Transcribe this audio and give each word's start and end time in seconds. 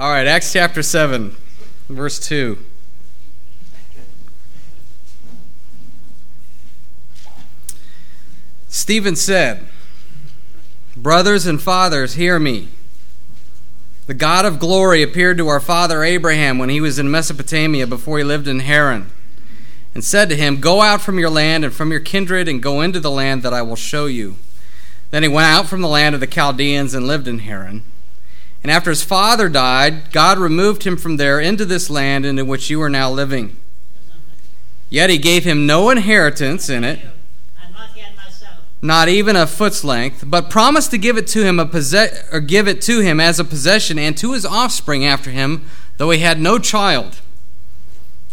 All 0.00 0.08
right, 0.08 0.26
Acts 0.26 0.50
chapter 0.50 0.82
7, 0.82 1.36
verse 1.90 2.18
2. 2.20 2.56
Stephen 8.70 9.14
said, 9.14 9.66
Brothers 10.96 11.44
and 11.44 11.60
fathers, 11.60 12.14
hear 12.14 12.38
me. 12.38 12.68
The 14.06 14.14
God 14.14 14.46
of 14.46 14.58
glory 14.58 15.02
appeared 15.02 15.36
to 15.36 15.48
our 15.48 15.60
father 15.60 16.02
Abraham 16.02 16.56
when 16.56 16.70
he 16.70 16.80
was 16.80 16.98
in 16.98 17.10
Mesopotamia 17.10 17.86
before 17.86 18.16
he 18.16 18.24
lived 18.24 18.48
in 18.48 18.60
Haran, 18.60 19.10
and 19.94 20.02
said 20.02 20.30
to 20.30 20.34
him, 20.34 20.62
Go 20.62 20.80
out 20.80 21.02
from 21.02 21.18
your 21.18 21.28
land 21.28 21.62
and 21.62 21.74
from 21.74 21.90
your 21.90 22.00
kindred 22.00 22.48
and 22.48 22.62
go 22.62 22.80
into 22.80 23.00
the 23.00 23.10
land 23.10 23.42
that 23.42 23.52
I 23.52 23.60
will 23.60 23.76
show 23.76 24.06
you. 24.06 24.36
Then 25.10 25.24
he 25.24 25.28
went 25.28 25.48
out 25.48 25.66
from 25.66 25.82
the 25.82 25.88
land 25.88 26.14
of 26.14 26.22
the 26.22 26.26
Chaldeans 26.26 26.94
and 26.94 27.06
lived 27.06 27.28
in 27.28 27.40
Haran. 27.40 27.84
And 28.62 28.70
after 28.70 28.90
his 28.90 29.02
father 29.02 29.48
died, 29.48 30.12
God 30.12 30.38
removed 30.38 30.84
him 30.84 30.96
from 30.96 31.16
there 31.16 31.40
into 31.40 31.64
this 31.64 31.88
land 31.88 32.26
into 32.26 32.44
which 32.44 32.68
you 32.70 32.80
are 32.82 32.90
now 32.90 33.10
living. 33.10 33.56
Yet 34.88 35.08
he 35.08 35.18
gave 35.18 35.44
him 35.44 35.66
no 35.66 35.90
inheritance 35.90 36.68
in 36.68 36.84
it 36.84 37.00
not 38.82 39.08
even 39.08 39.36
a 39.36 39.46
foot's 39.46 39.84
length, 39.84 40.24
but 40.26 40.48
promised 40.48 40.90
to 40.90 40.98
give 40.98 41.18
it 41.18 41.26
to 41.28 41.44
him 41.44 41.58
a 41.60 41.66
possess- 41.66 42.24
or 42.32 42.40
give 42.40 42.66
it 42.66 42.80
to 42.82 43.00
him 43.00 43.20
as 43.20 43.38
a 43.38 43.44
possession 43.44 43.98
and 43.98 44.16
to 44.16 44.32
his 44.32 44.46
offspring 44.46 45.04
after 45.04 45.30
him, 45.30 45.62
though 45.98 46.10
he 46.10 46.20
had 46.20 46.40
no 46.40 46.58
child. 46.58 47.16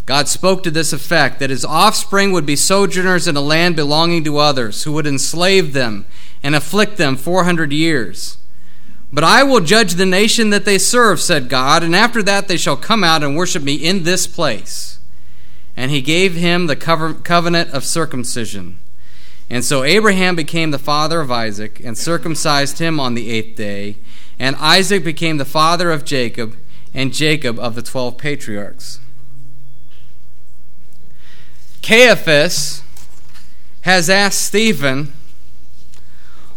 God 0.06 0.30
spoke 0.30 0.64
to 0.64 0.72
this 0.72 0.94
effect 0.94 1.40
that 1.40 1.50
his 1.50 1.66
offspring 1.66 2.32
would 2.32 2.46
be 2.46 2.56
sojourners 2.56 3.28
in 3.28 3.36
a 3.36 3.42
land 3.42 3.76
belonging 3.76 4.23
to 4.23 4.38
others, 4.38 4.84
who 4.84 4.94
would 4.94 5.06
enslave 5.06 5.73
them 5.73 6.06
and 6.42 6.56
afflict 6.56 6.96
them 6.96 7.18
400 7.18 7.73
years. 7.73 8.38
But 9.12 9.24
I 9.24 9.44
will 9.44 9.62
judge 9.62 9.94
the 9.94 10.06
nation 10.06 10.50
that 10.50 10.66
they 10.66 10.78
serve, 10.78 11.22
said 11.22 11.50
God, 11.50 11.82
and 11.82 11.96
after 11.96 12.22
that 12.24 12.48
they 12.48 12.58
shall 12.58 12.76
come 12.76 13.04
out 13.04 13.24
and 13.24 13.38
worship 13.38 13.64
me 13.64 13.76
in 13.76 14.04
this 14.04 14.28
place. 14.28 15.00
And 15.78 15.92
he 15.92 16.02
gave 16.02 16.34
him 16.36 16.68
the 16.68 16.76
covenant 16.76 17.72
of 17.72 17.86
circumcision. 17.86 18.80
And 19.50 19.64
so 19.64 19.84
Abraham 19.84 20.36
became 20.36 20.72
the 20.72 20.80
father 20.80 21.22
of 21.22 21.31
Isaac 21.31 21.80
and 21.84 21.98
circumcised 21.98 22.80
him 22.80 23.00
on 23.00 23.14
the 23.14 23.30
eighth 23.30 23.56
day. 23.56 23.98
And 24.38 24.56
Isaac 24.58 25.04
became 25.04 25.38
the 25.38 25.46
father 25.46 25.92
of 25.92 26.03
Jacob, 26.03 26.56
and 26.94 27.14
Jacob 27.14 27.59
of 27.59 27.76
the 27.76 27.81
twelve 27.81 28.18
patriarchs. 28.18 29.00
Caiaphas 31.81 32.81
has 33.81 34.09
asked 34.09 34.42
Stephen, 34.42 35.14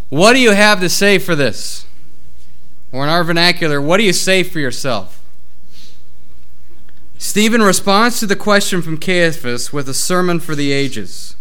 What 0.09 0.33
do 0.33 0.41
you 0.41 0.53
have 0.53 0.81
to 0.81 0.89
say 0.89 1.19
for 1.19 1.37
this? 1.37 1.87
Or 2.93 3.05
in 3.05 3.11
our 3.11 3.25
vernacular, 3.25 3.81
what 3.81 3.99
do 3.99 4.05
you 4.05 4.13
say 4.13 4.43
for 4.43 4.59
yourself? 4.59 5.23
Stephen 7.19 7.63
responds 7.63 8.19
to 8.19 8.27
the 8.27 8.35
question 8.35 8.83
from 8.83 8.99
Caiaphas 8.99 9.73
with 9.73 9.89
a 9.89 9.95
sermon 9.95 10.41
for 10.41 10.55
the 10.55 10.73
ages. 10.73 11.37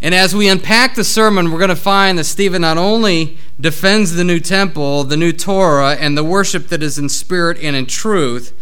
And 0.00 0.14
as 0.14 0.34
we 0.34 0.48
unpack 0.48 0.94
the 0.94 1.04
sermon, 1.04 1.50
we're 1.50 1.58
going 1.58 1.68
to 1.68 1.76
find 1.76 2.18
that 2.18 2.24
Stephen 2.24 2.62
not 2.62 2.78
only 2.78 3.36
defends 3.60 4.14
the 4.14 4.24
new 4.24 4.38
temple, 4.40 5.04
the 5.04 5.16
new 5.16 5.32
Torah, 5.32 5.96
and 5.96 6.16
the 6.16 6.24
worship 6.24 6.68
that 6.68 6.82
is 6.82 6.98
in 6.98 7.08
spirit 7.08 7.58
and 7.60 7.74
in 7.74 7.86
truth, 7.86 8.56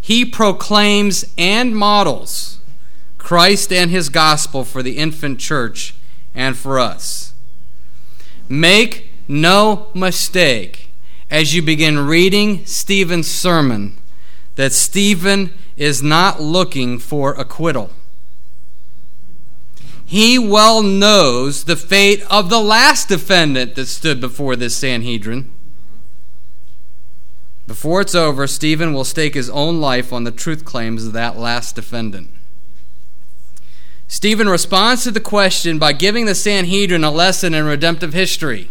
he 0.00 0.24
proclaims 0.24 1.24
and 1.38 1.74
models 1.74 2.58
Christ 3.18 3.72
and 3.72 3.90
his 3.90 4.08
gospel 4.08 4.64
for 4.64 4.82
the 4.82 4.98
infant 4.98 5.38
church 5.38 5.94
and 6.34 6.56
for 6.56 6.78
us. 6.78 7.32
Make 8.48 9.11
no 9.32 9.88
mistake 9.94 10.90
as 11.30 11.54
you 11.54 11.62
begin 11.62 11.98
reading 11.98 12.64
Stephen's 12.66 13.28
sermon 13.28 13.96
that 14.56 14.72
Stephen 14.72 15.52
is 15.76 16.02
not 16.02 16.40
looking 16.40 16.98
for 16.98 17.32
acquittal. 17.32 17.90
He 20.04 20.38
well 20.38 20.82
knows 20.82 21.64
the 21.64 21.76
fate 21.76 22.22
of 22.30 22.50
the 22.50 22.60
last 22.60 23.08
defendant 23.08 23.76
that 23.76 23.86
stood 23.86 24.20
before 24.20 24.56
this 24.56 24.76
Sanhedrin. 24.76 25.50
Before 27.66 28.02
it's 28.02 28.14
over, 28.14 28.46
Stephen 28.46 28.92
will 28.92 29.04
stake 29.04 29.32
his 29.32 29.48
own 29.48 29.80
life 29.80 30.12
on 30.12 30.24
the 30.24 30.30
truth 30.30 30.66
claims 30.66 31.06
of 31.06 31.14
that 31.14 31.38
last 31.38 31.74
defendant. 31.74 32.28
Stephen 34.06 34.50
responds 34.50 35.04
to 35.04 35.10
the 35.10 35.20
question 35.20 35.78
by 35.78 35.94
giving 35.94 36.26
the 36.26 36.34
Sanhedrin 36.34 37.02
a 37.02 37.10
lesson 37.10 37.54
in 37.54 37.64
redemptive 37.64 38.12
history. 38.12 38.68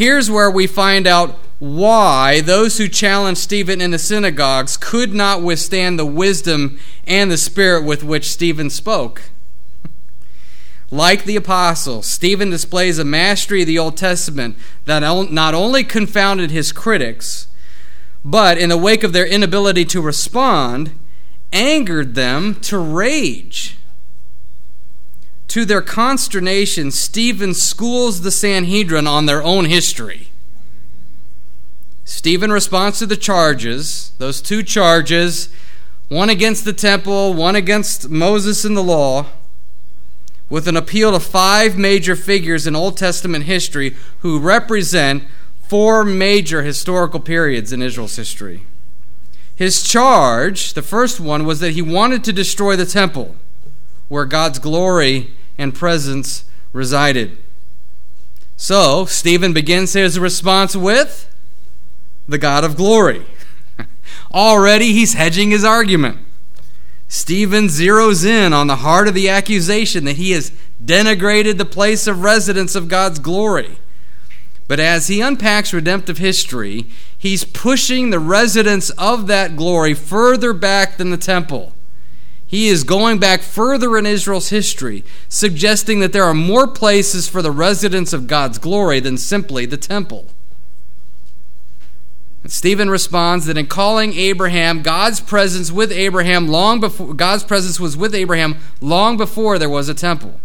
Here's 0.00 0.30
where 0.30 0.50
we 0.50 0.66
find 0.66 1.06
out 1.06 1.38
why 1.58 2.40
those 2.40 2.78
who 2.78 2.88
challenged 2.88 3.42
Stephen 3.42 3.82
in 3.82 3.90
the 3.90 3.98
synagogues 3.98 4.78
could 4.78 5.12
not 5.12 5.42
withstand 5.42 5.98
the 5.98 6.06
wisdom 6.06 6.80
and 7.06 7.30
the 7.30 7.36
spirit 7.36 7.84
with 7.84 8.02
which 8.02 8.32
Stephen 8.32 8.70
spoke. 8.70 9.24
Like 10.90 11.24
the 11.24 11.36
apostles, 11.36 12.06
Stephen 12.06 12.48
displays 12.48 12.98
a 12.98 13.04
mastery 13.04 13.60
of 13.60 13.66
the 13.66 13.78
Old 13.78 13.98
Testament 13.98 14.56
that 14.86 15.00
not 15.00 15.52
only 15.52 15.84
confounded 15.84 16.50
his 16.50 16.72
critics, 16.72 17.48
but 18.24 18.56
in 18.56 18.70
the 18.70 18.78
wake 18.78 19.04
of 19.04 19.12
their 19.12 19.26
inability 19.26 19.84
to 19.84 20.00
respond, 20.00 20.92
angered 21.52 22.14
them 22.14 22.54
to 22.62 22.78
rage. 22.78 23.76
To 25.50 25.64
their 25.64 25.82
consternation, 25.82 26.92
Stephen 26.92 27.54
schools 27.54 28.20
the 28.20 28.30
Sanhedrin 28.30 29.08
on 29.08 29.26
their 29.26 29.42
own 29.42 29.64
history. 29.64 30.28
Stephen 32.04 32.52
responds 32.52 33.00
to 33.00 33.06
the 33.06 33.16
charges, 33.16 34.12
those 34.18 34.40
two 34.40 34.62
charges, 34.62 35.48
one 36.08 36.30
against 36.30 36.64
the 36.64 36.72
temple, 36.72 37.34
one 37.34 37.56
against 37.56 38.08
Moses 38.08 38.64
and 38.64 38.76
the 38.76 38.82
law 38.82 39.26
with 40.48 40.68
an 40.68 40.76
appeal 40.76 41.10
to 41.10 41.18
five 41.18 41.76
major 41.76 42.14
figures 42.14 42.68
in 42.68 42.76
Old 42.76 42.96
Testament 42.96 43.46
history 43.46 43.96
who 44.20 44.38
represent 44.38 45.24
four 45.66 46.04
major 46.04 46.62
historical 46.62 47.18
periods 47.18 47.72
in 47.72 47.82
Israel's 47.82 48.14
history. 48.14 48.66
His 49.56 49.82
charge, 49.82 50.74
the 50.74 50.82
first 50.82 51.18
one, 51.18 51.44
was 51.44 51.58
that 51.58 51.72
he 51.72 51.82
wanted 51.82 52.22
to 52.22 52.32
destroy 52.32 52.76
the 52.76 52.86
temple 52.86 53.34
where 54.06 54.24
God's 54.24 54.60
glory 54.60 55.30
and 55.60 55.74
presence 55.74 56.44
resided. 56.72 57.36
So, 58.56 59.04
Stephen 59.04 59.52
begins 59.52 59.92
his 59.92 60.18
response 60.18 60.74
with 60.74 61.32
the 62.26 62.38
God 62.38 62.64
of 62.64 62.76
glory. 62.76 63.26
Already 64.32 64.92
he's 64.92 65.14
hedging 65.14 65.50
his 65.50 65.64
argument. 65.64 66.18
Stephen 67.08 67.66
zeroes 67.66 68.24
in 68.24 68.52
on 68.52 68.68
the 68.68 68.76
heart 68.76 69.08
of 69.08 69.14
the 69.14 69.28
accusation 69.28 70.04
that 70.04 70.16
he 70.16 70.30
has 70.30 70.52
denigrated 70.82 71.58
the 71.58 71.64
place 71.64 72.06
of 72.06 72.22
residence 72.22 72.74
of 72.74 72.88
God's 72.88 73.18
glory. 73.18 73.78
But 74.68 74.78
as 74.80 75.08
he 75.08 75.20
unpacks 75.20 75.72
redemptive 75.72 76.18
history, 76.18 76.86
he's 77.18 77.44
pushing 77.44 78.10
the 78.10 78.20
residence 78.20 78.90
of 78.90 79.26
that 79.26 79.56
glory 79.56 79.92
further 79.92 80.52
back 80.52 80.96
than 80.96 81.10
the 81.10 81.16
temple. 81.16 81.74
He 82.50 82.66
is 82.66 82.82
going 82.82 83.20
back 83.20 83.42
further 83.42 83.96
in 83.96 84.06
Israel's 84.06 84.48
history, 84.48 85.04
suggesting 85.28 86.00
that 86.00 86.12
there 86.12 86.24
are 86.24 86.34
more 86.34 86.66
places 86.66 87.28
for 87.28 87.42
the 87.42 87.52
residence 87.52 88.12
of 88.12 88.26
God's 88.26 88.58
glory 88.58 88.98
than 88.98 89.18
simply 89.18 89.66
the 89.66 89.76
temple. 89.76 90.26
Stephen 92.46 92.90
responds 92.90 93.46
that 93.46 93.56
in 93.56 93.68
calling 93.68 94.14
Abraham, 94.14 94.82
God's 94.82 95.20
presence 95.20 95.70
with 95.70 95.92
Abraham 95.92 96.48
long 96.48 96.80
before 96.80 97.14
God's 97.14 97.44
presence 97.44 97.78
was 97.78 97.96
with 97.96 98.16
Abraham 98.16 98.56
long 98.80 99.16
before 99.16 99.56
there 99.56 99.70
was 99.70 99.88
a 99.88 99.94
temple. 99.94 100.40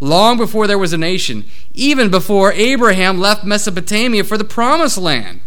Long 0.00 0.36
before 0.36 0.66
there 0.66 0.76
was 0.76 0.92
a 0.92 0.98
nation, 0.98 1.46
even 1.72 2.10
before 2.10 2.52
Abraham 2.52 3.18
left 3.18 3.42
Mesopotamia 3.42 4.22
for 4.22 4.36
the 4.36 4.44
promised 4.44 4.98
land. 4.98 5.40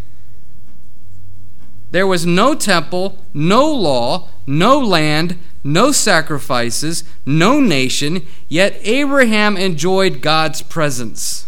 There 1.92 2.08
was 2.08 2.26
no 2.26 2.56
temple, 2.56 3.20
no 3.36 3.72
law, 3.72 4.30
no 4.48 4.80
land, 4.80 5.38
no 5.66 5.92
sacrifices, 5.92 7.04
no 7.26 7.60
nation, 7.60 8.26
yet 8.48 8.80
Abraham 8.84 9.58
enjoyed 9.58 10.22
God's 10.22 10.62
presence. 10.62 11.48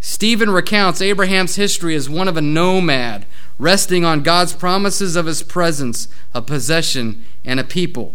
Stephen 0.00 0.50
recounts 0.50 1.02
Abraham's 1.02 1.56
history 1.56 1.94
as 1.94 2.08
one 2.08 2.28
of 2.28 2.38
a 2.38 2.42
nomad, 2.42 3.26
resting 3.58 4.06
on 4.06 4.22
God's 4.22 4.54
promises 4.54 5.16
of 5.16 5.26
his 5.26 5.42
presence, 5.42 6.08
a 6.34 6.40
possession, 6.40 7.22
and 7.44 7.60
a 7.60 7.64
people. 7.64 8.14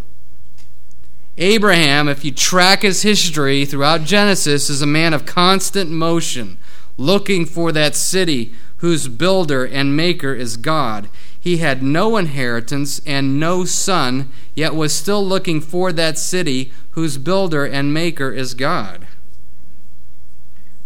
Abraham, 1.37 2.09
if 2.09 2.25
you 2.25 2.31
track 2.31 2.81
his 2.81 3.03
history 3.03 3.65
throughout 3.65 4.03
Genesis, 4.03 4.71
is 4.71 4.81
a 4.81 4.87
man 4.87 5.13
of 5.13 5.25
constant 5.25 5.91
motion, 5.91 6.57
looking 6.97 7.45
for 7.45 7.71
that 7.71 7.95
city 7.95 8.53
whose 8.77 9.07
builder 9.07 9.65
and 9.65 9.95
maker 9.95 10.33
is 10.33 10.57
God. 10.57 11.09
He 11.39 11.57
had 11.57 11.81
no 11.81 12.17
inheritance 12.17 13.01
and 13.05 13.39
no 13.39 13.65
son, 13.65 14.29
yet 14.55 14.75
was 14.75 14.93
still 14.93 15.25
looking 15.25 15.61
for 15.61 15.91
that 15.93 16.17
city 16.17 16.73
whose 16.91 17.17
builder 17.17 17.65
and 17.65 17.93
maker 17.93 18.31
is 18.31 18.53
God 18.53 19.07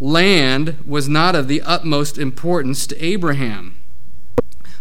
land 0.03 0.77
was 0.85 1.07
not 1.07 1.33
of 1.33 1.47
the 1.47 1.61
utmost 1.61 2.17
importance 2.17 2.85
to 2.87 3.03
Abraham. 3.03 3.77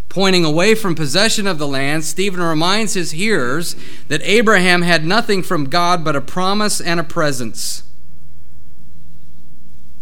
Pointing 0.08 0.44
away 0.44 0.74
from 0.74 0.94
possession 0.94 1.46
of 1.46 1.58
the 1.58 1.66
land, 1.66 2.04
Stephen 2.04 2.42
reminds 2.42 2.94
his 2.94 3.12
hearers 3.12 3.76
that 4.08 4.20
Abraham 4.24 4.82
had 4.82 5.04
nothing 5.06 5.42
from 5.42 5.70
God 5.70 6.04
but 6.04 6.16
a 6.16 6.20
promise 6.20 6.80
and 6.80 6.98
a 7.00 7.04
presence. 7.04 7.84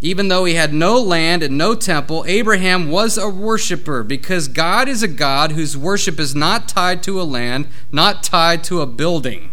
Even 0.03 0.29
though 0.29 0.47
he 0.47 0.55
had 0.55 0.73
no 0.73 0.99
land 0.99 1.43
and 1.43 1.59
no 1.59 1.75
temple, 1.75 2.25
Abraham 2.27 2.91
was 2.91 3.19
a 3.19 3.29
worshiper 3.29 4.03
because 4.03 4.49
God 4.49 4.89
is 4.89 5.03
a 5.03 5.09
God 5.09 5.53
whose 5.53 5.77
worship 5.77 6.19
is 6.19 6.35
not 6.35 6.69
tied 6.69 7.03
to 7.03 7.21
a 7.21 7.25
land, 7.25 7.69
not 7.93 8.23
tied 8.23 8.65
to 8.65 8.81
a 8.81 8.87
building. 8.87 9.51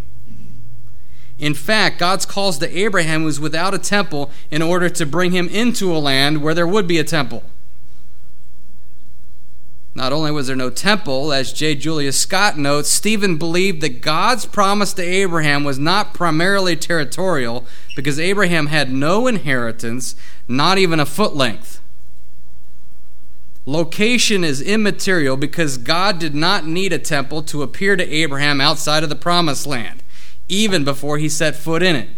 In 1.38 1.54
fact, 1.54 2.00
God's 2.00 2.26
calls 2.26 2.58
to 2.60 2.78
Abraham 2.78 3.24
was 3.24 3.40
without 3.40 3.74
a 3.74 3.80
temple 3.80 4.32
in 4.50 4.62
order 4.62 4.90
to 4.90 5.06
bring 5.06 5.32
him 5.32 5.50
into 5.50 5.96
a 5.96 6.00
land 6.00 6.42
where 6.42 6.54
there 6.54 6.66
would 6.66 6.88
be 6.88 6.98
a 6.98 7.04
temple. 7.04 7.44
Not 9.98 10.14
only 10.14 10.30
was 10.30 10.46
there 10.46 10.56
no 10.56 10.70
temple, 10.70 11.34
as 11.34 11.52
J. 11.52 11.74
Julius 11.74 12.20
Scott 12.20 12.56
notes, 12.56 12.88
Stephen 12.88 13.38
believed 13.38 13.82
that 13.82 14.00
God's 14.00 14.46
promise 14.46 14.94
to 14.94 15.02
Abraham 15.02 15.64
was 15.64 15.80
not 15.80 16.14
primarily 16.14 16.76
territorial 16.76 17.66
because 17.96 18.20
Abraham 18.20 18.68
had 18.68 18.92
no 18.94 19.26
inheritance, 19.26 20.16
not 20.48 20.78
even 20.78 21.00
a 21.00 21.06
foot 21.08 21.36
length. 21.36 21.82
Location 23.66 24.44
is 24.44 24.62
immaterial 24.62 25.36
because 25.36 25.80
God 25.80 26.20
did 26.20 26.36
not 26.36 26.68
need 26.68 26.94
a 26.94 27.00
temple 27.00 27.42
to 27.42 27.64
appear 27.64 27.96
to 27.96 28.08
Abraham 28.08 28.62
outside 28.62 29.02
of 29.02 29.10
the 29.10 29.16
promised 29.16 29.66
land, 29.66 30.04
even 30.48 30.84
before 30.84 31.18
he 31.18 31.28
set 31.28 31.56
foot 31.56 31.82
in 31.82 31.96
it. 31.96 32.10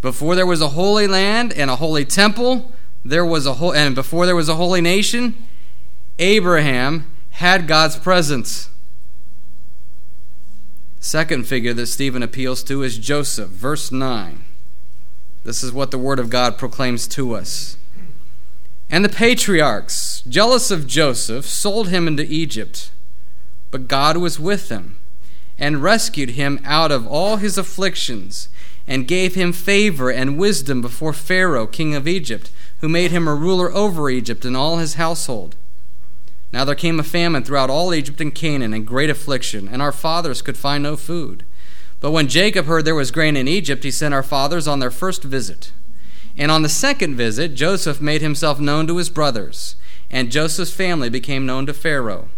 Before 0.00 0.34
there 0.34 0.44
was 0.44 0.60
a 0.60 0.70
holy 0.70 1.06
land 1.06 1.52
and 1.52 1.70
a 1.70 1.76
holy 1.76 2.04
temple, 2.04 2.72
there 3.04 3.24
was 3.24 3.46
a 3.46 3.54
ho- 3.54 3.72
and 3.72 3.94
before 3.94 4.26
there 4.26 4.34
was 4.34 4.48
a 4.48 4.56
holy 4.56 4.80
nation, 4.80 5.45
Abraham 6.18 7.10
had 7.30 7.68
God's 7.68 7.96
presence. 7.96 8.70
Second 10.98 11.46
figure 11.46 11.74
that 11.74 11.86
Stephen 11.86 12.22
appeals 12.22 12.62
to 12.64 12.82
is 12.82 12.96
Joseph, 12.96 13.50
verse 13.50 13.92
9. 13.92 14.42
This 15.44 15.62
is 15.62 15.72
what 15.72 15.90
the 15.90 15.98
Word 15.98 16.18
of 16.18 16.30
God 16.30 16.56
proclaims 16.56 17.06
to 17.08 17.34
us. 17.34 17.76
And 18.88 19.04
the 19.04 19.10
patriarchs, 19.10 20.22
jealous 20.28 20.70
of 20.70 20.86
Joseph, 20.86 21.44
sold 21.44 21.88
him 21.88 22.08
into 22.08 22.24
Egypt. 22.24 22.90
But 23.70 23.86
God 23.86 24.16
was 24.16 24.40
with 24.40 24.70
him 24.70 24.96
and 25.58 25.82
rescued 25.82 26.30
him 26.30 26.60
out 26.64 26.90
of 26.90 27.06
all 27.06 27.36
his 27.36 27.58
afflictions 27.58 28.48
and 28.86 29.08
gave 29.08 29.34
him 29.34 29.52
favor 29.52 30.10
and 30.10 30.38
wisdom 30.38 30.80
before 30.80 31.12
Pharaoh, 31.12 31.66
king 31.66 31.94
of 31.94 32.08
Egypt, 32.08 32.50
who 32.80 32.88
made 32.88 33.10
him 33.10 33.28
a 33.28 33.34
ruler 33.34 33.70
over 33.72 34.08
Egypt 34.08 34.44
and 34.44 34.56
all 34.56 34.78
his 34.78 34.94
household. 34.94 35.56
Now 36.52 36.64
there 36.64 36.74
came 36.74 36.98
a 37.00 37.02
famine 37.02 37.44
throughout 37.44 37.70
all 37.70 37.92
Egypt 37.94 38.20
and 38.20 38.34
Canaan, 38.34 38.72
and 38.72 38.86
great 38.86 39.10
affliction, 39.10 39.68
and 39.68 39.82
our 39.82 39.92
fathers 39.92 40.42
could 40.42 40.56
find 40.56 40.82
no 40.82 40.96
food. 40.96 41.44
But 42.00 42.12
when 42.12 42.28
Jacob 42.28 42.66
heard 42.66 42.84
there 42.84 42.94
was 42.94 43.10
grain 43.10 43.36
in 43.36 43.48
Egypt, 43.48 43.82
he 43.84 43.90
sent 43.90 44.14
our 44.14 44.22
fathers 44.22 44.68
on 44.68 44.78
their 44.78 44.90
first 44.90 45.22
visit. 45.22 45.72
And 46.36 46.50
on 46.50 46.62
the 46.62 46.68
second 46.68 47.16
visit, 47.16 47.54
Joseph 47.54 48.00
made 48.00 48.20
himself 48.20 48.60
known 48.60 48.86
to 48.86 48.98
his 48.98 49.08
brothers, 49.08 49.76
and 50.10 50.30
Joseph's 50.30 50.72
family 50.72 51.08
became 51.08 51.46
known 51.46 51.66
to 51.66 51.74
Pharaoh. 51.74 52.28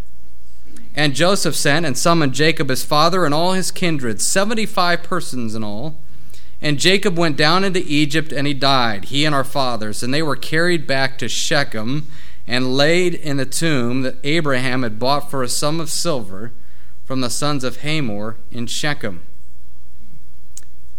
And 0.95 1.15
Joseph 1.15 1.55
sent 1.55 1.85
and 1.85 1.99
summoned 1.99 2.33
Jacob 2.33 2.71
his 2.71 2.85
father 2.85 3.25
and 3.25 3.35
all 3.35 3.53
his 3.53 3.71
kindred, 3.71 4.21
seventy 4.21 4.67
five 4.67 5.03
persons 5.03 5.55
in 5.55 5.63
all. 5.63 5.97
And 6.61 6.81
Jacob 6.81 7.17
went 7.17 7.37
down 7.37 7.63
into 7.63 7.85
Egypt, 7.87 8.33
and 8.33 8.47
he 8.47 8.55
died, 8.55 9.07
he 9.07 9.25
and 9.25 9.35
our 9.35 9.45
fathers, 9.45 10.03
and 10.03 10.13
they 10.13 10.23
were 10.23 10.35
carried 10.35 10.87
back 10.87 11.19
to 11.19 11.29
Shechem 11.29 12.09
and 12.49 12.75
laid 12.75 13.15
in 13.15 13.37
the 13.37 13.45
tomb 13.45 14.01
that 14.01 14.17
Abraham 14.25 14.83
had 14.83 14.99
bought 14.99 15.31
for 15.31 15.43
a 15.43 15.49
sum 15.49 15.79
of 15.79 15.91
silver 15.91 16.51
from 17.05 17.21
the 17.21 17.29
sons 17.29 17.63
of 17.63 17.83
Hamor 17.83 18.37
in 18.51 18.67
Shechem. 18.67 19.21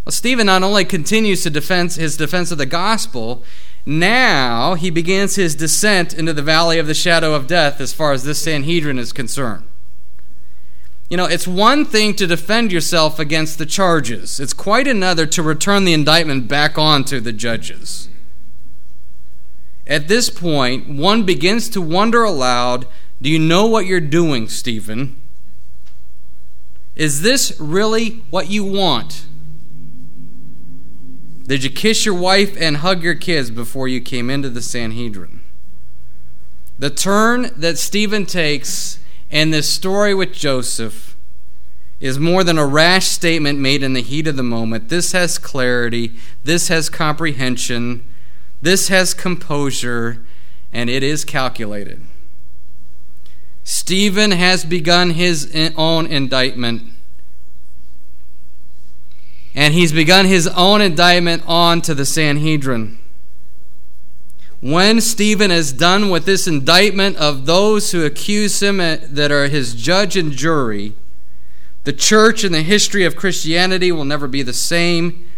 Well, 0.06 0.12
Stephen 0.12 0.46
not 0.46 0.62
only 0.62 0.86
continues 0.86 1.42
to 1.44 1.50
defend 1.50 1.94
his 1.94 2.16
defense 2.16 2.52
of 2.52 2.60
the 2.60 2.68
gospel, 2.68 3.44
now 3.84 4.76
he 4.76 4.92
begins 4.92 5.36
his 5.36 5.56
descent 5.56 6.14
into 6.14 6.34
the 6.34 6.44
valley 6.44 6.78
of 6.78 6.86
the 6.86 6.94
shadow 6.94 7.34
of 7.34 7.48
death 7.48 7.82
as 7.82 7.94
far 7.94 8.12
as 8.12 8.24
this 8.24 8.42
Sanhedrin 8.42 9.00
is 9.00 9.12
concerned. 9.12 9.66
You 11.10 11.18
know, 11.18 11.26
it's 11.26 11.48
one 11.48 11.84
thing 11.84 12.14
to 12.16 12.28
defend 12.28 12.72
yourself 12.72 13.18
against 13.18 13.58
the 13.58 13.66
charges, 13.66 14.40
it's 14.40 14.54
quite 14.54 14.88
another 14.88 15.26
to 15.26 15.42
return 15.42 15.86
the 15.86 15.94
indictment 15.94 16.48
back 16.48 16.78
on 16.78 17.04
to 17.06 17.20
the 17.20 17.34
judges. 17.34 18.08
At 19.90 20.08
this 20.08 20.30
point, 20.30 20.88
one 20.88 21.24
begins 21.24 21.68
to 21.70 21.82
wonder 21.82 22.24
aloud 22.24 22.86
Do 23.22 23.30
you 23.30 23.40
know 23.40 23.66
what 23.66 23.88
you're 23.88 24.00
doing, 24.00 24.48
Stephen? 24.48 25.20
Is 26.96 27.22
this 27.22 27.60
really 27.60 28.22
what 28.30 28.50
you 28.50 28.64
want? 28.64 29.26
Did 31.48 31.64
you 31.64 31.72
kiss 31.72 32.06
your 32.06 32.14
wife 32.14 32.56
and 32.62 32.78
hug 32.78 33.02
your 33.02 33.16
kids 33.16 33.50
before 33.50 33.88
you 33.88 34.00
came 34.00 34.30
into 34.30 34.50
the 34.50 34.62
Sanhedrin? 34.62 35.42
The 36.78 36.92
turn 36.92 37.50
that 37.58 37.80
Stephen 37.80 38.26
takes 38.28 39.00
in 39.32 39.50
this 39.50 39.68
story 39.68 40.14
with 40.14 40.32
Joseph 40.32 41.18
is 42.00 42.20
more 42.20 42.44
than 42.44 42.58
a 42.58 42.66
rash 42.66 43.08
statement 43.08 43.60
made 43.60 43.82
in 43.82 43.94
the 43.94 44.02
heat 44.02 44.28
of 44.28 44.38
the 44.38 44.44
moment. 44.44 44.90
This 44.90 45.12
has 45.14 45.38
clarity, 45.38 46.14
this 46.44 46.68
has 46.68 46.90
comprehension, 46.90 48.06
this 48.62 48.90
has 48.90 49.14
composure, 49.14 50.24
and 50.74 50.90
it 50.90 51.04
is 51.04 51.24
calculated. 51.24 52.02
Stephen 53.64 54.32
has 54.32 54.66
begun 54.66 55.12
his 55.12 55.56
own 55.78 56.06
indictment. 56.08 56.84
And 59.56 59.74
he's 59.74 59.92
begun 59.92 60.26
his 60.26 60.48
own 60.48 60.82
indictment 60.82 61.44
on 61.46 61.82
to 61.82 61.94
the 61.94 62.06
Sanhedrin. 62.06 63.00
When 64.62 65.00
Stephen 65.00 65.52
is 65.52 65.72
done 65.72 66.10
with 66.10 66.26
this 66.26 66.48
indictment 66.48 67.16
of 67.18 67.46
those 67.46 67.92
who 67.92 68.06
accuse 68.06 68.62
him 68.62 68.80
uh, 68.80 68.98
that 69.04 69.32
are 69.32 69.48
his 69.48 69.74
judge 69.74 70.18
and 70.18 70.32
jury, 70.34 70.96
the 71.86 71.94
church 71.94 72.44
and 72.44 72.54
the 72.54 72.62
history 72.62 73.06
of 73.06 73.16
Christianity 73.16 73.92
will 73.92 74.04
never 74.04 74.28
be 74.28 74.42
the 74.42 74.54
same. 74.54 75.29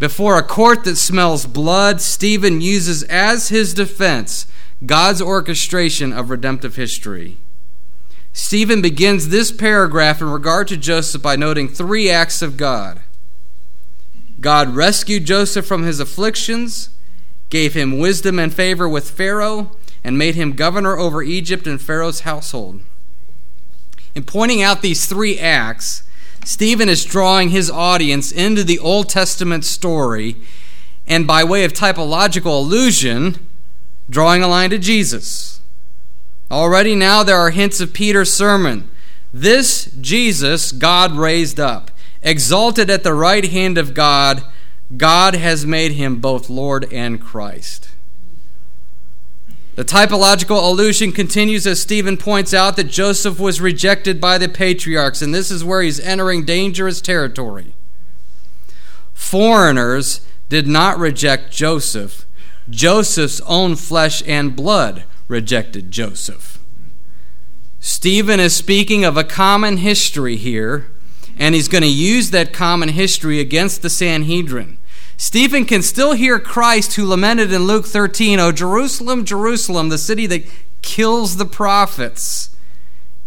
Before 0.00 0.38
a 0.38 0.42
court 0.42 0.84
that 0.84 0.96
smells 0.96 1.44
blood, 1.44 2.00
Stephen 2.00 2.62
uses 2.62 3.02
as 3.02 3.50
his 3.50 3.74
defense 3.74 4.46
God's 4.84 5.20
orchestration 5.20 6.10
of 6.10 6.30
redemptive 6.30 6.76
history. 6.76 7.36
Stephen 8.32 8.80
begins 8.80 9.28
this 9.28 9.52
paragraph 9.52 10.22
in 10.22 10.30
regard 10.30 10.68
to 10.68 10.78
Joseph 10.78 11.20
by 11.20 11.36
noting 11.36 11.68
three 11.68 12.08
acts 12.08 12.40
of 12.40 12.56
God. 12.56 13.02
God 14.40 14.74
rescued 14.74 15.26
Joseph 15.26 15.66
from 15.66 15.82
his 15.82 16.00
afflictions, 16.00 16.88
gave 17.50 17.74
him 17.74 17.98
wisdom 17.98 18.38
and 18.38 18.54
favor 18.54 18.88
with 18.88 19.10
Pharaoh, 19.10 19.76
and 20.02 20.16
made 20.16 20.34
him 20.34 20.52
governor 20.52 20.96
over 20.96 21.22
Egypt 21.22 21.66
and 21.66 21.78
Pharaoh's 21.78 22.20
household. 22.20 22.80
In 24.14 24.24
pointing 24.24 24.62
out 24.62 24.80
these 24.80 25.04
three 25.04 25.38
acts, 25.38 26.04
Stephen 26.44 26.88
is 26.88 27.04
drawing 27.04 27.50
his 27.50 27.70
audience 27.70 28.32
into 28.32 28.64
the 28.64 28.78
Old 28.78 29.08
Testament 29.08 29.64
story 29.64 30.36
and, 31.06 31.26
by 31.26 31.44
way 31.44 31.64
of 31.64 31.72
typological 31.72 32.58
allusion, 32.58 33.46
drawing 34.08 34.42
a 34.42 34.48
line 34.48 34.70
to 34.70 34.78
Jesus. 34.78 35.60
Already 36.50 36.94
now 36.94 37.22
there 37.22 37.38
are 37.38 37.50
hints 37.50 37.80
of 37.80 37.92
Peter's 37.92 38.32
sermon. 38.32 38.90
This 39.32 39.84
Jesus 40.00 40.72
God 40.72 41.12
raised 41.12 41.60
up, 41.60 41.90
exalted 42.22 42.90
at 42.90 43.04
the 43.04 43.14
right 43.14 43.44
hand 43.44 43.78
of 43.78 43.94
God, 43.94 44.42
God 44.96 45.34
has 45.34 45.64
made 45.64 45.92
him 45.92 46.16
both 46.20 46.50
Lord 46.50 46.92
and 46.92 47.20
Christ. 47.20 47.89
The 49.76 49.84
typological 49.84 50.62
allusion 50.62 51.12
continues 51.12 51.66
as 51.66 51.80
Stephen 51.80 52.16
points 52.16 52.52
out 52.52 52.76
that 52.76 52.84
Joseph 52.84 53.38
was 53.38 53.60
rejected 53.60 54.20
by 54.20 54.36
the 54.36 54.48
patriarchs, 54.48 55.22
and 55.22 55.34
this 55.34 55.50
is 55.50 55.64
where 55.64 55.82
he's 55.82 56.00
entering 56.00 56.44
dangerous 56.44 57.00
territory. 57.00 57.74
Foreigners 59.14 60.20
did 60.48 60.66
not 60.66 60.98
reject 60.98 61.52
Joseph, 61.52 62.26
Joseph's 62.68 63.40
own 63.42 63.76
flesh 63.76 64.22
and 64.26 64.56
blood 64.56 65.04
rejected 65.28 65.90
Joseph. 65.90 66.58
Stephen 67.78 68.40
is 68.40 68.54
speaking 68.54 69.04
of 69.04 69.16
a 69.16 69.24
common 69.24 69.78
history 69.78 70.36
here, 70.36 70.90
and 71.38 71.54
he's 71.54 71.68
going 71.68 71.82
to 71.82 71.88
use 71.88 72.30
that 72.30 72.52
common 72.52 72.90
history 72.90 73.40
against 73.40 73.82
the 73.82 73.88
Sanhedrin. 73.88 74.76
Stephen 75.20 75.66
can 75.66 75.82
still 75.82 76.14
hear 76.14 76.38
Christ 76.38 76.94
who 76.94 77.04
lamented 77.04 77.52
in 77.52 77.64
Luke 77.64 77.84
13, 77.84 78.40
O 78.40 78.52
Jerusalem, 78.52 79.26
Jerusalem, 79.26 79.90
the 79.90 79.98
city 79.98 80.24
that 80.24 80.46
kills 80.80 81.36
the 81.36 81.44
prophets 81.44 82.56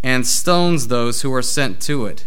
and 0.01 0.25
stones 0.25 0.88
those 0.88 1.21
who 1.21 1.31
are 1.31 1.43
sent 1.43 1.79
to 1.83 2.07
it. 2.07 2.25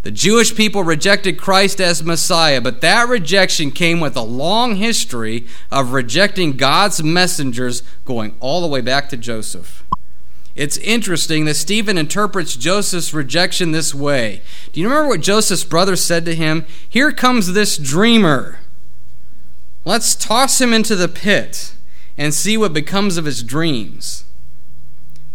The 0.00 0.10
Jewish 0.10 0.56
people 0.56 0.82
rejected 0.82 1.38
Christ 1.38 1.78
as 1.78 2.02
Messiah, 2.02 2.62
but 2.62 2.80
that 2.80 3.06
rejection 3.06 3.70
came 3.70 4.00
with 4.00 4.16
a 4.16 4.22
long 4.22 4.76
history 4.76 5.46
of 5.70 5.92
rejecting 5.92 6.56
God's 6.56 7.02
messengers 7.02 7.82
going 8.06 8.34
all 8.40 8.62
the 8.62 8.66
way 8.66 8.80
back 8.80 9.10
to 9.10 9.18
Joseph. 9.18 9.81
It's 10.54 10.76
interesting 10.78 11.46
that 11.46 11.54
Stephen 11.54 11.96
interprets 11.96 12.56
Joseph's 12.56 13.14
rejection 13.14 13.72
this 13.72 13.94
way. 13.94 14.42
Do 14.72 14.80
you 14.80 14.88
remember 14.88 15.08
what 15.08 15.22
Joseph's 15.22 15.64
brothers 15.64 16.04
said 16.04 16.24
to 16.26 16.34
him? 16.34 16.66
Here 16.86 17.10
comes 17.10 17.52
this 17.52 17.78
dreamer. 17.78 18.58
Let's 19.84 20.14
toss 20.14 20.60
him 20.60 20.72
into 20.72 20.94
the 20.94 21.08
pit 21.08 21.74
and 22.18 22.34
see 22.34 22.56
what 22.56 22.72
becomes 22.72 23.16
of 23.16 23.24
his 23.24 23.42
dreams. 23.42 24.24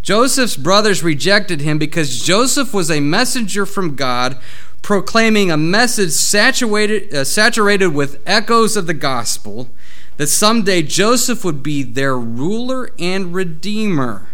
Joseph's 0.04 0.56
brothers 0.56 1.04
rejected 1.04 1.62
him 1.62 1.78
because 1.78 2.24
Joseph 2.24 2.74
was 2.74 2.90
a 2.90 3.02
messenger 3.02 3.66
from 3.66 3.96
God 3.96 4.38
proclaiming 4.82 5.52
a 5.52 5.58
message 5.58 6.12
saturated, 6.12 7.14
uh, 7.14 7.26
saturated 7.26 7.90
with 7.90 8.22
echoes 8.26 8.78
of 8.78 8.88
the 8.88 8.94
gospel 8.94 9.70
that 10.16 10.28
someday 10.28 10.82
Joseph 10.82 11.44
would 11.44 11.62
be 11.62 11.84
their 11.84 12.18
ruler 12.18 12.92
and 12.98 13.34
redeemer. 13.34 14.28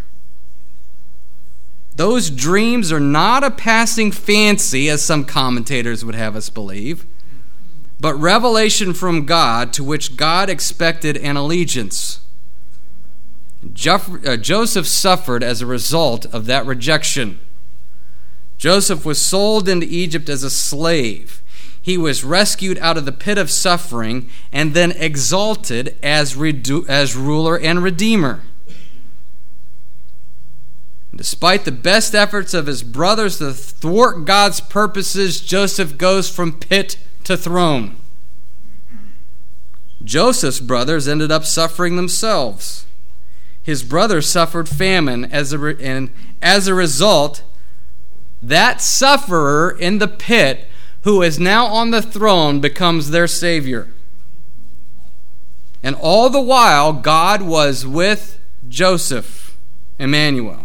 Those 1.96 2.30
dreams 2.30 2.92
are 2.92 3.00
not 3.00 3.44
a 3.44 3.52
passing 3.52 4.12
fancy, 4.12 4.90
as 4.90 5.04
some 5.04 5.26
commentators 5.26 6.04
would 6.04 6.16
have 6.16 6.36
us 6.36 6.50
believe, 6.50 7.06
but 8.00 8.16
revelation 8.16 8.94
from 8.94 9.26
God 9.26 9.72
to 9.74 9.84
which 9.84 10.18
God 10.18 10.50
expected 10.50 11.18
an 11.18 11.38
allegiance. 11.38 12.20
Uh, 13.64 14.38
Joseph 14.38 14.88
suffered 14.88 15.44
as 15.44 15.62
a 15.62 15.66
result 15.66 16.26
of 16.34 16.48
that 16.48 16.66
rejection. 16.66 17.40
Joseph 18.58 19.06
was 19.06 19.22
sold 19.22 19.70
into 19.70 19.88
Egypt 19.88 20.30
as 20.30 20.44
a 20.44 20.50
slave. 20.50 21.42
He 21.82 21.98
was 21.98 22.24
rescued 22.24 22.78
out 22.80 22.98
of 22.98 23.06
the 23.06 23.12
pit 23.12 23.38
of 23.38 23.52
suffering 23.52 24.30
and 24.52 24.74
then 24.74 24.92
exalted 24.94 25.98
as, 26.02 26.36
redu- 26.36 26.88
as 26.88 27.16
ruler 27.16 27.60
and 27.60 27.84
redeemer. 27.84 28.42
Despite 31.16 31.66
the 31.66 31.72
best 31.72 32.16
efforts 32.16 32.54
of 32.54 32.66
his 32.66 32.84
brothers 32.84 33.38
to 33.38 33.54
thwart 33.54 34.26
God's 34.26 34.60
purposes, 34.60 35.42
Joseph 35.42 35.98
goes 35.98 36.30
from 36.30 36.60
pit 36.60 36.98
to 37.24 37.38
throne. 37.38 37.98
Joseph's 40.04 40.60
brothers 40.60 41.08
ended 41.08 41.32
up 41.32 41.46
suffering 41.46 41.96
themselves 41.96 42.86
his 43.64 43.82
brothers 43.82 44.28
suffered 44.28 44.68
famine, 44.68 45.26
as 45.26 45.54
a 45.54 45.58
re- 45.58 45.78
and 45.80 46.10
as 46.42 46.68
a 46.68 46.74
result, 46.74 47.44
that 48.42 48.82
sufferer 48.82 49.72
in 49.72 50.00
the 50.00 50.08
pit, 50.08 50.68
who 51.04 51.22
is 51.22 51.40
now 51.40 51.66
on 51.68 51.92
the 51.92 52.02
throne, 52.02 52.60
becomes 52.60 53.10
their 53.10 53.28
Savior. 53.28 53.88
And 55.82 55.96
all 55.96 56.30
the 56.30 56.42
while, 56.42 56.92
God 56.92 57.42
was 57.42 57.88
with 57.88 58.38
Joseph, 58.68 59.56
Emmanuel. 59.98 60.63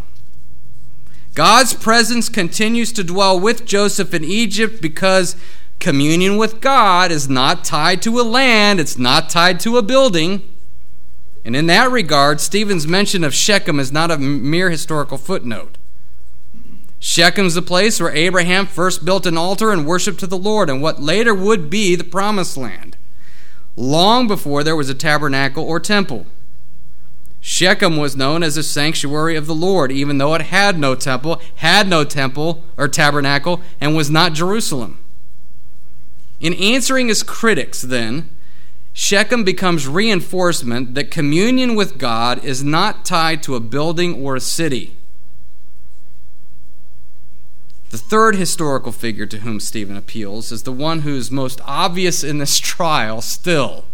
God's 1.39 1.73
presence 1.73 2.29
continues 2.29 2.91
to 2.91 3.05
dwell 3.05 3.39
with 3.39 3.65
Joseph 3.65 4.13
in 4.13 4.25
Egypt 4.25 4.83
because 4.83 5.37
communion 5.79 6.37
with 6.37 6.61
God 6.61 7.13
is 7.13 7.29
not 7.29 7.63
tied 7.63 8.03
to 8.03 8.19
a 8.19 8.23
land, 8.23 8.81
it's 8.81 8.99
not 8.99 9.31
tied 9.31 9.61
to 9.61 9.77
a 9.77 9.83
building. 9.83 10.43
And 11.45 11.55
in 11.55 11.67
that 11.67 11.93
regard, 11.93 12.41
Stephen's 12.41 12.89
mention 12.89 13.23
of 13.23 13.37
Shechem 13.37 13.79
is 13.79 13.93
not 13.93 14.11
a 14.11 14.19
mere 14.19 14.71
historical 14.71 15.17
footnote. 15.17 15.79
Shechem's 16.99 17.55
the 17.55 17.63
place 17.63 18.01
where 18.01 18.11
Abraham 18.11 18.67
first 18.67 19.05
built 19.05 19.25
an 19.25 19.39
altar 19.39 19.71
and 19.71 19.87
worshiped 19.87 20.19
to 20.19 20.27
the 20.27 20.37
Lord 20.37 20.69
in 20.69 20.81
what 20.81 21.01
later 21.01 21.33
would 21.33 21.71
be 21.71 21.95
the 21.95 22.03
promised 22.03 22.57
land, 22.57 22.97
long 23.77 24.27
before 24.27 24.65
there 24.65 24.75
was 24.75 24.91
a 24.91 24.93
tabernacle 24.93 25.63
or 25.63 25.79
temple. 25.79 26.27
Shechem 27.41 27.97
was 27.97 28.17
known 28.17 28.43
as 28.43 28.57
a 28.57 28.63
sanctuary 28.63 29.37
of 29.37 29.47
the 29.47 29.55
Lord, 29.55 29.93
even 29.93 30.19
though 30.19 30.35
it 30.35 30.43
had 30.43 30.79
no 30.79 30.95
temple, 30.95 31.41
had 31.57 31.89
no 31.89 32.05
temple 32.05 32.65
or 32.77 32.89
tabernacle, 32.89 33.61
and 33.81 33.95
was 33.95 34.11
not 34.11 34.33
Jerusalem. 34.33 34.99
In 36.41 36.55
answering 36.55 37.09
his 37.09 37.23
critics, 37.23 37.83
then, 37.83 38.29
Shechem 38.93 39.45
becomes 39.45 39.87
reinforcement 39.87 40.95
that 40.95 41.11
communion 41.11 41.77
with 41.77 41.99
God 41.99 42.45
is 42.45 42.65
not 42.65 43.05
tied 43.05 43.43
to 43.45 43.55
a 43.55 43.61
building 43.61 44.23
or 44.23 44.35
a 44.35 44.41
city. 44.41 44.97
The 47.91 47.99
third 47.99 48.35
historical 48.35 48.93
figure 48.93 49.27
to 49.27 49.39
whom 49.39 49.61
Stephen 49.61 49.97
appeals 49.97 50.53
is 50.53 50.65
the 50.65 50.73
one 50.73 51.01
who's 51.01 51.31
most 51.31 51.61
obvious 51.65 52.23
in 52.23 52.39
this 52.39 52.59
trial 52.59 53.23
still. 53.23 53.85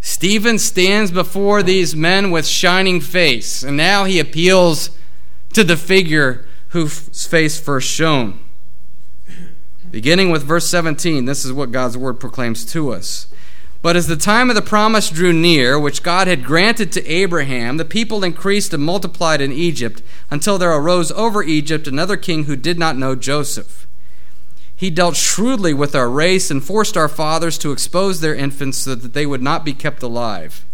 Stephen 0.00 0.58
stands 0.58 1.10
before 1.10 1.62
these 1.62 1.94
men 1.94 2.30
with 2.30 2.46
shining 2.46 3.00
face, 3.00 3.62
and 3.62 3.76
now 3.76 4.04
he 4.04 4.18
appeals 4.18 4.90
to 5.52 5.64
the 5.64 5.76
figure 5.76 6.46
whose 6.68 7.26
face 7.26 7.58
first 7.58 7.88
shone. 7.88 8.38
Beginning 9.90 10.30
with 10.30 10.44
verse 10.44 10.68
17, 10.68 11.24
this 11.24 11.44
is 11.44 11.52
what 11.52 11.72
God's 11.72 11.96
word 11.96 12.20
proclaims 12.20 12.64
to 12.66 12.92
us. 12.92 13.26
But 13.80 13.96
as 13.96 14.06
the 14.06 14.16
time 14.16 14.50
of 14.50 14.56
the 14.56 14.62
promise 14.62 15.08
drew 15.08 15.32
near, 15.32 15.78
which 15.78 16.02
God 16.02 16.26
had 16.26 16.44
granted 16.44 16.92
to 16.92 17.06
Abraham, 17.06 17.76
the 17.76 17.84
people 17.84 18.24
increased 18.24 18.74
and 18.74 18.82
multiplied 18.82 19.40
in 19.40 19.52
Egypt, 19.52 20.02
until 20.30 20.58
there 20.58 20.72
arose 20.72 21.10
over 21.12 21.42
Egypt 21.42 21.86
another 21.86 22.16
king 22.16 22.44
who 22.44 22.56
did 22.56 22.78
not 22.78 22.96
know 22.96 23.14
Joseph. 23.14 23.86
He 24.78 24.90
dealt 24.90 25.16
shrewdly 25.16 25.74
with 25.74 25.96
our 25.96 26.08
race 26.08 26.52
and 26.52 26.62
forced 26.62 26.96
our 26.96 27.08
fathers 27.08 27.58
to 27.58 27.72
expose 27.72 28.20
their 28.20 28.34
infants 28.34 28.78
so 28.78 28.94
that 28.94 29.12
they 29.12 29.26
would 29.26 29.42
not 29.42 29.64
be 29.64 29.72
kept 29.72 30.04
alive. 30.04 30.64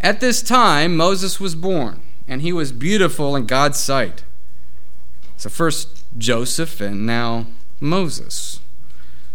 At 0.00 0.20
this 0.20 0.40
time, 0.40 0.96
Moses 0.96 1.40
was 1.40 1.56
born, 1.56 2.00
and 2.28 2.42
he 2.42 2.52
was 2.52 2.70
beautiful 2.70 3.34
in 3.34 3.46
God's 3.46 3.80
sight. 3.80 4.22
So, 5.36 5.50
first 5.50 6.04
Joseph, 6.16 6.80
and 6.80 7.06
now 7.06 7.48
Moses. 7.80 8.60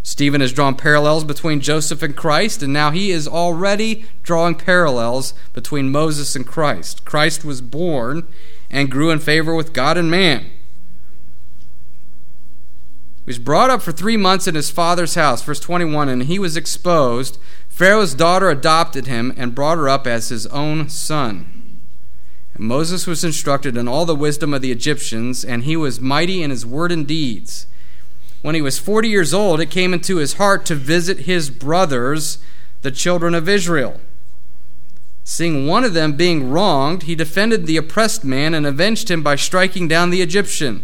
Stephen 0.01 0.39
has 0.39 0.53
drawn 0.53 0.75
parallels 0.75 1.25
between 1.25 1.59
Joseph 1.59 2.01
and 2.01 2.15
Christ, 2.15 2.63
and 2.63 2.71
now 2.71 2.91
he 2.91 3.11
is 3.11 3.27
already 3.27 4.05
drawing 4.23 4.55
parallels 4.55 5.33
between 5.51 5.91
Moses 5.91 6.37
and 6.37 6.47
Christ. 6.47 7.03
Christ 7.03 7.43
was 7.43 7.59
born 7.59 8.25
and 8.69 8.89
grew 8.89 9.11
in 9.11 9.19
favor 9.19 9.53
with 9.53 9.73
God 9.73 9.97
and 9.97 10.09
man. 10.09 10.49
He 13.29 13.31
was 13.31 13.37
brought 13.37 13.69
up 13.69 13.83
for 13.83 13.91
three 13.91 14.17
months 14.17 14.47
in 14.47 14.55
his 14.55 14.71
father's 14.71 15.13
house, 15.13 15.43
verse 15.43 15.59
21, 15.59 16.09
and 16.09 16.23
he 16.23 16.39
was 16.39 16.57
exposed. 16.57 17.37
Pharaoh's 17.67 18.15
daughter 18.15 18.49
adopted 18.49 19.05
him 19.05 19.35
and 19.37 19.53
brought 19.53 19.77
her 19.77 19.87
up 19.87 20.07
as 20.07 20.29
his 20.29 20.47
own 20.47 20.89
son. 20.89 21.79
And 22.55 22.67
Moses 22.67 23.05
was 23.05 23.23
instructed 23.23 23.77
in 23.77 23.87
all 23.87 24.07
the 24.07 24.15
wisdom 24.15 24.51
of 24.51 24.63
the 24.63 24.71
Egyptians, 24.71 25.45
and 25.45 25.63
he 25.63 25.77
was 25.77 26.01
mighty 26.01 26.41
in 26.41 26.49
his 26.49 26.65
word 26.65 26.91
and 26.91 27.05
deeds. 27.05 27.67
When 28.41 28.55
he 28.55 28.63
was 28.63 28.79
40 28.79 29.07
years 29.07 29.31
old, 29.31 29.61
it 29.61 29.69
came 29.69 29.93
into 29.93 30.15
his 30.15 30.33
heart 30.33 30.65
to 30.65 30.73
visit 30.73 31.19
his 31.19 31.51
brothers, 31.51 32.39
the 32.81 32.89
children 32.89 33.35
of 33.35 33.47
Israel. 33.47 34.01
Seeing 35.23 35.67
one 35.67 35.83
of 35.83 35.93
them 35.93 36.13
being 36.13 36.49
wronged, 36.49 37.03
he 37.03 37.13
defended 37.13 37.67
the 37.67 37.77
oppressed 37.77 38.25
man 38.25 38.55
and 38.55 38.65
avenged 38.65 39.11
him 39.11 39.21
by 39.21 39.35
striking 39.35 39.87
down 39.87 40.09
the 40.09 40.23
Egyptian. 40.23 40.83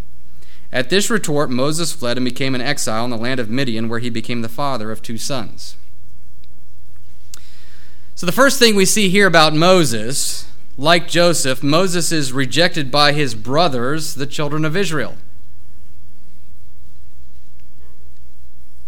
At 0.73 0.89
this 0.89 1.09
retort, 1.09 1.49
Moses 1.49 1.91
fled 1.91 2.17
and 2.17 2.23
became 2.23 2.55
an 2.55 2.61
exile 2.61 3.03
in 3.03 3.11
the 3.11 3.17
land 3.17 3.39
of 3.39 3.49
Midian, 3.49 3.89
where 3.89 3.99
he 3.99 4.09
became 4.09 4.41
the 4.41 4.49
father 4.49 4.91
of 4.91 5.01
two 5.01 5.17
sons. 5.17 5.75
So, 8.15 8.25
the 8.25 8.31
first 8.31 8.59
thing 8.59 8.75
we 8.75 8.85
see 8.85 9.09
here 9.09 9.27
about 9.27 9.53
Moses, 9.53 10.47
like 10.77 11.07
Joseph, 11.07 11.61
Moses 11.63 12.11
is 12.11 12.31
rejected 12.31 12.91
by 12.91 13.11
his 13.11 13.35
brothers, 13.35 14.15
the 14.15 14.27
children 14.27 14.63
of 14.63 14.77
Israel. 14.77 15.17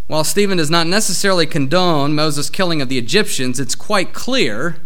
While 0.08 0.24
Stephen 0.24 0.58
does 0.58 0.70
not 0.70 0.88
necessarily 0.88 1.46
condone 1.46 2.14
Moses' 2.14 2.50
killing 2.50 2.82
of 2.82 2.90
the 2.90 2.98
Egyptians, 2.98 3.60
it's 3.60 3.76
quite 3.76 4.14
clear 4.14 4.78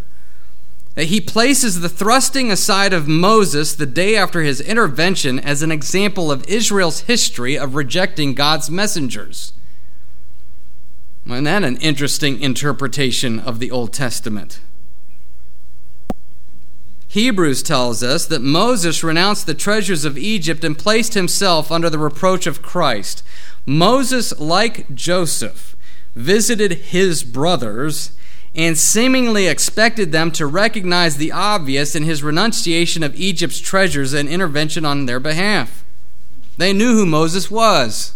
he 1.06 1.22
places 1.22 1.80
the 1.80 1.90
thrusting 1.90 2.52
aside 2.52 2.92
of 2.92 3.08
Moses 3.08 3.76
the 3.76 3.86
day 3.86 4.16
after 4.16 4.42
his 4.42 4.60
intervention 4.60 5.40
as 5.40 5.62
an 5.62 5.72
example 5.72 6.32
of 6.32 6.48
Israel's 6.50 7.02
history 7.02 7.58
of 7.58 7.76
rejecting 7.76 8.34
God's 8.34 8.72
messengers. 8.72 9.54
Isn't 11.28 11.44
that 11.44 11.64
an 11.64 11.78
interesting 11.78 12.42
interpretation 12.42 13.40
of 13.40 13.60
the 13.60 13.70
Old 13.70 13.94
Testament? 13.94 14.60
Hebrews 17.10 17.64
tells 17.64 18.02
us 18.02 18.26
that 18.26 18.42
Moses 18.42 19.04
renounced 19.04 19.46
the 19.46 19.54
treasures 19.54 20.04
of 20.04 20.18
Egypt 20.18 20.64
and 20.64 20.78
placed 20.78 21.14
himself 21.14 21.72
under 21.72 21.90
the 21.90 22.00
reproach 22.00 22.48
of 22.48 22.62
Christ. 22.62 23.24
Moses, 23.66 24.38
like 24.40 24.94
Joseph, 24.94 25.76
visited 26.16 26.72
his 26.74 27.24
brothers 27.24 28.12
and 28.58 28.76
seemingly 28.76 29.48
expected 29.48 30.12
them 30.12 30.32
to 30.32 30.48
recognize 30.48 31.18
the 31.18 31.32
obvious 31.32 31.96
in 31.96 32.02
his 32.02 32.24
renunciation 32.24 33.04
of 33.04 33.16
Egypt's 33.16 33.60
treasures 33.60 34.14
and 34.14 34.28
intervention 34.28 34.84
on 34.84 35.06
their 35.06 35.20
behalf. 35.20 35.86
They 36.58 36.74
knew 36.74 36.94
who 36.94 37.06
Moses 37.06 37.52
was. 37.52 38.16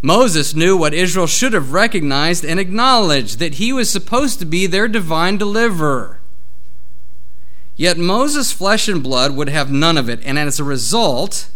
Moses 0.00 0.54
knew 0.54 0.76
what 0.76 0.94
Israel 0.94 1.26
should 1.26 1.52
have 1.52 1.74
recognized 1.74 2.42
and 2.44 2.58
acknowledged 2.58 3.38
that 3.38 3.54
he 3.54 3.70
was 3.70 3.90
supposed 3.90 4.38
to 4.38 4.46
be 4.46 4.66
their 4.66 4.88
divine 4.88 5.36
deliverer. 5.36 6.20
Yet 7.76 7.98
Moses' 7.98 8.50
flesh 8.50 8.88
and 8.88 9.02
blood 9.02 9.36
would 9.36 9.50
have 9.50 9.70
none 9.70 9.98
of 9.98 10.08
it, 10.08 10.20
and 10.24 10.38
as 10.38 10.58
a 10.58 10.64
result, 10.64 11.50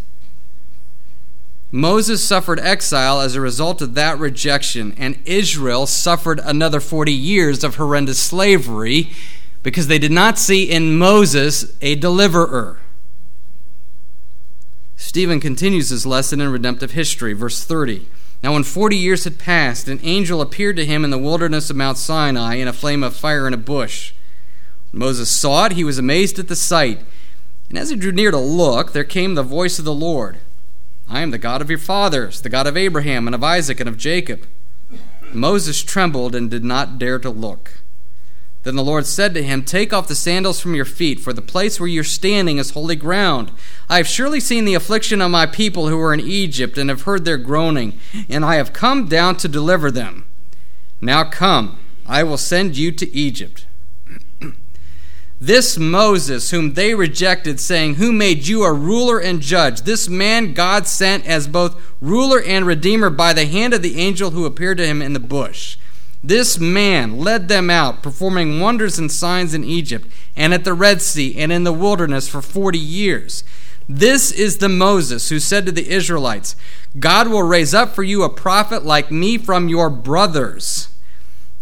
Moses 1.75 2.23
suffered 2.23 2.59
exile 2.59 3.19
as 3.19 3.33
a 3.33 3.41
result 3.41 3.81
of 3.81 3.95
that 3.95 4.19
rejection, 4.19 4.93
and 4.95 5.17
Israel 5.25 5.87
suffered 5.87 6.39
another 6.43 6.79
40 6.79 7.11
years 7.11 7.63
of 7.63 7.77
horrendous 7.77 8.21
slavery 8.21 9.09
because 9.63 9.87
they 9.87 9.97
did 9.97 10.11
not 10.11 10.37
see 10.37 10.69
in 10.69 10.95
Moses 10.95 11.75
a 11.81 11.95
deliverer. 11.95 12.79
Stephen 14.95 15.39
continues 15.39 15.89
his 15.89 16.05
lesson 16.05 16.39
in 16.39 16.51
redemptive 16.51 16.91
history, 16.91 17.33
verse 17.33 17.65
30. 17.65 18.07
Now, 18.43 18.53
when 18.53 18.61
40 18.61 18.95
years 18.95 19.23
had 19.23 19.39
passed, 19.39 19.87
an 19.87 19.99
angel 20.03 20.41
appeared 20.41 20.75
to 20.75 20.85
him 20.85 21.03
in 21.03 21.09
the 21.09 21.17
wilderness 21.17 21.71
of 21.71 21.75
Mount 21.75 21.97
Sinai 21.97 22.53
in 22.57 22.67
a 22.67 22.73
flame 22.73 23.01
of 23.01 23.15
fire 23.15 23.47
in 23.47 23.53
a 23.55 23.57
bush. 23.57 24.13
When 24.91 24.99
Moses 24.99 25.31
saw 25.31 25.65
it, 25.65 25.71
he 25.71 25.83
was 25.83 25.97
amazed 25.97 26.37
at 26.37 26.49
the 26.49 26.55
sight. 26.55 27.01
And 27.69 27.79
as 27.79 27.89
he 27.89 27.95
drew 27.95 28.11
near 28.11 28.29
to 28.29 28.37
look, 28.37 28.93
there 28.93 29.03
came 29.03 29.33
the 29.33 29.41
voice 29.41 29.79
of 29.79 29.85
the 29.85 29.91
Lord 29.91 30.37
I 31.07 31.21
am 31.21 31.31
the 31.31 31.37
God 31.37 31.61
of 31.61 31.69
your 31.69 31.79
fathers, 31.79 32.41
the 32.41 32.49
God 32.49 32.67
of 32.67 32.77
Abraham 32.77 33.27
and 33.27 33.35
of 33.35 33.43
Isaac 33.43 33.79
and 33.79 33.89
of 33.89 33.97
Jacob. 33.97 34.47
Moses 35.33 35.83
trembled 35.83 36.35
and 36.35 36.49
did 36.49 36.63
not 36.63 36.97
dare 36.97 37.19
to 37.19 37.29
look. 37.29 37.83
Then 38.63 38.77
the 38.77 38.83
Lord 38.83 39.05
said 39.05 39.33
to 39.33 39.43
him, 39.43 39.63
Take 39.63 39.91
off 39.91 40.07
the 40.07 40.15
sandals 40.15 40.61
from 40.61 40.73
your 40.73 40.85
feet, 40.85 41.19
for 41.19 41.33
the 41.33 41.41
place 41.41 41.79
where 41.79 41.89
you're 41.89 42.03
standing 42.03 42.57
is 42.57 42.71
holy 42.71 42.95
ground. 42.95 43.51
I 43.89 43.97
have 43.97 44.07
surely 44.07 44.39
seen 44.39 44.63
the 44.63 44.73
affliction 44.73 45.21
of 45.21 45.31
my 45.31 45.45
people 45.45 45.89
who 45.89 45.99
are 45.99 46.13
in 46.13 46.21
Egypt, 46.21 46.77
and 46.77 46.89
have 46.89 47.01
heard 47.01 47.25
their 47.25 47.37
groaning, 47.37 47.99
and 48.29 48.45
I 48.45 48.55
have 48.55 48.71
come 48.71 49.09
down 49.09 49.35
to 49.37 49.49
deliver 49.49 49.91
them. 49.91 50.25
Now 51.01 51.25
come, 51.25 51.77
I 52.05 52.23
will 52.23 52.37
send 52.37 52.77
you 52.77 52.93
to 52.93 53.13
Egypt. 53.13 53.65
This 55.45 55.77
Moses, 55.77 56.51
whom 56.51 56.73
they 56.73 56.95
rejected, 56.95 57.59
saying, 57.59 57.95
Who 57.95 58.13
made 58.13 58.47
you 58.47 58.63
a 58.63 58.71
ruler 58.71 59.19
and 59.19 59.41
judge? 59.41 59.81
This 59.81 60.07
man 60.07 60.53
God 60.53 60.87
sent 60.87 61.25
as 61.25 61.49
both 61.49 61.81
ruler 61.99 62.41
and 62.41 62.65
redeemer 62.65 63.09
by 63.09 63.33
the 63.33 63.45
hand 63.45 63.73
of 63.73 63.81
the 63.81 63.99
angel 63.99 64.31
who 64.31 64.45
appeared 64.45 64.77
to 64.77 64.87
him 64.87 65.01
in 65.01 65.11
the 65.11 65.19
bush. 65.19 65.77
This 66.23 66.57
man 66.57 67.19
led 67.19 67.49
them 67.49 67.69
out, 67.69 68.01
performing 68.01 68.61
wonders 68.61 68.97
and 68.97 69.11
signs 69.11 69.53
in 69.53 69.65
Egypt, 69.65 70.07
and 70.37 70.53
at 70.53 70.63
the 70.63 70.73
Red 70.73 71.01
Sea, 71.01 71.35
and 71.37 71.51
in 71.51 71.65
the 71.65 71.73
wilderness 71.73 72.29
for 72.29 72.41
forty 72.41 72.79
years. 72.79 73.43
This 73.89 74.31
is 74.31 74.59
the 74.59 74.69
Moses 74.69 75.27
who 75.27 75.41
said 75.41 75.65
to 75.65 75.73
the 75.73 75.89
Israelites, 75.89 76.55
God 76.97 77.27
will 77.27 77.43
raise 77.43 77.73
up 77.73 77.93
for 77.93 78.03
you 78.03 78.23
a 78.23 78.29
prophet 78.29 78.85
like 78.85 79.11
me 79.11 79.37
from 79.37 79.67
your 79.67 79.89
brothers. 79.89 80.87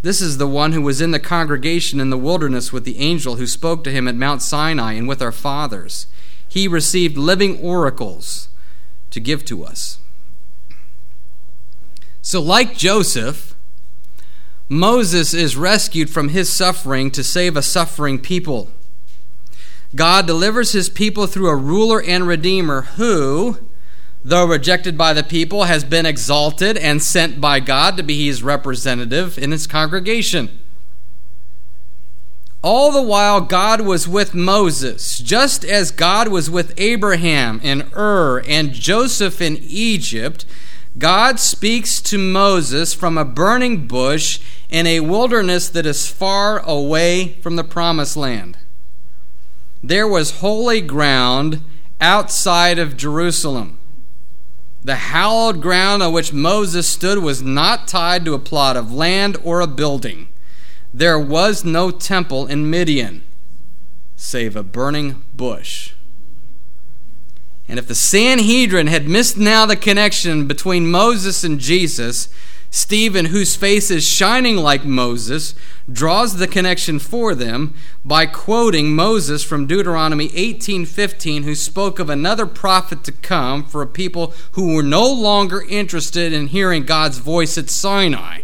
This 0.01 0.21
is 0.21 0.37
the 0.37 0.47
one 0.47 0.71
who 0.71 0.81
was 0.81 0.99
in 0.99 1.11
the 1.11 1.19
congregation 1.19 1.99
in 1.99 2.09
the 2.09 2.17
wilderness 2.17 2.73
with 2.73 2.85
the 2.85 2.97
angel 2.97 3.35
who 3.35 3.45
spoke 3.45 3.83
to 3.83 3.91
him 3.91 4.07
at 4.07 4.15
Mount 4.15 4.41
Sinai 4.41 4.93
and 4.93 5.07
with 5.07 5.21
our 5.21 5.31
fathers. 5.31 6.07
He 6.47 6.67
received 6.67 7.17
living 7.17 7.59
oracles 7.59 8.49
to 9.11 9.19
give 9.19 9.45
to 9.45 9.63
us. 9.63 9.99
So, 12.21 12.41
like 12.41 12.77
Joseph, 12.77 13.55
Moses 14.67 15.33
is 15.33 15.57
rescued 15.57 16.09
from 16.09 16.29
his 16.29 16.51
suffering 16.51 17.11
to 17.11 17.23
save 17.23 17.55
a 17.55 17.61
suffering 17.61 18.19
people. 18.19 18.69
God 19.93 20.25
delivers 20.25 20.71
his 20.71 20.89
people 20.89 21.27
through 21.27 21.49
a 21.49 21.55
ruler 21.55 22.01
and 22.01 22.25
redeemer 22.25 22.83
who, 22.95 23.57
though 24.23 24.45
rejected 24.45 24.97
by 24.97 25.13
the 25.13 25.23
people, 25.23 25.63
has 25.63 25.83
been 25.83 26.05
exalted 26.05 26.77
and 26.77 27.01
sent 27.01 27.41
by 27.41 27.59
God 27.59 27.97
to 27.97 28.03
be 28.03 28.25
his 28.25 28.43
representative 28.43 29.37
in 29.37 29.51
his 29.51 29.67
congregation. 29.67 30.59
All 32.63 32.91
the 32.91 33.01
while, 33.01 33.41
God 33.41 33.81
was 33.81 34.07
with 34.07 34.35
Moses, 34.35 35.17
just 35.17 35.65
as 35.65 35.89
God 35.89 36.27
was 36.27 36.49
with 36.49 36.75
Abraham 36.77 37.59
in 37.63 37.89
Ur 37.95 38.43
and 38.47 38.71
Joseph 38.71 39.41
in 39.41 39.57
Egypt. 39.61 40.45
God 40.97 41.39
speaks 41.39 41.99
to 42.01 42.19
Moses 42.19 42.93
from 42.93 43.17
a 43.17 43.25
burning 43.25 43.87
bush 43.87 44.39
in 44.69 44.85
a 44.85 44.99
wilderness 44.99 45.69
that 45.69 45.87
is 45.87 46.07
far 46.07 46.59
away 46.59 47.29
from 47.41 47.55
the 47.55 47.63
promised 47.63 48.15
land. 48.15 48.57
There 49.81 50.07
was 50.07 50.39
holy 50.41 50.81
ground 50.81 51.63
outside 51.99 52.77
of 52.77 52.95
Jerusalem. 52.95 53.79
The 54.83 54.95
hallowed 54.95 55.61
ground 55.61 56.01
on 56.01 56.11
which 56.11 56.33
Moses 56.33 56.87
stood 56.87 57.19
was 57.19 57.41
not 57.41 57.87
tied 57.87 58.25
to 58.25 58.33
a 58.33 58.39
plot 58.39 58.75
of 58.75 58.91
land 58.91 59.37
or 59.43 59.61
a 59.61 59.67
building. 59.67 60.27
There 60.93 61.19
was 61.19 61.63
no 61.63 61.91
temple 61.91 62.47
in 62.47 62.69
Midian, 62.69 63.23
save 64.15 64.55
a 64.55 64.63
burning 64.63 65.23
bush. 65.35 65.93
And 67.67 67.79
if 67.79 67.87
the 67.87 67.95
Sanhedrin 67.95 68.87
had 68.87 69.07
missed 69.07 69.37
now 69.37 69.65
the 69.65 69.77
connection 69.77 70.47
between 70.47 70.91
Moses 70.91 71.43
and 71.43 71.59
Jesus, 71.59 72.27
Stephen, 72.73 73.25
whose 73.25 73.57
face 73.57 73.91
is 73.91 74.07
shining 74.07 74.55
like 74.55 74.85
Moses, 74.85 75.53
draws 75.91 76.37
the 76.37 76.47
connection 76.47 76.99
for 76.99 77.35
them 77.35 77.75
by 78.05 78.25
quoting 78.25 78.95
Moses 78.95 79.43
from 79.43 79.67
Deuteronomy 79.67 80.29
18:15 80.29 81.43
who 81.43 81.53
spoke 81.53 81.99
of 81.99 82.09
another 82.09 82.45
prophet 82.45 83.03
to 83.03 83.11
come 83.11 83.65
for 83.65 83.81
a 83.81 83.87
people 83.87 84.33
who 84.53 84.73
were 84.73 84.83
no 84.83 85.05
longer 85.05 85.65
interested 85.67 86.31
in 86.31 86.47
hearing 86.47 86.83
God's 86.83 87.17
voice 87.17 87.57
at 87.57 87.69
Sinai. 87.69 88.43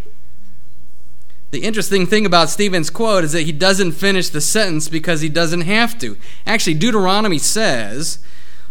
The 1.52 1.63
interesting 1.63 2.06
thing 2.06 2.26
about 2.26 2.50
Stephen's 2.50 2.90
quote 2.90 3.24
is 3.24 3.32
that 3.32 3.44
he 3.44 3.54
doesn't 3.54 3.94
finish 3.94 4.28
the 4.28 4.42
sentence 4.42 4.90
because 4.90 5.22
he 5.22 5.30
doesn't 5.30 5.62
have 5.62 5.98
to. 6.00 6.18
Actually, 6.46 6.74
Deuteronomy 6.74 7.38
says 7.38 8.20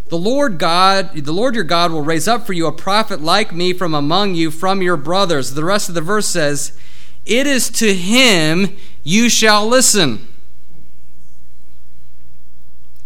the 0.08 0.18
Lord 0.18 0.58
God, 0.58 1.14
the 1.14 1.32
Lord 1.32 1.54
your 1.54 1.64
God 1.64 1.90
will 1.90 2.02
raise 2.02 2.28
up 2.28 2.46
for 2.46 2.52
you 2.52 2.66
a 2.66 2.72
prophet 2.72 3.20
like 3.20 3.52
me 3.52 3.72
from 3.72 3.92
among 3.92 4.34
you, 4.34 4.50
from 4.50 4.80
your 4.80 4.96
brothers. 4.96 5.54
The 5.54 5.64
rest 5.64 5.88
of 5.88 5.96
the 5.96 6.00
verse 6.00 6.26
says, 6.26 6.78
It 7.24 7.46
is 7.46 7.68
to 7.70 7.92
him 7.92 8.76
you 9.02 9.28
shall 9.28 9.66
listen. 9.66 10.28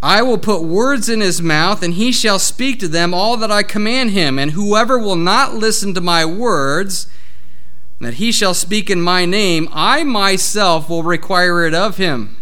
I 0.02 0.22
will 0.22 0.38
put 0.38 0.62
words 0.62 1.08
in 1.08 1.20
his 1.20 1.42
mouth, 1.42 1.82
and 1.82 1.94
he 1.94 2.10
shall 2.12 2.38
speak 2.38 2.80
to 2.80 2.88
them 2.88 3.12
all 3.12 3.36
that 3.38 3.50
I 3.50 3.62
command 3.62 4.10
him. 4.10 4.38
And 4.38 4.52
whoever 4.52 4.98
will 4.98 5.16
not 5.16 5.54
listen 5.54 5.94
to 5.94 6.00
my 6.00 6.24
words, 6.24 7.06
that 8.00 8.14
he 8.14 8.32
shall 8.32 8.54
speak 8.54 8.88
in 8.88 9.00
my 9.02 9.26
name, 9.26 9.68
I 9.72 10.04
myself 10.04 10.88
will 10.88 11.02
require 11.02 11.66
it 11.66 11.74
of 11.74 11.98
him. 11.98 12.39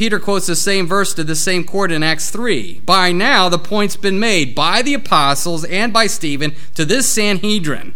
Peter 0.00 0.18
quotes 0.18 0.46
the 0.46 0.56
same 0.56 0.86
verse 0.86 1.12
to 1.12 1.22
the 1.22 1.34
same 1.34 1.62
court 1.62 1.92
in 1.92 2.02
Acts 2.02 2.30
3. 2.30 2.80
By 2.86 3.12
now, 3.12 3.50
the 3.50 3.58
point's 3.58 3.96
been 3.96 4.18
made 4.18 4.54
by 4.54 4.80
the 4.80 4.94
apostles 4.94 5.62
and 5.66 5.92
by 5.92 6.06
Stephen 6.06 6.54
to 6.74 6.86
this 6.86 7.06
Sanhedrin. 7.06 7.92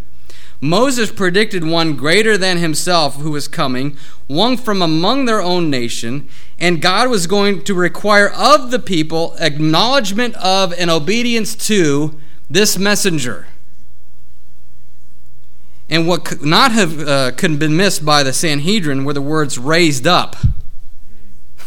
Moses 0.61 1.11
predicted 1.11 1.65
one 1.65 1.97
greater 1.97 2.37
than 2.37 2.59
himself 2.59 3.17
who 3.17 3.31
was 3.31 3.49
coming, 3.49 3.97
one 4.27 4.59
from 4.59 4.83
among 4.83 5.25
their 5.25 5.41
own 5.41 5.71
nation, 5.71 6.29
and 6.59 6.83
God 6.83 7.09
was 7.09 7.27
going 7.27 7.65
to 7.65 7.73
require 7.73 8.29
of 8.29 8.71
the 8.71 8.79
people 8.79 9.35
acknowledgement 9.41 10.35
of 10.35 10.75
and 10.75 10.91
obedience 10.91 11.55
to 11.69 12.21
this 12.51 12.77
messenger. 12.77 13.47
And 15.89 16.07
what 16.07 16.27
could 16.27 16.43
not 16.43 16.71
have 16.73 17.01
uh, 17.01 17.31
could 17.31 17.53
have 17.53 17.59
been 17.59 17.79
missed 17.79 18.05
by 18.05 18.23
the 18.23 18.35
Sanhedrin 18.35 19.07
were 19.07 19.15
the 19.15 19.23
words 19.23 19.57
raised 19.57 20.07
up. 20.07 20.37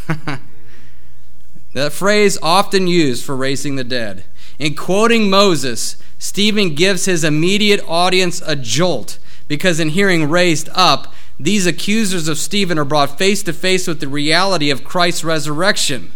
that 1.74 1.94
phrase 1.94 2.38
often 2.42 2.88
used 2.88 3.24
for 3.24 3.36
raising 3.36 3.76
the 3.76 3.84
dead. 3.84 4.26
In 4.60 4.76
quoting 4.76 5.30
Moses, 5.30 5.98
Stephen 6.18 6.74
gives 6.74 7.06
his 7.06 7.24
immediate 7.24 7.84
audience 7.88 8.42
a 8.46 8.56
jolt 8.56 9.20
because 9.48 9.80
in 9.80 9.90
hearing 9.90 10.30
raised 10.30 10.70
up, 10.74 11.14
these 11.40 11.68
accusers 11.68 12.28
of 12.28 12.38
Stephen 12.38 12.80
are 12.80 12.86
brought 12.86 13.18
face 13.18 13.44
to 13.44 13.54
face 13.54 13.88
with 13.88 14.00
the 14.00 14.08
reality 14.08 14.72
of 14.72 14.84
Christ's 14.84 15.24
resurrection, 15.24 16.12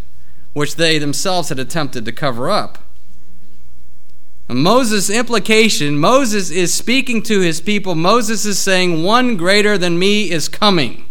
which 0.53 0.75
they 0.75 0.97
themselves 0.97 1.49
had 1.49 1.59
attempted 1.59 2.05
to 2.05 2.11
cover 2.11 2.49
up. 2.49 2.79
Moses' 4.49 5.09
implication, 5.09 5.97
Moses 5.97 6.49
is 6.49 6.73
speaking 6.73 7.21
to 7.23 7.39
his 7.39 7.61
people. 7.61 7.95
Moses 7.95 8.45
is 8.45 8.59
saying, 8.59 9.03
One 9.03 9.37
greater 9.37 9.77
than 9.77 9.97
me 9.97 10.29
is 10.29 10.49
coming. 10.49 11.05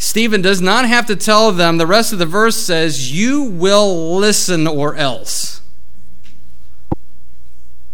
Stephen 0.00 0.40
does 0.40 0.62
not 0.62 0.88
have 0.88 1.04
to 1.04 1.14
tell 1.14 1.52
them. 1.52 1.76
The 1.76 1.86
rest 1.86 2.10
of 2.10 2.18
the 2.18 2.24
verse 2.24 2.56
says, 2.56 3.12
You 3.12 3.42
will 3.42 4.16
listen 4.16 4.66
or 4.66 4.96
else. 4.96 5.60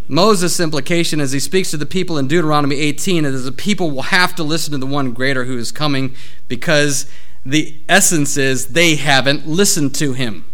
Moses' 0.07 0.61
implication 0.61 1.21
as 1.21 1.33
he 1.33 1.40
speaks 1.40 1.73
to 1.73 1.77
the 1.77 1.85
people 1.85 2.16
in 2.16 2.29
Deuteronomy 2.29 2.77
18 2.77 3.25
is 3.25 3.45
the 3.45 3.51
people 3.51 3.90
will 3.90 4.03
have 4.03 4.37
to 4.37 4.45
listen 4.45 4.71
to 4.71 4.79
the 4.79 4.87
one 4.87 5.12
greater 5.12 5.47
who 5.47 5.59
is 5.59 5.73
coming 5.73 6.14
because 6.47 7.11
the 7.45 7.75
essence 7.88 8.37
is 8.37 8.69
they 8.69 8.95
haven't 8.95 9.49
listened 9.49 9.92
to 9.97 10.12
him. 10.12 10.45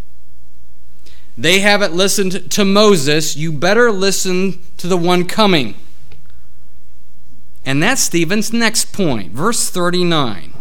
They 1.37 1.61
haven't 1.61 1.93
listened 1.93 2.51
to 2.51 2.65
Moses. 2.65 3.37
You 3.37 3.53
better 3.53 3.93
listen 3.93 4.59
to 4.79 4.87
the 4.87 4.97
one 4.97 5.27
coming. 5.27 5.75
And 7.67 7.83
that's 7.83 8.01
Stephen's 8.01 8.55
next 8.55 8.95
point. 8.95 9.33
Verse 9.33 9.69
39. 9.69 10.55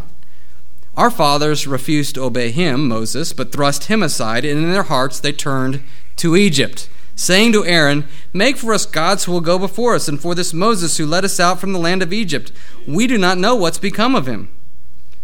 Our 0.98 1.10
fathers 1.10 1.68
refused 1.68 2.16
to 2.16 2.24
obey 2.24 2.52
him, 2.52 2.88
Moses, 2.88 3.32
but 3.32 3.52
thrust 3.52 3.86
him 3.86 4.04
aside, 4.04 4.44
and 4.44 4.62
in 4.62 4.72
their 4.72 4.84
hearts 4.84 5.20
they 5.20 5.32
turned 5.32 5.82
to 6.18 6.36
Egypt, 6.36 6.90
saying 7.16 7.54
to 7.54 7.66
Aaron, 7.66 8.08
Make 8.34 8.58
for 8.58 8.74
us 8.74 8.86
gods 8.86 9.24
who 9.24 9.32
will 9.32 9.42
go 9.42 9.58
before 9.58 9.96
us, 9.96 10.10
and 10.10 10.20
for 10.20 10.36
this 10.36 10.54
Moses 10.54 10.98
who 10.98 11.06
led 11.06 11.24
us 11.24 11.40
out 11.40 11.60
from 11.60 11.72
the 11.72 11.80
land 11.80 12.04
of 12.04 12.12
Egypt. 12.12 12.52
We 12.86 13.08
do 13.08 13.18
not 13.18 13.38
know 13.38 13.56
what's 13.56 13.78
become 13.78 14.16
of 14.16 14.28
him. 14.28 14.50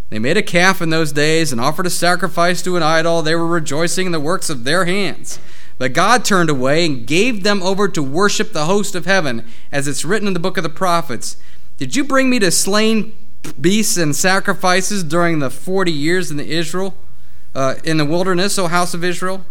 They 0.10 0.20
made 0.20 0.38
a 0.38 0.42
calf 0.42 0.82
in 0.82 0.90
those 0.90 1.12
days 1.12 1.52
and 1.52 1.60
offered 1.60 1.86
a 1.86 1.90
sacrifice 1.90 2.62
to 2.62 2.78
an 2.78 2.84
idol. 2.84 3.22
They 3.22 3.36
were 3.36 3.46
rejoicing 3.46 4.06
in 4.06 4.14
the 4.14 4.22
works 4.22 4.50
of 4.50 4.64
their 4.64 4.86
hands. 4.86 5.38
But 5.78 5.94
God 5.94 6.24
turned 6.24 6.50
away 6.50 6.86
and 6.86 7.06
gave 7.06 7.44
them 7.44 7.62
over 7.62 7.90
to 7.90 8.02
worship 8.02 8.54
the 8.54 8.66
host 8.66 8.96
of 8.96 9.06
heaven, 9.06 9.46
as 9.70 9.86
it's 9.86 10.06
written 10.06 10.28
in 10.28 10.34
the 10.34 10.40
book 10.40 10.56
of 10.56 10.64
the 10.64 10.70
prophets. 10.70 11.36
Did 11.76 11.96
you 11.96 12.06
bring 12.06 12.30
me 12.30 12.40
to 12.40 12.52
slain 12.52 13.14
beasts 13.54 13.98
and 13.98 14.16
sacrifices 14.16 15.04
during 15.04 15.40
the 15.40 15.50
forty 15.50 15.92
years 15.92 16.32
in 16.32 16.38
the 16.38 16.50
Israel, 16.50 16.96
uh, 17.56 17.76
in 17.84 17.98
the 17.98 18.06
wilderness, 18.06 18.58
O 18.58 18.68
house 18.68 18.94
of 18.94 19.04
Israel? 19.04 19.46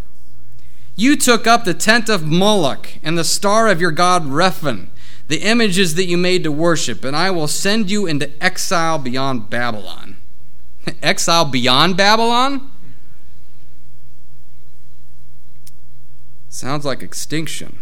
You 0.96 1.16
took 1.16 1.46
up 1.46 1.64
the 1.64 1.74
tent 1.74 2.08
of 2.08 2.24
Moloch 2.24 2.98
and 3.02 3.18
the 3.18 3.24
star 3.24 3.68
of 3.68 3.80
your 3.80 3.90
god 3.90 4.24
Rephan, 4.24 4.88
the 5.28 5.42
images 5.42 5.94
that 5.94 6.06
you 6.06 6.16
made 6.16 6.42
to 6.44 6.52
worship, 6.52 7.04
and 7.04 7.14
I 7.14 7.30
will 7.30 7.48
send 7.48 7.90
you 7.90 8.06
into 8.06 8.30
exile 8.42 8.98
beyond 8.98 9.50
Babylon. 9.50 10.16
exile 11.02 11.44
beyond 11.44 11.96
Babylon? 11.96 12.70
Sounds 16.48 16.86
like 16.86 17.02
extinction. 17.02 17.78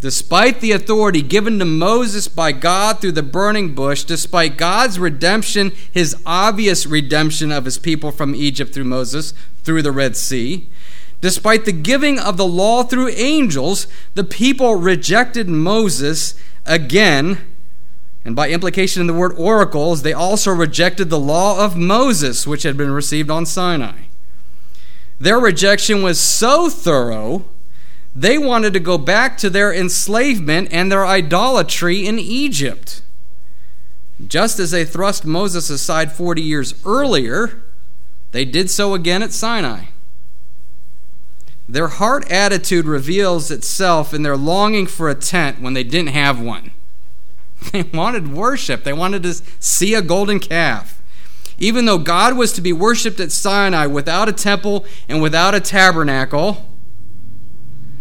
Despite 0.00 0.60
the 0.60 0.72
authority 0.72 1.22
given 1.22 1.58
to 1.58 1.64
Moses 1.64 2.28
by 2.28 2.52
God 2.52 3.00
through 3.00 3.12
the 3.12 3.22
burning 3.22 3.74
bush, 3.74 4.04
despite 4.04 4.58
God's 4.58 4.98
redemption, 4.98 5.72
his 5.90 6.16
obvious 6.26 6.86
redemption 6.86 7.50
of 7.50 7.64
his 7.64 7.78
people 7.78 8.12
from 8.12 8.34
Egypt 8.34 8.74
through 8.74 8.84
Moses, 8.84 9.32
through 9.62 9.82
the 9.82 9.92
Red 9.92 10.16
Sea, 10.16 10.68
despite 11.20 11.64
the 11.64 11.72
giving 11.72 12.18
of 12.18 12.36
the 12.36 12.46
law 12.46 12.82
through 12.82 13.08
angels, 13.08 13.86
the 14.14 14.24
people 14.24 14.74
rejected 14.74 15.48
Moses 15.48 16.34
again 16.66 17.38
and 18.26 18.34
by 18.34 18.50
implication 18.50 19.00
in 19.00 19.06
the 19.06 19.14
word 19.14 19.34
oracles, 19.38 20.02
they 20.02 20.12
also 20.12 20.50
rejected 20.50 21.10
the 21.10 21.18
law 21.18 21.64
of 21.64 21.76
Moses, 21.76 22.44
which 22.44 22.64
had 22.64 22.76
been 22.76 22.90
received 22.90 23.30
on 23.30 23.46
Sinai. 23.46 24.06
Their 25.20 25.38
rejection 25.38 26.02
was 26.02 26.18
so 26.18 26.68
thorough, 26.68 27.44
they 28.16 28.38
wanted 28.38 28.72
to 28.72 28.80
go 28.80 28.96
back 28.96 29.36
to 29.36 29.50
their 29.50 29.74
enslavement 29.74 30.68
and 30.72 30.90
their 30.90 31.04
idolatry 31.06 32.06
in 32.06 32.18
Egypt. 32.18 33.02
Just 34.26 34.58
as 34.58 34.70
they 34.70 34.86
thrust 34.86 35.26
Moses 35.26 35.68
aside 35.68 36.10
40 36.10 36.40
years 36.40 36.74
earlier, 36.86 37.62
they 38.32 38.46
did 38.46 38.70
so 38.70 38.94
again 38.94 39.22
at 39.22 39.34
Sinai. 39.34 39.88
Their 41.68 41.88
heart 41.88 42.30
attitude 42.30 42.86
reveals 42.86 43.50
itself 43.50 44.14
in 44.14 44.22
their 44.22 44.36
longing 44.36 44.86
for 44.86 45.10
a 45.10 45.14
tent 45.14 45.60
when 45.60 45.74
they 45.74 45.84
didn't 45.84 46.14
have 46.14 46.40
one. 46.40 46.70
They 47.72 47.82
wanted 47.82 48.32
worship, 48.32 48.84
they 48.84 48.92
wanted 48.92 49.24
to 49.24 49.42
see 49.60 49.92
a 49.94 50.02
golden 50.02 50.40
calf. 50.40 51.02
Even 51.58 51.84
though 51.84 51.98
God 51.98 52.36
was 52.36 52.52
to 52.52 52.60
be 52.60 52.72
worshiped 52.72 53.18
at 53.18 53.32
Sinai 53.32 53.86
without 53.86 54.28
a 54.28 54.32
temple 54.32 54.84
and 55.08 55.20
without 55.20 55.54
a 55.54 55.60
tabernacle, 55.60 56.68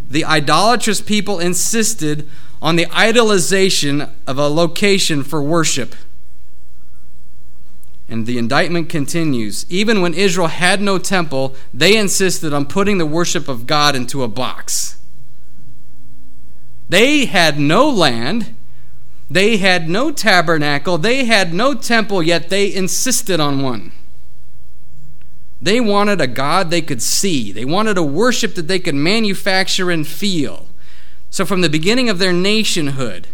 the 0.10 0.26
idolatrous 0.26 1.02
people 1.02 1.40
insisted 1.40 2.28
on 2.62 2.76
the 2.76 2.86
idolization 2.88 4.12
of 4.26 4.38
a 4.38 4.48
location 4.48 5.24
for 5.24 5.42
worship. 5.42 5.96
And 8.08 8.26
the 8.26 8.38
indictment 8.38 8.88
continues. 8.90 9.66
Even 9.70 10.02
when 10.02 10.14
Israel 10.14 10.48
had 10.48 10.80
no 10.82 11.00
temple, 11.00 11.56
they 11.74 11.98
insisted 11.98 12.54
on 12.54 12.66
putting 12.66 12.98
the 12.98 13.06
worship 13.06 13.48
of 13.48 13.66
God 13.66 13.96
into 13.96 14.24
a 14.24 14.28
box. 14.28 15.00
They 16.88 17.26
had 17.26 17.60
no 17.60 17.90
land, 17.90 18.56
they 19.30 19.58
had 19.58 19.90
no 19.90 20.12
tabernacle, 20.12 21.00
they 21.00 21.26
had 21.26 21.52
no 21.52 21.74
temple, 21.74 22.22
yet 22.22 22.50
they 22.50 22.72
insisted 22.72 23.40
on 23.40 23.64
one. 23.64 23.92
They 25.62 25.80
wanted 25.80 26.22
a 26.22 26.28
God 26.28 26.70
they 26.70 26.82
could 26.82 27.02
see, 27.02 27.52
they 27.52 27.66
wanted 27.66 27.98
a 27.98 28.04
worship 28.04 28.56
that 28.56 28.68
they 28.68 28.80
could 28.80 28.96
manufacture 28.96 29.90
and 29.92 30.06
feel. 30.06 30.68
So, 31.30 31.46
from 31.46 31.62
the 31.62 31.70
beginning 31.70 32.10
of 32.10 32.20
their 32.20 32.34
nationhood, 32.34 33.28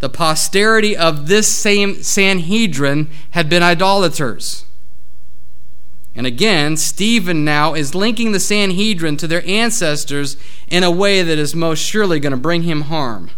the 0.00 0.08
posterity 0.08 0.96
of 0.96 1.28
this 1.28 1.48
same 1.48 2.02
Sanhedrin 2.02 3.08
had 3.30 3.48
been 3.48 3.62
idolaters. 3.62 4.64
And 6.14 6.26
again, 6.26 6.76
Stephen 6.76 7.44
now 7.44 7.74
is 7.74 7.94
linking 7.94 8.32
the 8.32 8.40
Sanhedrin 8.40 9.16
to 9.18 9.28
their 9.28 9.46
ancestors 9.46 10.36
in 10.68 10.82
a 10.82 10.90
way 10.90 11.22
that 11.22 11.38
is 11.38 11.54
most 11.54 11.78
surely 11.78 12.18
going 12.18 12.32
to 12.32 12.36
bring 12.36 12.62
him 12.62 12.82
harm. 12.82 13.30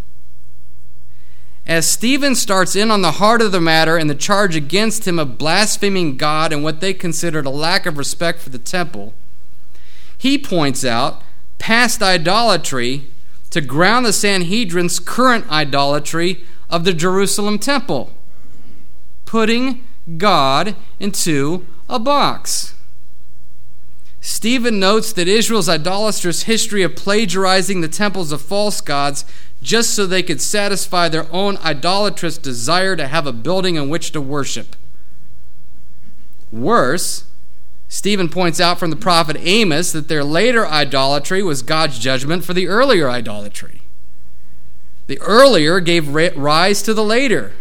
As 1.66 1.86
Stephen 1.86 2.34
starts 2.34 2.74
in 2.74 2.90
on 2.90 3.02
the 3.02 3.12
heart 3.12 3.42
of 3.42 3.52
the 3.52 3.60
matter 3.60 3.96
and 3.96 4.10
the 4.10 4.14
charge 4.14 4.56
against 4.56 5.06
him 5.06 5.18
of 5.18 5.38
blaspheming 5.38 6.16
God 6.16 6.52
and 6.52 6.64
what 6.64 6.80
they 6.80 6.92
considered 6.92 7.46
a 7.46 7.50
lack 7.50 7.86
of 7.86 7.98
respect 7.98 8.40
for 8.40 8.50
the 8.50 8.58
temple, 8.58 9.14
he 10.16 10.36
points 10.36 10.84
out 10.84 11.22
past 11.58 12.02
idolatry 12.02 13.04
to 13.50 13.60
ground 13.60 14.06
the 14.06 14.12
Sanhedrin's 14.12 14.98
current 14.98 15.50
idolatry 15.50 16.44
of 16.68 16.84
the 16.84 16.92
Jerusalem 16.92 17.58
temple, 17.58 18.12
putting 19.24 19.84
God 20.18 20.76
into 20.98 21.66
a 21.88 21.98
box. 21.98 22.74
Stephen 24.20 24.78
notes 24.78 25.12
that 25.12 25.28
Israel's 25.28 25.68
idolatrous 25.68 26.42
history 26.42 26.82
of 26.82 26.94
plagiarizing 26.94 27.80
the 27.80 27.88
temples 27.88 28.32
of 28.32 28.42
false 28.42 28.80
gods 28.80 29.24
just 29.62 29.94
so 29.94 30.06
they 30.06 30.22
could 30.22 30.40
satisfy 30.40 31.08
their 31.08 31.26
own 31.32 31.56
idolatrous 31.58 32.38
desire 32.38 32.96
to 32.96 33.06
have 33.06 33.26
a 33.26 33.32
building 33.32 33.76
in 33.76 33.88
which 33.88 34.12
to 34.12 34.20
worship. 34.20 34.76
Worse, 36.52 37.24
Stephen 37.88 38.28
points 38.28 38.60
out 38.60 38.78
from 38.78 38.90
the 38.90 38.96
prophet 38.96 39.36
Amos 39.40 39.92
that 39.92 40.08
their 40.08 40.24
later 40.24 40.66
idolatry 40.66 41.42
was 41.42 41.62
God's 41.62 41.98
judgment 41.98 42.44
for 42.44 42.54
the 42.54 42.68
earlier 42.68 43.10
idolatry. 43.10 43.82
The 45.06 45.20
earlier 45.20 45.80
gave 45.80 46.14
rise 46.14 46.82
to 46.82 46.94
the 46.94 47.04
later. 47.04 47.52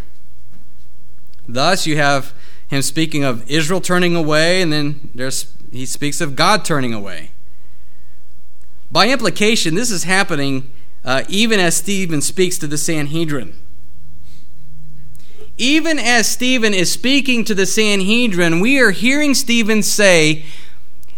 Thus, 1.48 1.88
you 1.88 1.98
have 1.98 2.34
him 2.68 2.84
speaking 2.84 3.24
of 3.24 3.50
Israel 3.50 3.82
turning 3.82 4.16
away, 4.16 4.62
and 4.62 4.72
then 4.72 5.10
there's, 5.16 5.52
he 5.72 5.86
speaks 5.86 6.22
of 6.22 6.36
God 6.36 6.66
turning 6.66 6.94
away. 6.94 7.32
By 8.92 9.10
implication, 9.10 9.76
this 9.76 9.92
is 9.92 10.04
happening 10.04 10.72
uh, 11.06 11.24
even 11.30 11.60
as 11.60 11.78
Stephen 11.78 12.22
speaks 12.22 12.58
to 12.58 12.68
the 12.68 12.78
Sanhedrin. 12.78 13.54
Even 15.58 16.00
as 16.00 16.28
Stephen 16.28 16.74
is 16.74 16.92
speaking 16.92 17.44
to 17.46 17.54
the 17.54 17.66
Sanhedrin, 17.66 18.60
we 18.60 18.80
are 18.80 18.92
hearing 18.92 19.34
Stephen 19.34 19.84
say 19.84 20.46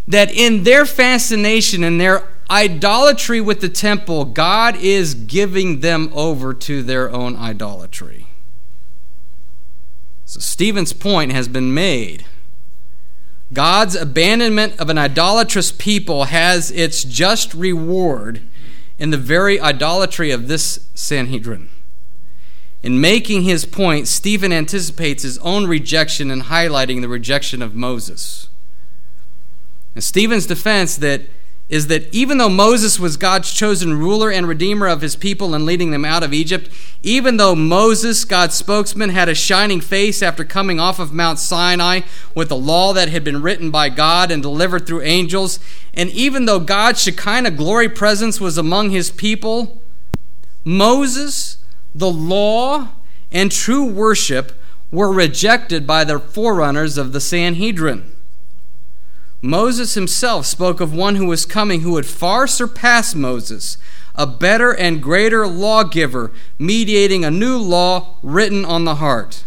that 0.07 0.31
in 0.31 0.63
their 0.63 0.85
fascination 0.85 1.83
and 1.83 2.01
their 2.01 2.27
idolatry 2.49 3.39
with 3.39 3.61
the 3.61 3.69
temple, 3.69 4.25
God 4.25 4.75
is 4.75 5.13
giving 5.13 5.79
them 5.79 6.09
over 6.13 6.53
to 6.53 6.83
their 6.83 7.09
own 7.11 7.35
idolatry. 7.35 8.27
So 10.25 10.39
Stephen's 10.39 10.93
point 10.93 11.31
has 11.31 11.47
been 11.47 11.73
made. 11.73 12.25
God's 13.53 13.95
abandonment 13.95 14.79
of 14.79 14.89
an 14.89 14.97
idolatrous 14.97 15.71
people 15.71 16.25
has 16.25 16.71
its 16.71 17.03
just 17.03 17.53
reward 17.53 18.41
in 18.97 19.09
the 19.09 19.17
very 19.17 19.59
idolatry 19.59 20.31
of 20.31 20.47
this 20.47 20.87
Sanhedrin. 20.93 21.69
In 22.83 23.01
making 23.01 23.43
his 23.43 23.65
point, 23.65 24.07
Stephen 24.07 24.53
anticipates 24.53 25.23
his 25.23 25.37
own 25.39 25.67
rejection 25.67 26.31
and 26.31 26.43
highlighting 26.43 27.01
the 27.01 27.09
rejection 27.09 27.61
of 27.61 27.75
Moses. 27.75 28.47
And 29.93 30.03
Stephen's 30.03 30.45
defense 30.45 30.95
that 30.97 31.23
is 31.71 31.88
that 31.88 32.13
even 32.13 32.38
though 32.38 32.49
Moses 32.49 32.99
was 32.99 33.15
God's 33.15 33.51
chosen 33.53 33.97
ruler 33.97 34.29
and 34.29 34.45
redeemer 34.45 34.88
of 34.88 34.99
his 34.99 35.15
people 35.15 35.55
and 35.55 35.65
leading 35.65 35.91
them 35.91 36.03
out 36.03 36.21
of 36.21 36.34
Egypt, 36.34 36.69
even 37.01 37.38
though 37.38 37.55
Moses, 37.55 38.25
God's 38.25 38.55
spokesman, 38.55 39.10
had 39.10 39.29
a 39.29 39.34
shining 39.34 39.79
face 39.79 40.21
after 40.21 40.43
coming 40.43 40.81
off 40.81 40.99
of 40.99 41.13
Mount 41.13 41.39
Sinai 41.39 42.01
with 42.36 42.49
the 42.49 42.57
law 42.57 42.91
that 42.91 43.07
had 43.07 43.23
been 43.23 43.41
written 43.41 43.71
by 43.71 43.88
God 43.88 44.31
and 44.31 44.43
delivered 44.43 44.86
through 44.86 45.03
angels, 45.03 45.62
and 45.93 46.10
even 46.10 46.43
though 46.43 46.60
God's 46.60 47.03
Shekinah 47.03 47.51
glory 47.51 47.88
presence 47.88 48.41
was 48.41 48.57
among 48.57 48.89
his 48.89 49.10
people, 49.10 49.81
Moses, 50.65 51.57
the 51.95 52.12
law, 52.12 52.89
and 53.31 53.49
true 53.49 53.86
worship 53.86 54.51
were 54.91 55.12
rejected 55.12 55.88
by 55.88 56.03
the 56.03 56.19
forerunners 56.19 56.97
of 56.97 57.13
the 57.13 57.21
Sanhedrin. 57.21 58.12
Moses 59.41 59.95
himself 59.95 60.45
spoke 60.45 60.80
of 60.80 60.93
one 60.93 61.15
who 61.15 61.25
was 61.25 61.45
coming 61.45 61.82
who 61.82 61.93
would 61.93 62.06
far 62.06 62.45
surpass 62.45 63.15
Moses, 63.15 63.77
a 64.13 64.27
better 64.27 64.71
and 64.71 65.01
greater 65.01 65.47
lawgiver, 65.47 66.32
mediating 66.60 67.25
a 67.25 67.32
new 67.32 67.58
law 67.58 68.17
written 68.21 68.63
on 68.63 68.86
the 68.86 68.95
heart. 68.95 69.43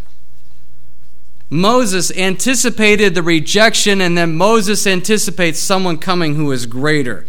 Moses 1.49 2.11
anticipated 2.17 3.15
the 3.15 3.23
rejection, 3.23 4.01
and 4.01 4.19
then 4.19 4.35
Moses 4.35 4.87
anticipates 4.87 5.61
someone 5.61 5.99
coming 5.99 6.35
who 6.35 6.51
is 6.51 6.67
greater. 6.67 7.25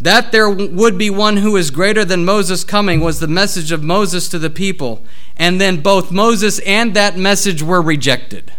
That 0.00 0.32
there 0.32 0.50
would 0.50 0.98
be 0.98 1.10
one 1.10 1.36
who 1.36 1.56
is 1.56 1.70
greater 1.70 2.04
than 2.04 2.24
Moses 2.24 2.64
coming 2.64 3.00
was 3.00 3.20
the 3.20 3.28
message 3.28 3.70
of 3.70 3.84
Moses 3.84 4.28
to 4.30 4.38
the 4.38 4.50
people, 4.50 5.04
and 5.36 5.60
then 5.60 5.82
both 5.82 6.10
Moses 6.10 6.58
and 6.60 6.94
that 6.94 7.16
message 7.16 7.62
were 7.62 7.82
rejected. 7.82 8.50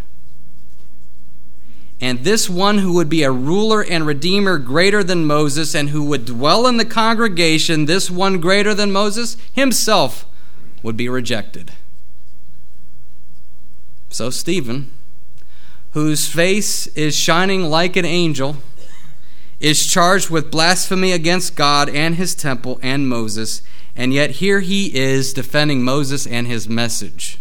And 2.02 2.24
this 2.24 2.50
one 2.50 2.78
who 2.78 2.94
would 2.94 3.08
be 3.08 3.22
a 3.22 3.30
ruler 3.30 3.80
and 3.80 4.04
redeemer 4.04 4.58
greater 4.58 5.04
than 5.04 5.24
Moses 5.24 5.72
and 5.72 5.90
who 5.90 6.02
would 6.02 6.24
dwell 6.24 6.66
in 6.66 6.76
the 6.76 6.84
congregation, 6.84 7.84
this 7.84 8.10
one 8.10 8.40
greater 8.40 8.74
than 8.74 8.90
Moses, 8.90 9.36
himself 9.52 10.26
would 10.82 10.96
be 10.96 11.08
rejected. 11.08 11.70
So, 14.10 14.30
Stephen, 14.30 14.90
whose 15.92 16.26
face 16.26 16.88
is 16.88 17.14
shining 17.14 17.70
like 17.70 17.94
an 17.94 18.04
angel, 18.04 18.56
is 19.60 19.86
charged 19.86 20.28
with 20.28 20.50
blasphemy 20.50 21.12
against 21.12 21.54
God 21.54 21.88
and 21.88 22.16
his 22.16 22.34
temple 22.34 22.80
and 22.82 23.08
Moses, 23.08 23.62
and 23.94 24.12
yet 24.12 24.32
here 24.32 24.58
he 24.58 24.92
is 24.92 25.32
defending 25.32 25.84
Moses 25.84 26.26
and 26.26 26.48
his 26.48 26.68
message. 26.68 27.38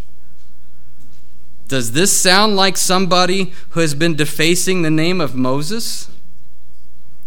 Does 1.71 1.93
this 1.93 2.11
sound 2.11 2.57
like 2.57 2.75
somebody 2.75 3.53
who 3.69 3.79
has 3.79 3.95
been 3.95 4.13
defacing 4.13 4.81
the 4.81 4.91
name 4.91 5.21
of 5.21 5.37
Moses? 5.37 6.11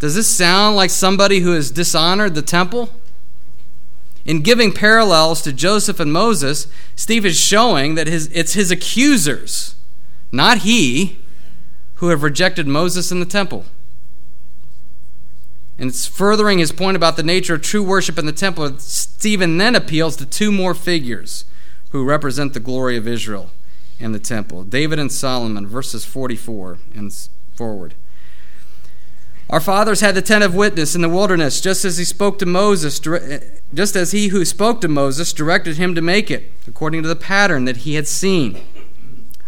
Does 0.01 0.17
this 0.17 0.29
sound 0.29 0.77
like 0.77 0.91
somebody 0.91 1.41
who 1.41 1.53
has 1.53 1.71
dishonored 1.71 2.35
the 2.35 2.43
temple? 2.43 2.91
In 4.27 4.43
giving 4.43 4.71
parallels 4.71 5.41
to 5.41 5.53
Joseph 5.55 5.99
and 5.99 6.13
Moses, 6.13 6.67
Steve 6.95 7.25
is 7.25 7.41
showing 7.41 7.95
that 7.95 8.07
his, 8.07 8.27
it's 8.35 8.53
his 8.53 8.71
accusers, 8.71 9.77
not 10.31 10.59
he, 10.59 11.21
who 11.95 12.09
have 12.11 12.23
rejected 12.23 12.69
Moses 12.69 13.11
in 13.11 13.21
the 13.21 13.25
temple. 13.25 13.65
And 15.79 15.89
it's 15.89 16.07
furthering 16.07 16.59
his 16.59 16.71
point 16.71 16.99
about 16.99 17.17
the 17.17 17.23
nature 17.23 17.55
of 17.55 17.63
true 17.63 17.83
worship 17.83 18.19
in 18.19 18.27
the 18.27 18.31
temple. 18.31 18.79
Stephen 18.79 19.57
then 19.57 19.75
appeals 19.75 20.17
to 20.17 20.27
two 20.27 20.53
more 20.53 20.75
figures 20.75 21.47
who 21.93 22.05
represent 22.05 22.53
the 22.53 22.61
glory 22.61 22.99
of 22.99 23.09
Israel 23.09 23.49
and 24.01 24.15
the 24.15 24.19
temple. 24.19 24.65
David 24.65 24.99
and 24.99 25.11
Solomon, 25.11 25.67
verses 25.67 26.05
44 26.05 26.79
and 26.95 27.13
forward. 27.55 27.95
Our 29.51 29.61
fathers 29.61 30.01
had 30.01 30.15
the 30.15 30.23
tent 30.23 30.43
of 30.43 30.55
witness 30.55 30.95
in 30.95 31.03
the 31.03 31.09
wilderness, 31.09 31.61
just 31.61 31.85
as 31.85 31.99
he 31.99 32.05
spoke 32.05 32.39
to 32.39 32.47
Moses, 32.47 33.01
eh, 33.07 33.41
just 33.75 33.95
as 33.95 34.13
he 34.13 34.29
who 34.29 34.45
spoke 34.45 34.81
to 34.81 34.89
Moses 34.89 35.33
directed 35.33 35.77
him 35.77 35.95
to 35.95 36.01
make 36.01 36.31
it, 36.31 36.51
according 36.67 37.03
to 37.03 37.09
the 37.09 37.17
pattern 37.17 37.67
that 37.67 37.79
he 37.79 37.95
had 37.95 38.09
seen. 38.09 38.63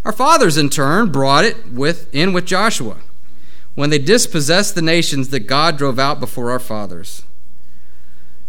Our 0.04 0.12
fathers, 0.12 0.56
in 0.56 0.68
turn, 0.68 1.11
brought 1.11 1.44
it 1.44 1.72
with, 1.72 2.14
in 2.14 2.32
with 2.32 2.44
Joshua 2.46 2.98
when 3.74 3.90
they 3.90 3.98
dispossessed 3.98 4.74
the 4.74 4.82
nations 4.82 5.28
that 5.28 5.40
God 5.40 5.76
drove 5.76 5.98
out 5.98 6.20
before 6.20 6.50
our 6.50 6.59
fathers. 6.59 7.22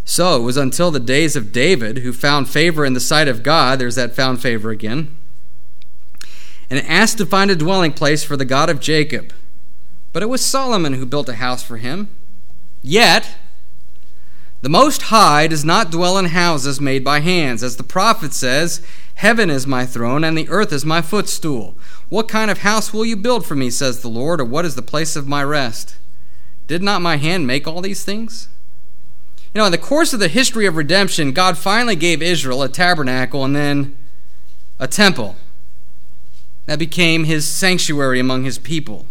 So 0.06 0.38
it 0.38 0.44
was 0.44 0.56
until 0.56 0.90
the 0.90 1.02
days 1.02 1.36
of 1.36 1.52
David, 1.52 1.98
who 2.00 2.14
found 2.14 2.48
favor 2.50 2.86
in 2.86 2.94
the 2.94 3.00
sight 3.02 3.28
of 3.28 3.44
God, 3.44 3.78
there's 3.78 3.96
that 3.96 4.16
found 4.16 4.42
favor 4.42 4.70
again, 4.70 5.17
and 6.70 6.86
asked 6.88 7.18
to 7.18 7.26
find 7.26 7.50
a 7.50 7.56
dwelling 7.56 7.94
place 7.94 8.24
for 8.24 8.36
the 8.36 8.46
God 8.46 8.70
of 8.70 8.80
Jacob. 8.80 9.34
But 10.14 10.24
it 10.24 10.30
was 10.30 10.44
Solomon 10.44 10.94
who 10.94 11.06
built 11.06 11.30
a 11.30 11.36
house 11.36 11.64
for 11.64 11.78
him. 11.78 12.10
Yet, 12.82 13.36
the 14.62 14.70
Most 14.70 15.04
High 15.04 15.48
does 15.48 15.64
not 15.64 15.92
dwell 15.92 16.18
in 16.18 16.26
houses 16.26 16.82
made 16.82 17.04
by 17.04 17.20
hands. 17.20 17.64
As 17.64 17.78
the 17.78 17.84
prophet 17.84 18.34
says, 18.34 18.86
Heaven 19.16 19.50
is 19.50 19.66
my 19.66 19.86
throne, 19.86 20.24
and 20.24 20.38
the 20.38 20.50
earth 20.50 20.72
is 20.72 20.86
my 20.86 21.02
footstool. 21.02 21.76
What 22.10 22.28
kind 22.28 22.52
of 22.52 22.60
house 22.60 22.94
will 22.94 23.06
you 23.06 23.16
build 23.16 23.46
for 23.46 23.56
me, 23.56 23.70
says 23.70 24.02
the 24.02 24.08
Lord, 24.10 24.40
or 24.40 24.46
what 24.46 24.66
is 24.66 24.76
the 24.76 24.82
place 24.82 25.16
of 25.16 25.28
my 25.28 25.44
rest? 25.44 25.98
Did 26.68 26.84
not 26.84 27.02
my 27.02 27.18
hand 27.18 27.48
make 27.48 27.68
all 27.68 27.82
these 27.82 28.04
things? 28.04 28.50
You 29.54 29.60
know, 29.60 29.66
in 29.66 29.72
the 29.72 29.78
course 29.78 30.14
of 30.14 30.20
the 30.20 30.28
history 30.28 30.66
of 30.66 30.76
redemption, 30.76 31.32
God 31.32 31.58
finally 31.58 31.96
gave 31.96 32.22
Israel 32.22 32.62
a 32.62 32.70
tabernacle 32.70 33.44
and 33.44 33.56
then 33.56 33.98
a 34.80 34.88
temple 34.88 35.36
that 36.68 36.78
became 36.78 37.24
his 37.24 37.48
sanctuary 37.48 38.20
among 38.20 38.44
his 38.44 38.60
people. 38.60 39.08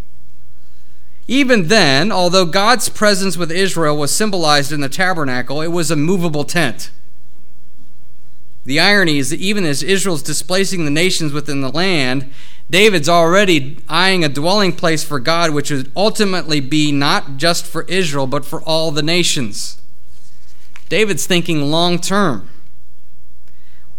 Even 1.26 1.66
then, 1.66 2.12
although 2.12 2.44
God's 2.44 2.88
presence 2.88 3.36
with 3.36 3.50
Israel 3.50 3.96
was 3.96 4.14
symbolized 4.14 4.70
in 4.70 4.80
the 4.80 4.88
tabernacle, 4.88 5.60
it 5.60 5.72
was 5.72 5.90
a 5.90 5.96
movable 5.96 6.44
tent. 6.44 6.92
The 8.64 8.78
irony 8.78 9.18
is 9.18 9.30
that 9.30 9.40
even 9.40 9.64
as 9.64 9.82
Israel's 9.82 10.22
displacing 10.22 10.84
the 10.84 10.90
nations 10.90 11.32
within 11.32 11.60
the 11.60 11.70
land, 11.70 12.30
David's 12.68 13.08
already 13.08 13.78
eyeing 13.88 14.24
a 14.24 14.28
dwelling 14.28 14.72
place 14.72 15.04
for 15.04 15.18
God, 15.18 15.52
which 15.52 15.70
would 15.70 15.90
ultimately 15.96 16.60
be 16.60 16.92
not 16.92 17.36
just 17.36 17.64
for 17.64 17.82
Israel, 17.82 18.26
but 18.26 18.44
for 18.44 18.60
all 18.62 18.90
the 18.90 19.02
nations. 19.02 19.80
David's 20.88 21.26
thinking 21.26 21.70
long 21.70 21.98
term. 21.98 22.48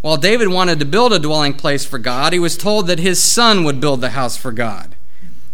While 0.08 0.16
David 0.16 0.48
wanted 0.48 0.80
to 0.80 0.86
build 0.86 1.12
a 1.12 1.20
dwelling 1.20 1.54
place 1.54 1.84
for 1.84 2.00
God, 2.00 2.32
he 2.32 2.40
was 2.40 2.56
told 2.56 2.88
that 2.88 2.98
his 2.98 3.22
son 3.22 3.66
would 3.66 3.82
build 3.82 4.00
the 4.00 4.12
house 4.12 4.38
for 4.38 4.54
God. 4.54 4.96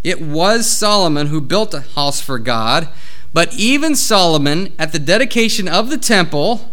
It 0.03 0.21
was 0.21 0.69
Solomon 0.69 1.25
who 1.25 1.41
built 1.41 1.73
a 1.73 1.79
house 1.79 2.21
for 2.21 2.37
God, 2.37 2.87
but 3.33 3.51
even 3.55 3.95
Solomon, 3.95 4.71
at 4.77 4.91
the 4.91 4.99
dedication 4.99 5.67
of 5.67 5.89
the 5.89 5.97
temple, 5.97 6.71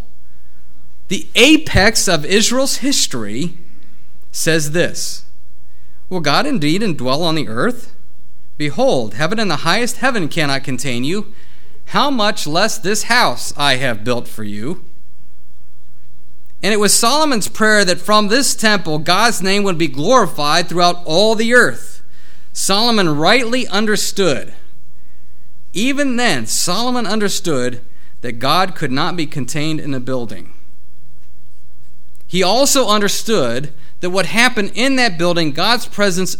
the 1.08 1.26
apex 1.34 2.06
of 2.06 2.26
Israel's 2.26 2.76
history, 2.84 3.56
says 4.30 4.72
this 4.72 5.24
Will 6.10 6.20
God 6.20 6.44
indeed 6.44 6.82
indwell 6.82 7.22
on 7.22 7.34
the 7.34 7.48
earth? 7.48 7.96
Behold, 8.58 9.14
heaven 9.14 9.38
and 9.38 9.50
the 9.50 9.64
highest 9.64 9.96
heaven 9.96 10.28
cannot 10.28 10.64
contain 10.64 11.02
you. 11.02 11.32
How 11.86 12.10
much 12.10 12.46
less 12.46 12.76
this 12.76 13.04
house 13.04 13.54
I 13.56 13.76
have 13.76 14.04
built 14.04 14.28
for 14.28 14.44
you? 14.44 14.84
And 16.62 16.74
it 16.74 16.80
was 16.80 16.92
Solomon's 16.92 17.48
prayer 17.48 17.84
that 17.84 18.00
from 18.00 18.28
this 18.28 18.54
temple 18.54 18.98
God's 18.98 19.42
name 19.42 19.62
would 19.62 19.78
be 19.78 19.88
glorified 19.88 20.68
throughout 20.68 21.02
all 21.04 21.34
the 21.34 21.54
earth. 21.54 22.02
Solomon 22.52 23.16
rightly 23.16 23.66
understood. 23.68 24.54
Even 25.72 26.16
then, 26.16 26.46
Solomon 26.46 27.06
understood 27.06 27.80
that 28.20 28.38
God 28.38 28.74
could 28.74 28.92
not 28.92 29.16
be 29.16 29.26
contained 29.26 29.80
in 29.80 29.94
a 29.94 30.00
building. 30.00 30.52
He 32.26 32.42
also 32.42 32.88
understood 32.88 33.72
that 34.00 34.10
what 34.10 34.26
happened 34.26 34.72
in 34.74 34.96
that 34.96 35.18
building, 35.18 35.52
God's 35.52 35.86
presence 35.86 36.36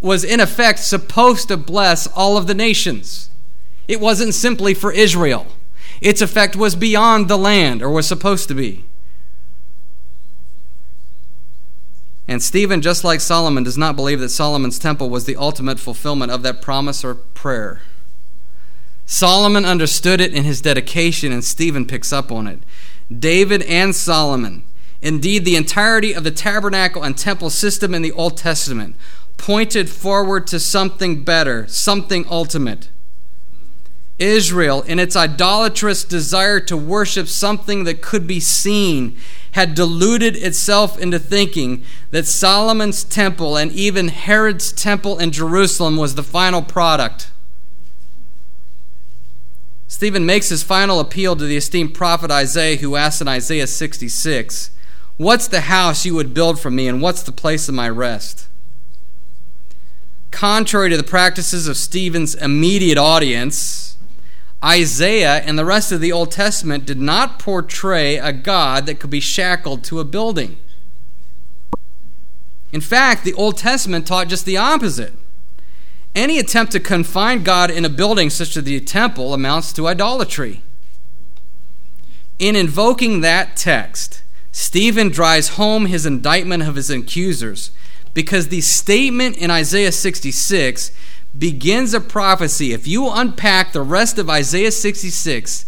was 0.00 0.24
in 0.24 0.40
effect 0.40 0.80
supposed 0.80 1.48
to 1.48 1.56
bless 1.56 2.06
all 2.08 2.36
of 2.36 2.46
the 2.46 2.54
nations. 2.54 3.30
It 3.88 4.00
wasn't 4.00 4.34
simply 4.34 4.74
for 4.74 4.92
Israel. 4.92 5.46
Its 6.00 6.20
effect 6.20 6.56
was 6.56 6.76
beyond 6.76 7.28
the 7.28 7.38
land, 7.38 7.82
or 7.82 7.90
was 7.90 8.06
supposed 8.06 8.48
to 8.48 8.54
be. 8.54 8.84
And 12.28 12.42
Stephen, 12.42 12.82
just 12.82 13.04
like 13.04 13.20
Solomon, 13.20 13.62
does 13.62 13.78
not 13.78 13.96
believe 13.96 14.20
that 14.20 14.30
Solomon's 14.30 14.78
temple 14.78 15.08
was 15.08 15.26
the 15.26 15.36
ultimate 15.36 15.78
fulfillment 15.78 16.32
of 16.32 16.42
that 16.42 16.60
promise 16.60 17.04
or 17.04 17.14
prayer. 17.14 17.80
Solomon 19.06 19.64
understood 19.64 20.20
it 20.20 20.34
in 20.34 20.42
his 20.42 20.60
dedication, 20.60 21.30
and 21.30 21.44
Stephen 21.44 21.86
picks 21.86 22.12
up 22.12 22.32
on 22.32 22.48
it. 22.48 22.60
David 23.16 23.62
and 23.62 23.94
Solomon, 23.94 24.64
indeed, 25.00 25.44
the 25.44 25.54
entirety 25.54 26.12
of 26.12 26.24
the 26.24 26.32
tabernacle 26.32 27.04
and 27.04 27.16
temple 27.16 27.50
system 27.50 27.94
in 27.94 28.02
the 28.02 28.10
Old 28.12 28.36
Testament, 28.36 28.96
pointed 29.36 29.88
forward 29.88 30.48
to 30.48 30.58
something 30.58 31.22
better, 31.22 31.68
something 31.68 32.26
ultimate. 32.28 32.88
Israel, 34.18 34.82
in 34.82 34.98
its 34.98 35.14
idolatrous 35.14 36.02
desire 36.04 36.58
to 36.60 36.76
worship 36.76 37.28
something 37.28 37.84
that 37.84 38.00
could 38.00 38.26
be 38.26 38.40
seen, 38.40 39.16
had 39.52 39.74
deluded 39.74 40.36
itself 40.36 40.98
into 40.98 41.18
thinking 41.18 41.82
that 42.10 42.26
Solomon's 42.26 43.04
temple 43.04 43.56
and 43.56 43.72
even 43.72 44.08
Herod's 44.08 44.72
temple 44.72 45.18
in 45.18 45.32
Jerusalem 45.32 45.96
was 45.96 46.14
the 46.14 46.22
final 46.22 46.62
product. 46.62 47.30
Stephen 49.88 50.26
makes 50.26 50.48
his 50.48 50.62
final 50.62 51.00
appeal 51.00 51.36
to 51.36 51.44
the 51.44 51.56
esteemed 51.56 51.94
prophet 51.94 52.30
Isaiah, 52.30 52.76
who 52.76 52.96
asks 52.96 53.20
in 53.20 53.28
Isaiah 53.28 53.66
66, 53.66 54.70
What's 55.16 55.48
the 55.48 55.62
house 55.62 56.04
you 56.04 56.14
would 56.14 56.34
build 56.34 56.60
for 56.60 56.70
me, 56.70 56.88
and 56.88 57.00
what's 57.00 57.22
the 57.22 57.32
place 57.32 57.68
of 57.68 57.74
my 57.74 57.88
rest? 57.88 58.48
Contrary 60.30 60.90
to 60.90 60.98
the 60.98 61.02
practices 61.02 61.66
of 61.66 61.78
Stephen's 61.78 62.34
immediate 62.34 62.98
audience, 62.98 63.95
Isaiah 64.64 65.36
and 65.36 65.58
the 65.58 65.64
rest 65.64 65.92
of 65.92 66.00
the 66.00 66.12
Old 66.12 66.30
Testament 66.30 66.86
did 66.86 66.98
not 66.98 67.38
portray 67.38 68.16
a 68.16 68.32
God 68.32 68.86
that 68.86 68.98
could 68.98 69.10
be 69.10 69.20
shackled 69.20 69.84
to 69.84 70.00
a 70.00 70.04
building. 70.04 70.56
In 72.72 72.80
fact, 72.80 73.24
the 73.24 73.34
Old 73.34 73.56
Testament 73.56 74.06
taught 74.06 74.28
just 74.28 74.44
the 74.44 74.56
opposite. 74.56 75.12
Any 76.14 76.38
attempt 76.38 76.72
to 76.72 76.80
confine 76.80 77.42
God 77.42 77.70
in 77.70 77.84
a 77.84 77.90
building 77.90 78.30
such 78.30 78.56
as 78.56 78.64
the 78.64 78.80
temple 78.80 79.34
amounts 79.34 79.72
to 79.74 79.86
idolatry. 79.86 80.62
In 82.38 82.56
invoking 82.56 83.20
that 83.20 83.56
text, 83.56 84.22
Stephen 84.52 85.10
drives 85.10 85.50
home 85.50 85.86
his 85.86 86.06
indictment 86.06 86.62
of 86.62 86.74
his 86.74 86.90
accusers 86.90 87.70
because 88.14 88.48
the 88.48 88.62
statement 88.62 89.36
in 89.36 89.50
Isaiah 89.50 89.92
66 89.92 90.90
begins 91.38 91.94
a 91.94 92.00
prophecy. 92.00 92.72
If 92.72 92.86
you 92.86 93.10
unpack 93.10 93.72
the 93.72 93.82
rest 93.82 94.18
of 94.18 94.30
Isaiah 94.30 94.72
66, 94.72 95.66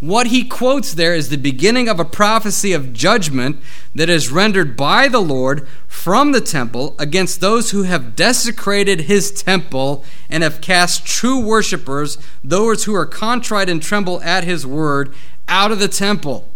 what 0.00 0.26
he 0.26 0.44
quotes 0.44 0.92
there 0.92 1.14
is 1.14 1.30
the 1.30 1.38
beginning 1.38 1.88
of 1.88 1.98
a 1.98 2.04
prophecy 2.04 2.72
of 2.72 2.92
judgment 2.92 3.56
that 3.94 4.10
is 4.10 4.30
rendered 4.30 4.76
by 4.76 5.08
the 5.08 5.20
Lord 5.20 5.66
from 5.86 6.32
the 6.32 6.40
temple 6.40 6.94
against 6.98 7.40
those 7.40 7.70
who 7.70 7.84
have 7.84 8.16
desecrated 8.16 9.02
his 9.02 9.30
temple 9.30 10.04
and 10.28 10.42
have 10.42 10.60
cast 10.60 11.06
true 11.06 11.40
worshippers, 11.40 12.18
those 12.42 12.84
who 12.84 12.94
are 12.94 13.06
contrite 13.06 13.70
and 13.70 13.82
tremble 13.82 14.20
at 14.22 14.44
his 14.44 14.66
word, 14.66 15.14
out 15.48 15.72
of 15.72 15.78
the 15.78 15.88
temple. 15.88 16.48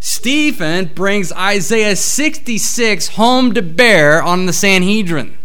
Stephen 0.00 0.86
brings 0.94 1.32
Isaiah 1.32 1.96
66 1.96 3.08
home 3.08 3.54
to 3.54 3.62
bear 3.62 4.22
on 4.22 4.46
the 4.46 4.52
Sanhedrin. 4.52 5.38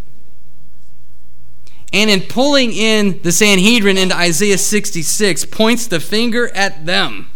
And 1.92 2.10
in 2.10 2.22
pulling 2.22 2.72
in 2.72 3.22
the 3.24 3.32
Sanhedrin 3.32 3.98
into 3.98 4.16
Isaiah 4.16 4.58
66, 4.58 5.46
points 5.46 5.88
the 5.88 6.00
finger 6.00 6.50
at 6.50 6.86
them. 6.86 7.32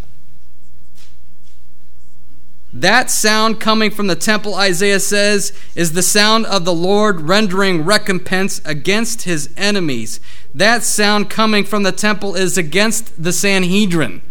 That 2.71 3.11
sound 3.11 3.59
coming 3.59 3.91
from 3.91 4.07
the 4.07 4.15
temple, 4.15 4.55
Isaiah 4.55 4.99
says, 4.99 5.53
is 5.75 5.93
the 5.93 6.01
sound 6.01 6.47
of 6.47 6.65
the 6.65 6.73
Lord 6.73 7.21
rendering 7.21 7.85
recompense 7.85 8.61
against 8.65 9.23
his 9.23 9.53
enemies. 9.55 10.19
That 10.55 10.81
sound 10.81 11.29
coming 11.29 11.65
from 11.65 11.83
the 11.83 11.91
temple 11.91 12.35
is 12.35 12.57
against 12.57 13.21
the 13.21 13.31
Sanhedrin 13.33 14.23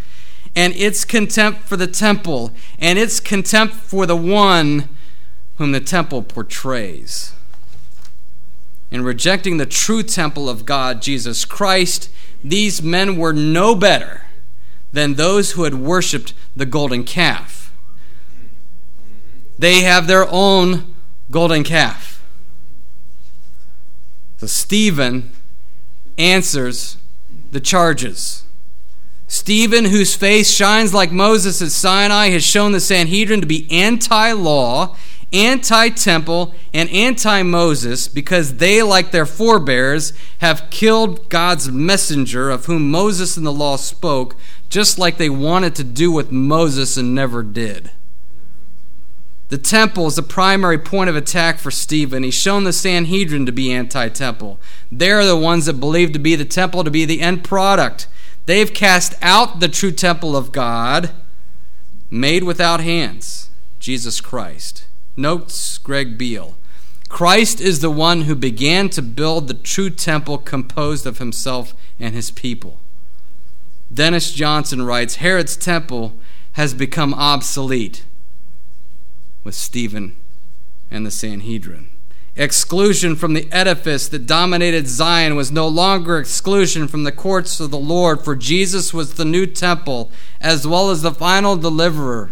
and 0.54 0.74
its 0.74 1.04
contempt 1.04 1.62
for 1.62 1.76
the 1.76 1.86
temple 1.86 2.52
and 2.78 2.98
its 2.98 3.20
contempt 3.20 3.74
for 3.74 4.06
the 4.06 4.16
one 4.16 4.88
whom 5.56 5.72
the 5.72 5.80
temple 5.80 6.22
portrays 6.22 7.32
in 8.92 9.02
rejecting 9.02 9.56
the 9.56 9.64
true 9.64 10.02
temple 10.02 10.50
of 10.50 10.66
God, 10.66 11.00
Jesus 11.00 11.46
Christ, 11.46 12.10
these 12.44 12.82
men 12.82 13.16
were 13.16 13.32
no 13.32 13.74
better 13.74 14.26
than 14.92 15.14
those 15.14 15.52
who 15.52 15.64
had 15.64 15.74
worshiped 15.74 16.34
the 16.54 16.66
golden 16.66 17.02
calf. 17.02 17.72
They 19.58 19.80
have 19.80 20.06
their 20.06 20.26
own 20.28 20.94
golden 21.30 21.64
calf. 21.64 22.22
So 24.36 24.46
Stephen 24.46 25.30
answers 26.18 26.98
the 27.50 27.60
charges. 27.60 28.44
Stephen, 29.26 29.86
whose 29.86 30.14
face 30.14 30.52
shines 30.52 30.92
like 30.92 31.10
Moses 31.10 31.62
at 31.62 31.70
Sinai, 31.70 32.28
has 32.28 32.44
shown 32.44 32.72
the 32.72 32.80
Sanhedrin 32.80 33.40
to 33.40 33.46
be 33.46 33.66
anti 33.70 34.32
law 34.32 34.96
anti 35.32 35.88
temple 35.88 36.54
and 36.74 36.88
anti 36.90 37.42
Moses 37.42 38.08
because 38.08 38.56
they, 38.56 38.82
like 38.82 39.10
their 39.10 39.26
forebears, 39.26 40.12
have 40.38 40.70
killed 40.70 41.28
God's 41.28 41.70
messenger 41.70 42.50
of 42.50 42.66
whom 42.66 42.90
Moses 42.90 43.36
and 43.36 43.46
the 43.46 43.52
law 43.52 43.76
spoke, 43.76 44.36
just 44.68 44.98
like 44.98 45.16
they 45.16 45.30
wanted 45.30 45.74
to 45.76 45.84
do 45.84 46.10
with 46.10 46.30
Moses 46.30 46.96
and 46.96 47.14
never 47.14 47.42
did. 47.42 47.90
The 49.48 49.58
temple 49.58 50.06
is 50.06 50.16
the 50.16 50.22
primary 50.22 50.78
point 50.78 51.10
of 51.10 51.16
attack 51.16 51.58
for 51.58 51.70
Stephen. 51.70 52.22
He's 52.22 52.32
shown 52.32 52.64
the 52.64 52.72
Sanhedrin 52.72 53.44
to 53.44 53.52
be 53.52 53.70
anti 53.70 54.08
temple. 54.08 54.58
They're 54.90 55.26
the 55.26 55.36
ones 55.36 55.66
that 55.66 55.74
believe 55.74 56.12
to 56.12 56.18
be 56.18 56.36
the 56.36 56.46
temple 56.46 56.84
to 56.84 56.90
be 56.90 57.04
the 57.04 57.20
end 57.20 57.44
product. 57.44 58.08
They've 58.46 58.72
cast 58.72 59.14
out 59.20 59.60
the 59.60 59.68
true 59.68 59.92
temple 59.92 60.34
of 60.36 60.52
God, 60.52 61.10
made 62.10 62.44
without 62.44 62.80
hands, 62.80 63.50
Jesus 63.78 64.20
Christ. 64.20 64.86
Notes 65.16 65.78
Greg 65.78 66.16
Beale. 66.16 66.56
Christ 67.08 67.60
is 67.60 67.80
the 67.80 67.90
one 67.90 68.22
who 68.22 68.34
began 68.34 68.88
to 68.90 69.02
build 69.02 69.46
the 69.46 69.54
true 69.54 69.90
temple 69.90 70.38
composed 70.38 71.06
of 71.06 71.18
himself 71.18 71.74
and 72.00 72.14
his 72.14 72.30
people. 72.30 72.78
Dennis 73.92 74.32
Johnson 74.32 74.82
writes 74.82 75.16
Herod's 75.16 75.56
temple 75.56 76.14
has 76.52 76.72
become 76.72 77.12
obsolete 77.12 78.04
with 79.44 79.54
Stephen 79.54 80.16
and 80.90 81.04
the 81.04 81.10
Sanhedrin. 81.10 81.90
Exclusion 82.34 83.14
from 83.14 83.34
the 83.34 83.52
edifice 83.52 84.08
that 84.08 84.26
dominated 84.26 84.88
Zion 84.88 85.36
was 85.36 85.52
no 85.52 85.68
longer 85.68 86.18
exclusion 86.18 86.88
from 86.88 87.04
the 87.04 87.12
courts 87.12 87.60
of 87.60 87.70
the 87.70 87.78
Lord, 87.78 88.24
for 88.24 88.34
Jesus 88.34 88.94
was 88.94 89.14
the 89.14 89.26
new 89.26 89.44
temple 89.44 90.10
as 90.40 90.66
well 90.66 90.90
as 90.90 91.02
the 91.02 91.12
final 91.12 91.56
deliverer. 91.56 92.30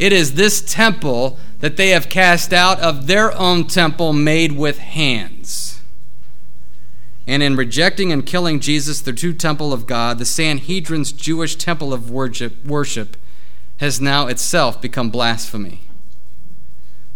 It 0.00 0.14
is 0.14 0.32
this 0.32 0.62
temple 0.62 1.38
that 1.58 1.76
they 1.76 1.90
have 1.90 2.08
cast 2.08 2.54
out 2.54 2.80
of 2.80 3.06
their 3.06 3.36
own 3.36 3.66
temple 3.66 4.14
made 4.14 4.52
with 4.52 4.78
hands. 4.78 5.82
And 7.26 7.42
in 7.42 7.54
rejecting 7.54 8.10
and 8.10 8.24
killing 8.24 8.60
Jesus, 8.60 9.02
the 9.02 9.12
true 9.12 9.34
temple 9.34 9.74
of 9.74 9.86
God, 9.86 10.18
the 10.18 10.24
Sanhedrin's 10.24 11.12
Jewish 11.12 11.54
temple 11.54 11.92
of 11.92 12.10
worship, 12.10 13.16
has 13.76 14.00
now 14.00 14.26
itself 14.26 14.80
become 14.80 15.10
blasphemy. 15.10 15.82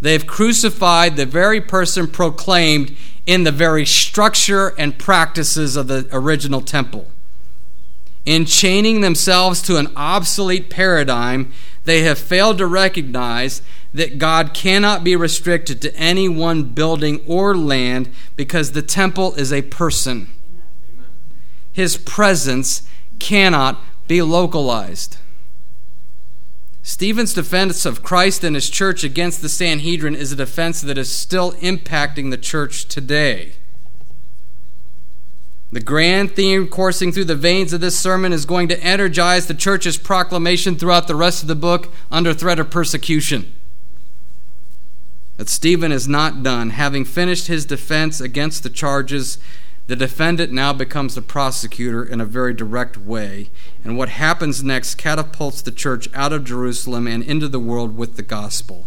They 0.02 0.12
have 0.12 0.26
crucified 0.26 1.16
the 1.16 1.24
very 1.24 1.62
person 1.62 2.06
proclaimed 2.06 2.94
in 3.24 3.44
the 3.44 3.50
very 3.50 3.86
structure 3.86 4.74
and 4.76 4.98
practices 4.98 5.74
of 5.74 5.86
the 5.88 6.06
original 6.12 6.60
temple. 6.60 7.06
In 8.26 8.44
chaining 8.44 9.00
themselves 9.00 9.62
to 9.62 9.78
an 9.78 9.88
obsolete 9.96 10.68
paradigm, 10.68 11.50
they 11.84 12.02
have 12.02 12.18
failed 12.18 12.58
to 12.58 12.66
recognize 12.66 13.62
that 13.92 14.18
God 14.18 14.54
cannot 14.54 15.04
be 15.04 15.14
restricted 15.14 15.80
to 15.82 15.96
any 15.96 16.28
one 16.28 16.64
building 16.64 17.22
or 17.26 17.56
land 17.56 18.10
because 18.36 18.72
the 18.72 18.82
temple 18.82 19.34
is 19.34 19.52
a 19.52 19.62
person. 19.62 20.30
His 21.72 21.96
presence 21.96 22.82
cannot 23.18 23.80
be 24.08 24.22
localized. 24.22 25.18
Stephen's 26.82 27.32
defense 27.32 27.86
of 27.86 28.02
Christ 28.02 28.44
and 28.44 28.54
his 28.54 28.68
church 28.68 29.04
against 29.04 29.40
the 29.40 29.48
Sanhedrin 29.48 30.14
is 30.14 30.32
a 30.32 30.36
defense 30.36 30.82
that 30.82 30.98
is 30.98 31.10
still 31.10 31.52
impacting 31.54 32.30
the 32.30 32.36
church 32.36 32.86
today. 32.86 33.54
The 35.74 35.80
grand 35.80 36.36
theme 36.36 36.68
coursing 36.68 37.10
through 37.10 37.24
the 37.24 37.34
veins 37.34 37.72
of 37.72 37.80
this 37.80 37.98
sermon 37.98 38.32
is 38.32 38.46
going 38.46 38.68
to 38.68 38.80
energize 38.80 39.48
the 39.48 39.54
church's 39.54 39.98
proclamation 39.98 40.76
throughout 40.76 41.08
the 41.08 41.16
rest 41.16 41.42
of 41.42 41.48
the 41.48 41.56
book 41.56 41.92
under 42.12 42.32
threat 42.32 42.60
of 42.60 42.70
persecution. 42.70 43.52
But 45.36 45.48
Stephen 45.48 45.90
is 45.90 46.06
not 46.06 46.44
done. 46.44 46.70
Having 46.70 47.06
finished 47.06 47.48
his 47.48 47.66
defense 47.66 48.20
against 48.20 48.62
the 48.62 48.70
charges, 48.70 49.38
the 49.88 49.96
defendant 49.96 50.52
now 50.52 50.72
becomes 50.72 51.16
the 51.16 51.22
prosecutor 51.22 52.04
in 52.04 52.20
a 52.20 52.24
very 52.24 52.54
direct 52.54 52.96
way. 52.96 53.50
And 53.82 53.98
what 53.98 54.10
happens 54.10 54.62
next 54.62 54.94
catapults 54.94 55.60
the 55.60 55.72
church 55.72 56.08
out 56.14 56.32
of 56.32 56.44
Jerusalem 56.44 57.08
and 57.08 57.24
into 57.24 57.48
the 57.48 57.58
world 57.58 57.96
with 57.96 58.14
the 58.14 58.22
gospel. 58.22 58.86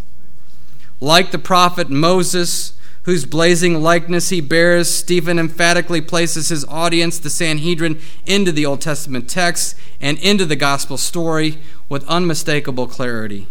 Like 1.01 1.31
the 1.31 1.37
prophet 1.37 1.89
Moses, 1.89 2.76
whose 3.07 3.25
blazing 3.25 3.81
likeness 3.81 4.27
he 4.31 4.41
bears, 4.41 4.93
Stephen 4.93 5.39
emphatically 5.39 6.01
places 6.01 6.49
his 6.49 6.65
audience, 6.65 7.17
the 7.17 7.29
Sanhedrin, 7.29 7.97
into 8.25 8.51
the 8.51 8.65
Old 8.65 8.81
Testament 8.81 9.29
text 9.29 9.77
and 10.01 10.19
into 10.19 10.45
the 10.45 10.57
gospel 10.57 10.97
story 10.97 11.57
with 11.87 12.05
unmistakable 12.09 12.85
clarity. 12.85 13.47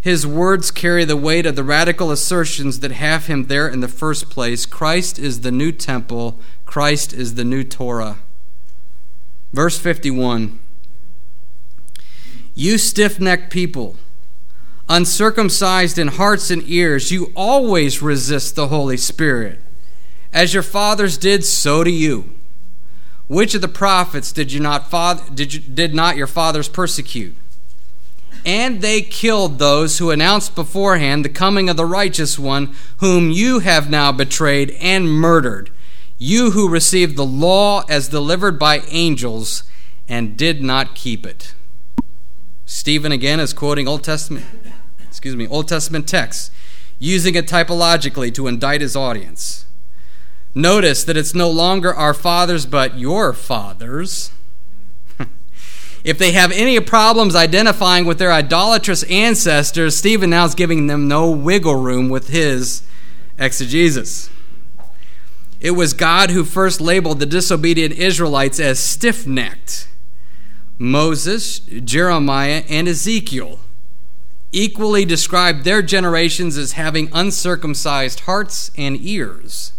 His 0.00 0.26
words 0.26 0.72
carry 0.72 1.04
the 1.04 1.16
weight 1.16 1.46
of 1.46 1.54
the 1.54 1.62
radical 1.62 2.10
assertions 2.10 2.80
that 2.80 2.90
have 2.90 3.26
him 3.26 3.44
there 3.44 3.68
in 3.68 3.78
the 3.78 3.86
first 3.86 4.28
place. 4.28 4.66
Christ 4.66 5.20
is 5.20 5.42
the 5.42 5.52
new 5.52 5.70
temple, 5.70 6.36
Christ 6.66 7.12
is 7.12 7.36
the 7.36 7.44
new 7.44 7.62
Torah. 7.62 8.18
Verse 9.52 9.78
51 9.78 10.58
You 12.56 12.76
stiff 12.76 13.20
necked 13.20 13.52
people, 13.52 13.94
uncircumcised 14.92 15.98
in 15.98 16.08
hearts 16.08 16.50
and 16.50 16.62
ears, 16.66 17.10
you 17.10 17.32
always 17.34 18.02
resist 18.02 18.54
the 18.54 18.68
Holy 18.68 18.98
Spirit. 18.98 19.58
As 20.34 20.52
your 20.52 20.62
fathers 20.62 21.16
did, 21.16 21.44
so 21.46 21.82
do 21.82 21.90
you. 21.90 22.34
Which 23.26 23.54
of 23.54 23.62
the 23.62 23.68
prophets 23.68 24.32
did 24.32 24.52
you 24.52 24.60
not 24.60 24.90
father, 24.90 25.22
did, 25.32 25.54
you, 25.54 25.60
did 25.60 25.94
not 25.94 26.18
your 26.18 26.26
fathers 26.26 26.68
persecute? 26.68 27.34
And 28.44 28.82
they 28.82 29.00
killed 29.00 29.58
those 29.58 29.96
who 29.96 30.10
announced 30.10 30.54
beforehand 30.54 31.24
the 31.24 31.30
coming 31.30 31.70
of 31.70 31.78
the 31.78 31.86
righteous 31.86 32.38
one, 32.38 32.74
whom 32.98 33.30
you 33.30 33.60
have 33.60 33.88
now 33.88 34.12
betrayed 34.12 34.72
and 34.72 35.10
murdered. 35.10 35.70
You 36.18 36.50
who 36.50 36.68
received 36.68 37.16
the 37.16 37.24
law 37.24 37.84
as 37.88 38.08
delivered 38.08 38.58
by 38.58 38.80
angels 38.88 39.62
and 40.06 40.36
did 40.36 40.62
not 40.62 40.94
keep 40.94 41.24
it. 41.24 41.54
Stephen 42.66 43.12
again 43.12 43.40
is 43.40 43.52
quoting 43.52 43.88
Old 43.88 44.04
Testament, 44.04 44.44
excuse 45.12 45.36
me, 45.36 45.46
Old 45.46 45.68
Testament 45.68 46.08
texts, 46.08 46.50
using 46.98 47.34
it 47.34 47.46
typologically 47.46 48.32
to 48.32 48.46
indict 48.46 48.80
his 48.80 48.96
audience. 48.96 49.66
Notice 50.54 51.04
that 51.04 51.18
it's 51.18 51.34
no 51.34 51.50
longer 51.50 51.92
our 51.92 52.14
fathers, 52.14 52.64
but 52.64 52.98
your 52.98 53.34
fathers. 53.34 54.32
if 56.02 56.16
they 56.16 56.32
have 56.32 56.50
any 56.50 56.80
problems 56.80 57.36
identifying 57.36 58.06
with 58.06 58.18
their 58.18 58.32
idolatrous 58.32 59.02
ancestors, 59.04 59.96
Stephen 59.96 60.30
now 60.30 60.46
is 60.46 60.54
giving 60.54 60.86
them 60.86 61.08
no 61.08 61.30
wiggle 61.30 61.76
room 61.76 62.08
with 62.08 62.28
his 62.28 62.82
exegesis. 63.38 64.30
It 65.60 65.72
was 65.72 65.92
God 65.92 66.30
who 66.30 66.42
first 66.42 66.80
labeled 66.80 67.18
the 67.18 67.26
disobedient 67.26 67.92
Israelites 67.92 68.58
as 68.58 68.78
stiff 68.78 69.26
necked. 69.26 69.88
Moses, 70.78 71.58
Jeremiah, 71.58 72.64
and 72.70 72.88
Ezekiel 72.88 73.60
equally 74.52 75.04
described 75.04 75.64
their 75.64 75.82
generations 75.82 76.56
as 76.56 76.72
having 76.72 77.10
uncircumcised 77.12 78.20
hearts 78.20 78.70
and 78.76 78.96
ears. 79.00 79.72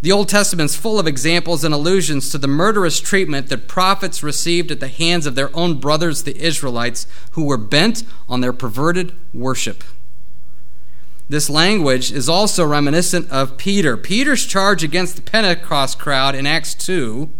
The 0.00 0.12
Old 0.12 0.28
Testament 0.28 0.70
is 0.70 0.76
full 0.76 0.98
of 0.98 1.06
examples 1.06 1.64
and 1.64 1.74
allusions 1.74 2.28
to 2.30 2.38
the 2.38 2.46
murderous 2.46 3.00
treatment 3.00 3.48
that 3.48 3.68
prophets 3.68 4.22
received 4.22 4.70
at 4.70 4.78
the 4.78 4.88
hands 4.88 5.26
of 5.26 5.34
their 5.34 5.54
own 5.56 5.80
brothers, 5.80 6.22
the 6.22 6.36
Israelites, 6.36 7.06
who 7.32 7.44
were 7.44 7.56
bent 7.56 8.04
on 8.28 8.42
their 8.42 8.52
perverted 8.52 9.14
worship. 9.32 9.82
This 11.26 11.48
language 11.48 12.12
is 12.12 12.28
also 12.28 12.66
reminiscent 12.66 13.30
of 13.30 13.56
Peter. 13.56 13.96
Peter's 13.96 14.44
charge 14.44 14.84
against 14.84 15.16
the 15.16 15.22
Pentecost 15.22 15.98
crowd 15.98 16.34
in 16.34 16.46
Acts 16.46 16.74
2 16.74 17.30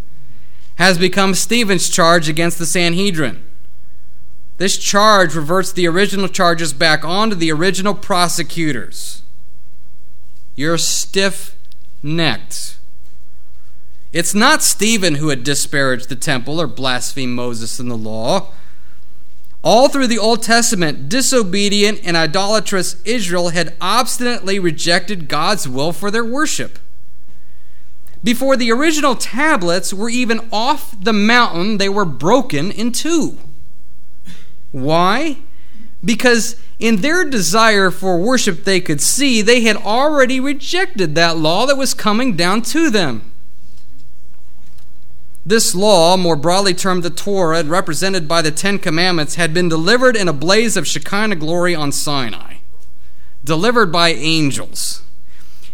has 0.76 0.97
become 0.97 1.35
Stephen's 1.35 1.91
charge 1.91 2.30
against 2.30 2.59
the 2.59 2.66
Sanhedrin. 2.66 3.45
This 4.57 4.76
charge 4.76 5.34
reverts 5.34 5.72
the 5.72 5.88
original 5.88 6.28
charges 6.28 6.72
back 6.72 7.05
onto 7.05 7.34
the 7.34 7.50
original 7.50 7.94
prosecutors. 7.94 9.22
You're 10.55 10.78
stiff 10.78 11.57
necked. 12.02 12.78
It's 14.12 14.34
not 14.34 14.62
Stephen 14.62 15.16
who 15.16 15.30
had 15.30 15.42
disparaged 15.42 16.09
the 16.09 16.14
temple 16.14 16.61
or 16.61 16.68
blasphemed 16.68 17.34
Moses 17.34 17.80
and 17.80 17.90
the 17.90 17.96
law. 17.96 18.52
All 19.64 19.88
through 19.88 20.07
the 20.07 20.18
Old 20.18 20.42
Testament, 20.42 21.09
disobedient 21.09 22.00
and 22.05 22.16
idolatrous 22.16 23.02
Israel 23.05 23.48
had 23.48 23.74
obstinately 23.80 24.61
rejected 24.61 25.26
God's 25.26 25.68
will 25.68 25.90
for 25.90 26.12
their 26.12 26.24
worship. 26.24 26.78
Before 28.22 28.57
the 28.57 28.70
original 28.70 29.16
tablets 29.16 29.92
were 29.92 30.09
even 30.09 30.48
off 30.52 30.94
the 31.02 31.12
mountain, 31.12 31.78
they 31.78 31.88
were 31.88 32.05
broken 32.05 32.70
in 32.70 32.92
two. 32.92 33.38
Why? 34.75 35.37
Because 36.05 36.57
in 36.81 36.97
their 36.97 37.25
desire 37.25 37.93
for 37.93 38.18
worship 38.18 38.64
they 38.64 38.81
could 38.81 39.01
see, 39.01 39.41
they 39.41 39.61
had 39.61 39.77
already 39.77 40.41
rejected 40.41 41.14
that 41.14 41.37
law 41.37 41.64
that 41.66 41.77
was 41.77 41.95
coming 41.95 42.35
down 42.35 42.62
to 42.62 42.91
them. 42.91 43.31
This 45.47 45.77
law, 45.77 46.16
more 46.16 46.35
broadly 46.35 46.75
termed 46.75 47.05
the 47.05 47.11
Torah, 47.11 47.62
represented 47.62 48.27
by 48.27 48.43
the 48.43 48.51
Ten 48.51 48.81
Commandments, 48.81 49.37
had 49.37 49.55
been 49.55 49.68
delivered 49.68 50.16
in 50.16 50.27
a 50.27 50.33
blaze 50.33 50.77
of 50.77 50.89
Shekinah 50.89 51.37
glory 51.37 51.77
on 51.77 51.93
Sinai, 51.93 52.55
delivered 53.45 53.93
by 53.93 54.09
angels. 54.09 55.03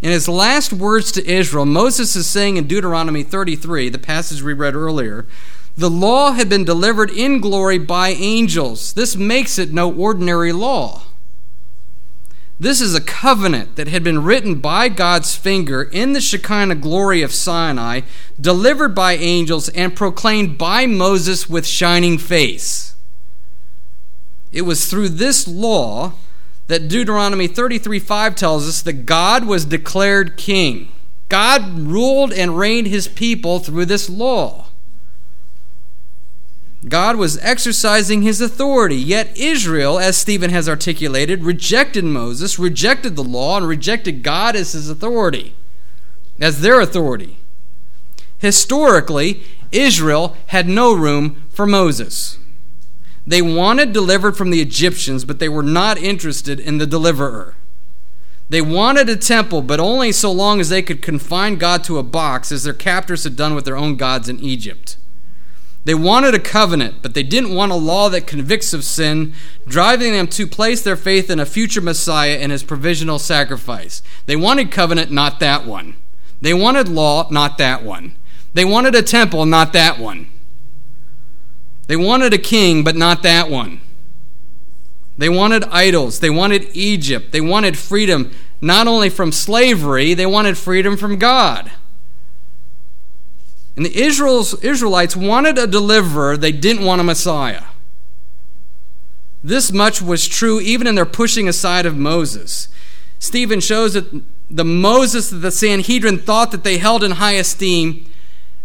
In 0.02 0.10
his 0.10 0.28
last 0.28 0.74
words 0.74 1.10
to 1.12 1.26
Israel, 1.26 1.64
Moses 1.64 2.14
is 2.16 2.26
saying 2.26 2.58
in 2.58 2.66
Deuteronomy 2.66 3.22
33, 3.22 3.88
the 3.88 3.98
passage 3.98 4.42
we 4.42 4.52
read 4.52 4.74
earlier, 4.74 5.26
the 5.76 5.90
law 5.90 6.32
had 6.32 6.48
been 6.48 6.64
delivered 6.64 7.10
in 7.10 7.40
glory 7.40 7.78
by 7.78 8.10
angels. 8.10 8.92
This 8.92 9.16
makes 9.16 9.58
it 9.58 9.72
no 9.72 9.92
ordinary 9.92 10.52
law. 10.52 11.02
This 12.60 12.82
is 12.82 12.94
a 12.94 13.00
covenant 13.00 13.76
that 13.76 13.88
had 13.88 14.04
been 14.04 14.22
written 14.22 14.56
by 14.56 14.90
God's 14.90 15.34
finger 15.34 15.82
in 15.82 16.12
the 16.12 16.20
Shekinah 16.20 16.74
glory 16.74 17.22
of 17.22 17.32
Sinai, 17.32 18.02
delivered 18.38 18.94
by 18.94 19.14
angels, 19.14 19.70
and 19.70 19.96
proclaimed 19.96 20.58
by 20.58 20.84
Moses 20.84 21.48
with 21.48 21.66
shining 21.66 22.18
face. 22.18 22.94
It 24.52 24.62
was 24.62 24.90
through 24.90 25.10
this 25.10 25.48
law 25.48 26.12
that 26.66 26.88
Deuteronomy 26.88 27.46
33 27.46 27.98
5 27.98 28.34
tells 28.34 28.68
us 28.68 28.82
that 28.82 29.06
God 29.06 29.46
was 29.46 29.64
declared 29.64 30.36
king. 30.36 30.88
God 31.30 31.78
ruled 31.78 32.32
and 32.32 32.58
reigned 32.58 32.88
his 32.88 33.08
people 33.08 33.60
through 33.60 33.86
this 33.86 34.10
law. 34.10 34.66
God 36.88 37.16
was 37.16 37.38
exercising 37.38 38.22
his 38.22 38.40
authority, 38.40 38.96
yet 38.96 39.36
Israel, 39.36 39.98
as 39.98 40.16
Stephen 40.16 40.50
has 40.50 40.68
articulated, 40.68 41.44
rejected 41.44 42.04
Moses, 42.04 42.58
rejected 42.58 43.16
the 43.16 43.24
law, 43.24 43.58
and 43.58 43.68
rejected 43.68 44.22
God 44.22 44.56
as 44.56 44.72
his 44.72 44.88
authority, 44.88 45.54
as 46.40 46.62
their 46.62 46.80
authority. 46.80 47.36
Historically, 48.38 49.42
Israel 49.70 50.36
had 50.46 50.66
no 50.66 50.94
room 50.94 51.42
for 51.50 51.66
Moses. 51.66 52.38
They 53.26 53.42
wanted 53.42 53.92
delivered 53.92 54.36
from 54.36 54.48
the 54.48 54.62
Egyptians, 54.62 55.26
but 55.26 55.38
they 55.38 55.48
were 55.48 55.62
not 55.62 55.98
interested 55.98 56.58
in 56.58 56.78
the 56.78 56.86
deliverer. 56.86 57.54
They 58.48 58.62
wanted 58.62 59.08
a 59.10 59.16
temple, 59.16 59.60
but 59.60 59.78
only 59.78 60.10
so 60.10 60.32
long 60.32 60.58
as 60.58 60.70
they 60.70 60.82
could 60.82 61.02
confine 61.02 61.56
God 61.56 61.84
to 61.84 61.98
a 61.98 62.02
box, 62.02 62.50
as 62.50 62.64
their 62.64 62.72
captors 62.72 63.24
had 63.24 63.36
done 63.36 63.54
with 63.54 63.66
their 63.66 63.76
own 63.76 63.96
gods 63.96 64.28
in 64.28 64.40
Egypt. 64.40 64.96
They 65.84 65.94
wanted 65.94 66.34
a 66.34 66.38
covenant, 66.38 66.96
but 67.00 67.14
they 67.14 67.22
didn't 67.22 67.54
want 67.54 67.72
a 67.72 67.76
law 67.76 68.08
that 68.10 68.26
convicts 68.26 68.74
of 68.74 68.84
sin, 68.84 69.32
driving 69.66 70.12
them 70.12 70.26
to 70.28 70.46
place 70.46 70.82
their 70.82 70.96
faith 70.96 71.30
in 71.30 71.40
a 71.40 71.46
future 71.46 71.80
Messiah 71.80 72.36
and 72.36 72.52
his 72.52 72.62
provisional 72.62 73.18
sacrifice. 73.18 74.02
They 74.26 74.36
wanted 74.36 74.70
covenant, 74.70 75.10
not 75.10 75.40
that 75.40 75.64
one. 75.64 75.96
They 76.40 76.52
wanted 76.52 76.88
law, 76.88 77.28
not 77.30 77.56
that 77.58 77.82
one. 77.82 78.14
They 78.52 78.64
wanted 78.64 78.94
a 78.94 79.02
temple, 79.02 79.46
not 79.46 79.72
that 79.72 79.98
one. 79.98 80.28
They 81.86 81.96
wanted 81.96 82.34
a 82.34 82.38
king, 82.38 82.84
but 82.84 82.96
not 82.96 83.22
that 83.22 83.50
one. 83.50 83.80
They 85.16 85.28
wanted 85.28 85.64
idols. 85.64 86.20
They 86.20 86.30
wanted 86.30 86.68
Egypt. 86.72 87.32
They 87.32 87.40
wanted 87.40 87.76
freedom 87.76 88.30
not 88.60 88.86
only 88.86 89.08
from 89.08 89.32
slavery, 89.32 90.14
they 90.14 90.26
wanted 90.26 90.58
freedom 90.58 90.96
from 90.96 91.18
God. 91.18 91.70
And 93.80 93.86
the 93.86 93.98
Israel's, 93.98 94.62
Israelites 94.62 95.16
wanted 95.16 95.56
a 95.56 95.66
deliverer, 95.66 96.36
they 96.36 96.52
didn't 96.52 96.84
want 96.84 97.00
a 97.00 97.02
Messiah. 97.02 97.62
This 99.42 99.72
much 99.72 100.02
was 100.02 100.28
true 100.28 100.60
even 100.60 100.86
in 100.86 100.96
their 100.96 101.06
pushing 101.06 101.48
aside 101.48 101.86
of 101.86 101.96
Moses. 101.96 102.68
Stephen 103.18 103.58
shows 103.58 103.94
that 103.94 104.22
the 104.50 104.66
Moses 104.66 105.30
that 105.30 105.38
the 105.38 105.50
Sanhedrin 105.50 106.18
thought 106.18 106.50
that 106.50 106.62
they 106.62 106.76
held 106.76 107.02
in 107.02 107.12
high 107.12 107.32
esteem, 107.32 108.04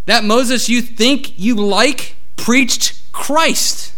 that 0.05 0.25
Moses 0.25 0.67
you 0.67 0.81
think 0.81 1.39
you 1.39 1.55
like, 1.55 2.17
preached 2.35 3.01
Christ, 3.13 3.93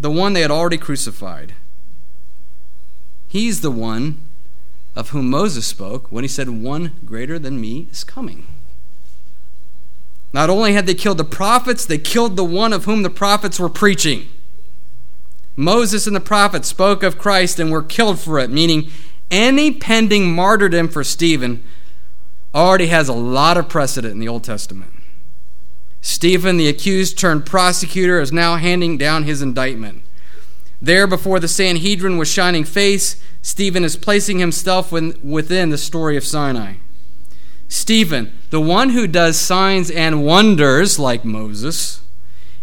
the 0.00 0.10
one 0.10 0.32
they 0.32 0.40
had 0.40 0.50
already 0.50 0.78
crucified. 0.78 1.52
He's 3.28 3.60
the 3.60 3.70
one 3.70 4.18
of 4.94 5.10
whom 5.10 5.28
Moses 5.28 5.66
spoke 5.66 6.10
when 6.10 6.24
he 6.24 6.28
said, 6.28 6.48
One 6.48 6.92
greater 7.04 7.38
than 7.38 7.60
me 7.60 7.88
is 7.90 8.02
coming. 8.02 8.46
Not 10.32 10.50
only 10.50 10.74
had 10.74 10.86
they 10.86 10.94
killed 10.94 11.18
the 11.18 11.24
prophets, 11.24 11.84
they 11.84 11.98
killed 11.98 12.36
the 12.36 12.44
one 12.44 12.72
of 12.72 12.84
whom 12.84 13.02
the 13.02 13.10
prophets 13.10 13.58
were 13.58 13.68
preaching. 13.68 14.28
Moses 15.56 16.06
and 16.06 16.14
the 16.14 16.20
prophets 16.20 16.68
spoke 16.68 17.02
of 17.02 17.18
Christ 17.18 17.58
and 17.58 17.70
were 17.70 17.82
killed 17.82 18.20
for 18.20 18.38
it, 18.38 18.50
meaning 18.50 18.90
any 19.30 19.70
pending 19.72 20.34
martyrdom 20.34 20.88
for 20.88 21.02
Stephen 21.02 21.64
already 22.54 22.86
has 22.88 23.08
a 23.08 23.14
lot 23.14 23.56
of 23.56 23.68
precedent 23.68 24.12
in 24.12 24.18
the 24.18 24.28
Old 24.28 24.44
Testament. 24.44 24.92
Stephen, 26.02 26.56
the 26.56 26.68
accused 26.68 27.18
turned 27.18 27.46
prosecutor, 27.46 28.20
is 28.20 28.32
now 28.32 28.56
handing 28.56 28.96
down 28.96 29.24
his 29.24 29.42
indictment. 29.42 30.02
There, 30.80 31.06
before 31.06 31.40
the 31.40 31.48
Sanhedrin 31.48 32.18
with 32.18 32.28
shining 32.28 32.64
face, 32.64 33.16
Stephen 33.42 33.82
is 33.82 33.96
placing 33.96 34.38
himself 34.38 34.92
within 34.92 35.70
the 35.70 35.78
story 35.78 36.16
of 36.16 36.24
Sinai. 36.24 36.74
Stephen, 37.68 38.32
the 38.50 38.60
one 38.60 38.90
who 38.90 39.06
does 39.06 39.38
signs 39.38 39.90
and 39.90 40.24
wonders 40.24 40.98
like 40.98 41.24
Moses, 41.24 42.00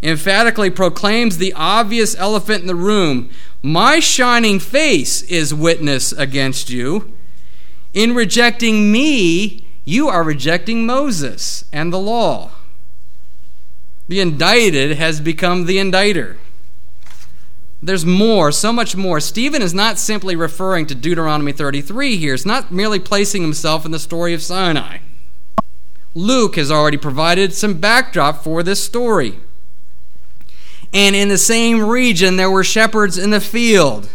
emphatically 0.01 0.69
proclaims 0.69 1.37
the 1.37 1.53
obvious 1.53 2.15
elephant 2.15 2.61
in 2.61 2.67
the 2.67 2.75
room 2.75 3.29
My 3.61 3.99
shining 3.99 4.59
face 4.59 5.21
is 5.23 5.53
witness 5.53 6.11
against 6.11 6.69
you. 6.69 7.13
In 7.93 8.13
rejecting 8.13 8.91
me, 8.91 9.65
you 9.85 10.09
are 10.09 10.23
rejecting 10.23 10.85
Moses 10.85 11.63
and 11.71 11.93
the 11.93 11.99
law. 11.99 12.51
The 14.07 14.19
indicted 14.19 14.97
has 14.97 15.21
become 15.21 15.65
the 15.65 15.77
indicter. 15.77 16.37
There's 17.83 18.05
more, 18.05 18.53
so 18.53 18.71
much 18.71 18.95
more. 18.95 19.19
Stephen 19.19 19.61
is 19.61 19.73
not 19.73 19.99
simply 19.99 20.37
referring 20.37 20.85
to 20.85 20.95
Deuteronomy 20.95 21.51
33 21.51 22.15
here. 22.15 22.31
He's 22.31 22.45
not 22.45 22.71
merely 22.71 22.97
placing 22.97 23.41
himself 23.41 23.83
in 23.83 23.91
the 23.91 23.99
story 23.99 24.33
of 24.33 24.41
Sinai. 24.41 24.99
Luke 26.15 26.55
has 26.55 26.71
already 26.71 26.95
provided 26.95 27.53
some 27.53 27.81
backdrop 27.81 28.41
for 28.41 28.63
this 28.63 28.81
story. 28.81 29.37
And 30.93 31.13
in 31.13 31.27
the 31.27 31.37
same 31.37 31.83
region, 31.83 32.37
there 32.37 32.49
were 32.49 32.63
shepherds 32.63 33.17
in 33.17 33.31
the 33.31 33.41
field. 33.41 34.09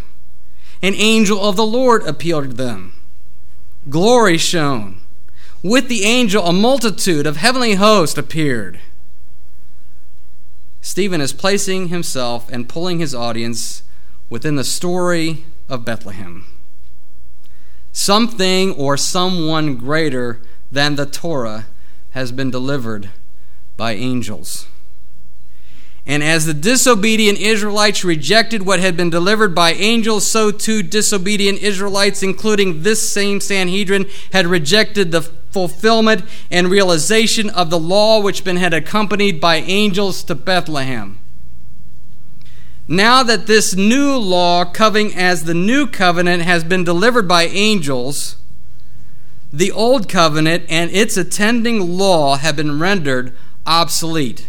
An 0.80 0.94
angel 0.94 1.46
of 1.46 1.56
the 1.56 1.66
Lord 1.66 2.06
appealed 2.06 2.44
to 2.44 2.54
them. 2.54 2.94
Glory 3.90 4.38
shone. 4.38 5.02
With 5.62 5.88
the 5.88 6.04
angel, 6.04 6.46
a 6.46 6.54
multitude 6.54 7.26
of 7.26 7.36
heavenly 7.36 7.74
hosts 7.74 8.16
appeared. 8.16 8.80
Stephen 10.80 11.20
is 11.20 11.32
placing 11.32 11.88
himself 11.88 12.50
and 12.50 12.68
pulling 12.68 12.98
his 12.98 13.14
audience 13.14 13.82
within 14.30 14.56
the 14.56 14.64
story 14.64 15.44
of 15.68 15.84
Bethlehem. 15.84 16.44
Something 17.92 18.72
or 18.72 18.96
someone 18.96 19.76
greater 19.76 20.40
than 20.70 20.96
the 20.96 21.06
Torah 21.06 21.66
has 22.10 22.32
been 22.32 22.50
delivered 22.50 23.10
by 23.76 23.92
angels. 23.92 24.66
And 26.08 26.24
as 26.24 26.46
the 26.46 26.54
disobedient 26.54 27.38
Israelites 27.38 28.02
rejected 28.02 28.62
what 28.62 28.80
had 28.80 28.96
been 28.96 29.10
delivered 29.10 29.54
by 29.54 29.74
angels, 29.74 30.26
so 30.26 30.50
too 30.50 30.82
disobedient 30.82 31.58
Israelites, 31.58 32.22
including 32.22 32.82
this 32.82 33.12
same 33.12 33.40
Sanhedrin, 33.40 34.06
had 34.32 34.46
rejected 34.46 35.12
the 35.12 35.20
fulfillment 35.20 36.24
and 36.50 36.68
realization 36.68 37.50
of 37.50 37.68
the 37.68 37.78
law 37.78 38.22
which 38.22 38.42
been 38.42 38.56
had 38.56 38.72
accompanied 38.72 39.38
by 39.38 39.56
angels 39.56 40.24
to 40.24 40.34
Bethlehem. 40.34 41.18
Now 42.88 43.22
that 43.22 43.46
this 43.46 43.76
new 43.76 44.16
law, 44.16 44.64
coming 44.64 45.14
as 45.14 45.44
the 45.44 45.52
new 45.52 45.86
covenant, 45.86 46.42
has 46.42 46.64
been 46.64 46.84
delivered 46.84 47.28
by 47.28 47.44
angels, 47.44 48.36
the 49.52 49.70
old 49.70 50.08
covenant 50.08 50.64
and 50.70 50.90
its 50.90 51.18
attending 51.18 51.98
law 51.98 52.36
have 52.36 52.56
been 52.56 52.78
rendered 52.78 53.36
obsolete 53.66 54.48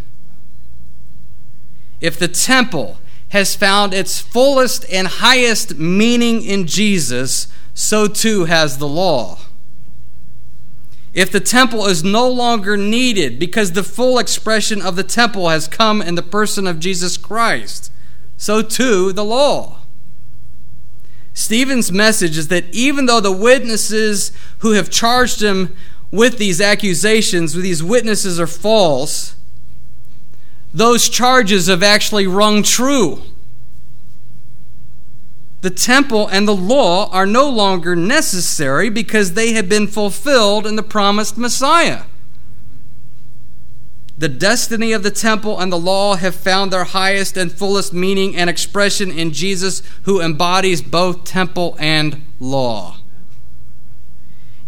if 2.02 2.18
the 2.18 2.28
temple 2.28 3.00
has 3.30 3.56
found 3.56 3.94
its 3.94 4.20
fullest 4.20 4.86
and 4.92 5.08
highest 5.08 5.78
meaning 5.78 6.42
in 6.44 6.66
Jesus, 6.66 7.48
so 7.74 8.08
too 8.08 8.46
has 8.46 8.78
the 8.78 8.88
law. 8.88 9.40
If 11.14 11.32
the 11.32 11.40
temple 11.40 11.86
is 11.86 12.04
no 12.04 12.28
longer 12.28 12.78
needed 12.78 13.40
because 13.40 13.72
the 13.72 13.84
full 13.84 14.20
expression 14.20 14.82
of 14.82 14.96
the 14.96 15.04
temple 15.04 15.50
has 15.50 15.68
come 15.68 16.02
in 16.02 16.16
the 16.16 16.22
person 16.22 16.68
of 16.68 16.80
Jesus 16.80 17.18
Christ, 17.18 17.92
so 18.38 18.62
too 18.62 19.12
the 19.12 19.26
law. 19.26 19.80
Stephen's 21.34 21.92
message 21.92 22.38
is 22.38 22.48
that 22.50 22.66
even 22.74 23.06
though 23.06 23.20
the 23.20 23.32
witnesses 23.32 24.32
who 24.60 24.72
have 24.72 24.90
charged 24.90 25.42
him 25.42 25.76
with 26.12 26.38
these 26.38 26.60
accusations, 26.60 27.56
with 27.56 27.64
these 27.64 27.84
witnesses 27.84 28.40
are 28.40 28.48
false, 28.48 29.36
those 30.74 31.10
charges 31.10 31.68
have 31.68 31.84
actually 31.84 32.28
rung 32.28 32.64
true. 32.64 33.22
The 35.62 35.70
temple 35.70 36.28
and 36.28 36.48
the 36.48 36.56
law 36.56 37.10
are 37.12 37.26
no 37.26 37.50
longer 37.50 37.96
necessary 37.96 38.90
because 38.90 39.34
they 39.34 39.52
have 39.54 39.68
been 39.68 39.88
fulfilled 39.88 40.66
in 40.66 40.78
the 40.78 40.84
promised 40.84 41.38
Messiah. 41.38 42.04
The 44.18 44.30
destiny 44.30 44.92
of 44.92 45.04
the 45.04 45.12
temple 45.12 45.60
and 45.60 45.72
the 45.72 45.80
law 45.80 46.16
have 46.16 46.36
found 46.36 46.72
their 46.72 46.84
highest 46.84 47.36
and 47.36 47.52
fullest 47.52 47.94
meaning 47.94 48.36
and 48.36 48.50
expression 48.50 49.12
in 49.12 49.32
Jesus, 49.32 49.82
who 50.04 50.22
embodies 50.22 50.82
both 50.82 51.24
temple 51.24 51.76
and 51.80 52.22
law. 52.40 52.99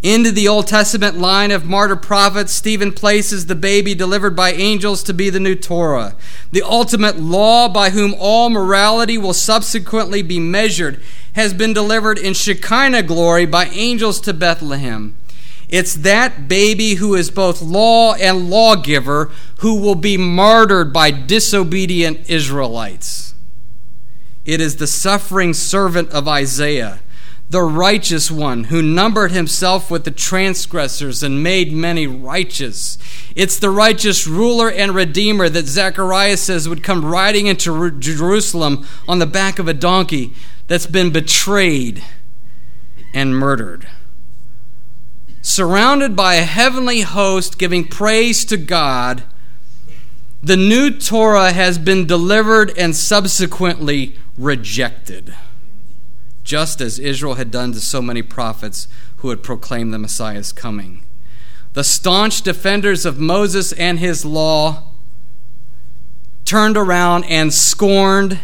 Into 0.03 0.31
the 0.31 0.47
Old 0.47 0.65
Testament 0.65 1.17
line 1.17 1.51
of 1.51 1.65
martyr 1.65 1.95
prophets, 1.95 2.51
Stephen 2.51 2.91
places 2.91 3.45
the 3.45 3.53
baby 3.53 3.93
delivered 3.93 4.35
by 4.35 4.51
angels 4.51 5.03
to 5.03 5.13
be 5.13 5.29
the 5.29 5.39
new 5.39 5.53
Torah, 5.53 6.15
the 6.51 6.63
ultimate 6.63 7.19
law 7.19 7.69
by 7.69 7.91
whom 7.91 8.15
all 8.17 8.49
morality 8.49 9.19
will 9.19 9.33
subsequently 9.33 10.23
be 10.23 10.39
measured, 10.39 11.03
has 11.33 11.53
been 11.53 11.71
delivered 11.71 12.17
in 12.17 12.33
Shekinah 12.33 13.03
glory 13.03 13.45
by 13.45 13.65
angels 13.65 14.19
to 14.21 14.33
Bethlehem. 14.33 15.15
It's 15.69 15.93
that 15.93 16.47
baby 16.47 16.95
who 16.95 17.13
is 17.13 17.29
both 17.29 17.61
law 17.61 18.15
and 18.15 18.49
lawgiver 18.49 19.31
who 19.59 19.79
will 19.79 19.95
be 19.95 20.17
martyred 20.17 20.91
by 20.91 21.11
disobedient 21.11 22.27
Israelites. 22.27 23.35
It 24.45 24.59
is 24.59 24.77
the 24.77 24.87
suffering 24.87 25.53
servant 25.53 26.09
of 26.09 26.27
Isaiah 26.27 27.01
the 27.51 27.61
righteous 27.61 28.31
one 28.31 28.65
who 28.65 28.81
numbered 28.81 29.31
himself 29.31 29.91
with 29.91 30.05
the 30.05 30.11
transgressors 30.11 31.21
and 31.21 31.43
made 31.43 31.73
many 31.73 32.07
righteous. 32.07 32.97
It's 33.35 33.59
the 33.59 33.69
righteous 33.69 34.25
ruler 34.25 34.71
and 34.71 34.95
redeemer 34.95 35.49
that 35.49 35.65
Zechariah 35.67 36.37
says 36.37 36.69
would 36.69 36.81
come 36.81 37.03
riding 37.03 37.47
into 37.47 37.91
Jerusalem 37.99 38.87
on 39.05 39.19
the 39.19 39.25
back 39.25 39.59
of 39.59 39.67
a 39.67 39.73
donkey 39.73 40.33
that's 40.67 40.87
been 40.87 41.11
betrayed 41.11 42.01
and 43.13 43.37
murdered. 43.37 43.85
Surrounded 45.41 46.15
by 46.15 46.35
a 46.35 46.45
heavenly 46.45 47.01
host 47.01 47.59
giving 47.59 47.85
praise 47.85 48.45
to 48.45 48.55
God, 48.55 49.23
the 50.41 50.55
new 50.55 50.89
Torah 50.89 51.51
has 51.51 51.77
been 51.77 52.07
delivered 52.07 52.71
and 52.77 52.95
subsequently 52.95 54.15
rejected 54.37 55.35
just 56.43 56.81
as 56.81 56.99
Israel 56.99 57.35
had 57.35 57.51
done 57.51 57.71
to 57.73 57.81
so 57.81 58.01
many 58.01 58.21
prophets 58.21 58.87
who 59.17 59.29
had 59.29 59.43
proclaimed 59.43 59.93
the 59.93 59.99
Messiah's 59.99 60.51
coming. 60.51 61.03
The 61.73 61.83
staunch 61.83 62.41
defenders 62.41 63.05
of 63.05 63.19
Moses 63.19 63.71
and 63.73 63.99
his 63.99 64.25
law 64.25 64.91
turned 66.43 66.75
around 66.75 67.23
and 67.25 67.53
scorned 67.53 68.39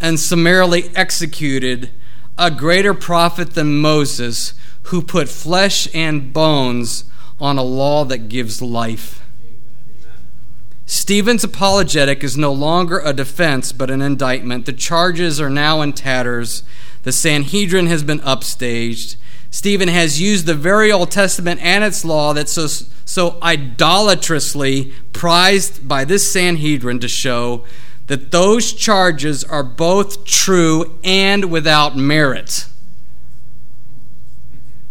and 0.00 0.18
summarily 0.18 0.90
executed 0.96 1.90
a 2.38 2.50
greater 2.50 2.94
prophet 2.94 3.54
than 3.54 3.80
Moses 3.80 4.54
who 4.84 5.02
put 5.02 5.28
flesh 5.28 5.88
and 5.94 6.32
bones 6.32 7.04
on 7.40 7.58
a 7.58 7.62
law 7.62 8.04
that 8.04 8.28
gives 8.28 8.62
life. 8.62 9.20
Stephen's 10.86 11.44
apologetic 11.44 12.22
is 12.22 12.36
no 12.36 12.52
longer 12.52 13.00
a 13.00 13.12
defense 13.12 13.72
but 13.72 13.90
an 13.90 14.02
indictment. 14.02 14.66
The 14.66 14.72
charges 14.72 15.40
are 15.40 15.50
now 15.50 15.80
in 15.80 15.92
tatters. 15.94 16.62
The 17.04 17.12
Sanhedrin 17.12 17.86
has 17.86 18.02
been 18.02 18.20
upstaged. 18.20 19.16
Stephen 19.50 19.88
has 19.88 20.20
used 20.20 20.46
the 20.46 20.54
very 20.54 20.90
Old 20.90 21.10
Testament 21.10 21.60
and 21.62 21.84
its 21.84 22.04
law 22.04 22.32
that's 22.32 22.52
so, 22.52 22.66
so 23.04 23.38
idolatrously 23.42 24.92
prized 25.12 25.86
by 25.86 26.04
this 26.04 26.30
Sanhedrin 26.32 26.98
to 26.98 27.08
show 27.08 27.64
that 28.08 28.32
those 28.32 28.72
charges 28.72 29.44
are 29.44 29.62
both 29.62 30.24
true 30.24 30.98
and 31.04 31.50
without 31.50 31.96
merit. 31.96 32.66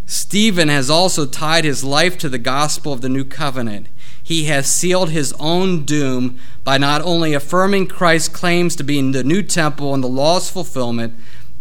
Stephen 0.06 0.70
has 0.70 0.90
also 0.90 1.26
tied 1.26 1.66
his 1.66 1.84
life 1.84 2.18
to 2.20 2.30
the 2.30 2.38
gospel 2.38 2.94
of 2.94 3.02
the 3.02 3.10
new 3.10 3.26
covenant. 3.26 3.88
He 4.22 4.46
has 4.46 4.72
sealed 4.72 5.10
his 5.10 5.34
own 5.40 5.84
doom 5.84 6.40
by 6.64 6.78
not 6.78 7.02
only 7.02 7.34
affirming 7.34 7.88
Christ's 7.88 8.30
claims 8.30 8.76
to 8.78 8.84
be 8.84 8.98
in 9.00 9.12
the 9.12 9.24
new 9.24 9.44
temple 9.44 9.94
and 9.94 10.04
the 10.04 10.08
law's 10.08 10.50
fulfillment, 10.50 11.14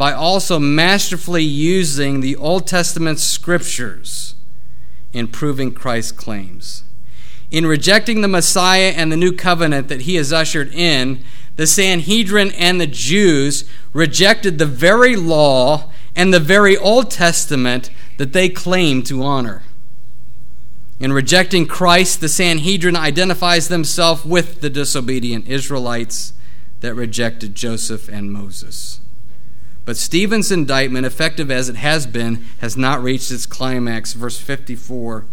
by 0.03 0.12
also 0.12 0.59
masterfully 0.59 1.44
using 1.44 2.22
the 2.22 2.34
Old 2.34 2.66
Testament 2.66 3.20
scriptures 3.20 4.34
in 5.12 5.28
proving 5.28 5.72
Christ's 5.72 6.11
claims. 6.11 6.82
In 7.53 7.66
rejecting 7.66 8.20
the 8.20 8.26
Messiah 8.26 8.92
and 8.96 9.12
the 9.12 9.16
new 9.16 9.30
covenant 9.30 9.86
that 9.86 10.00
he 10.00 10.16
has 10.16 10.32
ushered 10.32 10.74
in, 10.74 11.22
the 11.55 11.68
Sanhedrin 11.68 12.50
and 12.59 12.80
the 12.80 12.88
Jews 12.88 13.64
rejected 13.92 14.59
the 14.59 14.66
very 14.66 15.14
law 15.14 15.92
and 16.16 16.34
the 16.34 16.40
very 16.40 16.76
Old 16.76 17.09
Testament 17.09 17.88
that 18.16 18.32
they 18.32 18.48
claimed 18.48 19.07
to 19.07 19.22
honor. 19.22 19.62
In 20.98 21.12
rejecting 21.12 21.64
Christ, 21.64 22.20
the 22.20 22.28
Sanhedrin 22.28 22.96
identifies 22.96 23.68
themselves 23.68 24.24
with 24.24 24.62
the 24.62 24.68
disobedient 24.68 25.46
Israelites 25.46 26.32
that 26.80 26.96
rejected 26.96 27.55
Joseph 27.55 28.09
and 28.09 28.32
Moses. 28.32 28.98
But 29.85 29.97
Stephen's 29.97 30.53
indictment, 30.53 31.07
effective 31.07 31.51
as 31.51 31.68
it 31.68 31.76
has 31.76 32.07
been, 32.07 32.45
has 32.61 32.76
not 32.76 33.03
reached 33.03 33.30
its 33.30 33.47
climax. 33.47 34.12
Verse 34.12 34.39
54. 34.39 35.24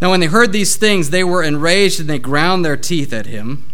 Now, 0.00 0.10
when 0.10 0.20
they 0.20 0.26
heard 0.26 0.52
these 0.52 0.76
things, 0.76 1.10
they 1.10 1.24
were 1.24 1.42
enraged 1.42 2.00
and 2.00 2.08
they 2.08 2.18
ground 2.18 2.64
their 2.64 2.76
teeth 2.76 3.12
at 3.12 3.26
him. 3.26 3.70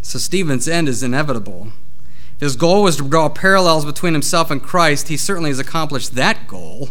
So, 0.00 0.18
Stephen's 0.18 0.66
end 0.66 0.88
is 0.88 1.02
inevitable. 1.02 1.68
His 2.40 2.56
goal 2.56 2.82
was 2.82 2.96
to 2.96 3.08
draw 3.08 3.28
parallels 3.28 3.84
between 3.84 4.14
himself 4.14 4.50
and 4.50 4.60
Christ. 4.60 5.06
He 5.06 5.16
certainly 5.16 5.50
has 5.50 5.60
accomplished 5.60 6.16
that 6.16 6.48
goal. 6.48 6.88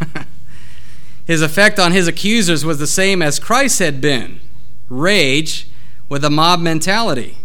his 1.26 1.42
effect 1.42 1.78
on 1.78 1.92
his 1.92 2.08
accusers 2.08 2.64
was 2.64 2.78
the 2.78 2.86
same 2.86 3.20
as 3.20 3.38
Christ 3.38 3.78
had 3.78 4.00
been 4.00 4.40
rage 4.88 5.68
with 6.08 6.24
a 6.24 6.30
mob 6.30 6.60
mentality. 6.60 7.36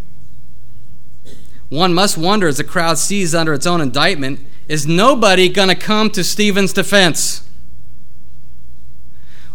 One 1.70 1.94
must 1.94 2.18
wonder 2.18 2.48
as 2.48 2.58
the 2.58 2.64
crowd 2.64 2.98
sees 2.98 3.34
under 3.34 3.54
its 3.54 3.66
own 3.66 3.82
indictment 3.82 4.40
is 4.68 4.88
nobody 4.88 5.48
going 5.50 5.70
to 5.70 5.76
come 5.76 6.10
to 6.12 6.24
Stephen's 6.24 6.74
defense? 6.74 7.48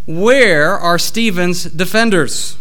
Where 0.06 0.78
are 0.78 0.98
Stephen's 0.98 1.64
defenders? 1.64 2.56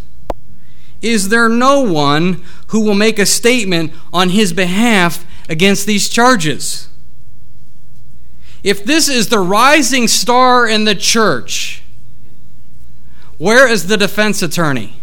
Is 1.01 1.29
there 1.29 1.47
no 1.47 1.81
one 1.81 2.43
who 2.67 2.81
will 2.81 2.95
make 2.95 3.19
a 3.19 3.25
statement 3.25 3.93
on 4.11 4.29
his 4.29 4.51
behalf 4.51 5.25
against 5.47 5.85
these 5.85 6.09
charges? 6.09 6.89
If 8.63 8.83
this 8.83 9.07
is 9.07 9.29
the 9.29 9.39
rising 9.39 10.07
star 10.07 10.67
in 10.67 10.83
the 10.83 10.95
church, 10.95 11.81
where 13.37 13.67
is 13.67 13.87
the 13.87 13.95
defense 13.97 14.41
attorney? 14.41 14.98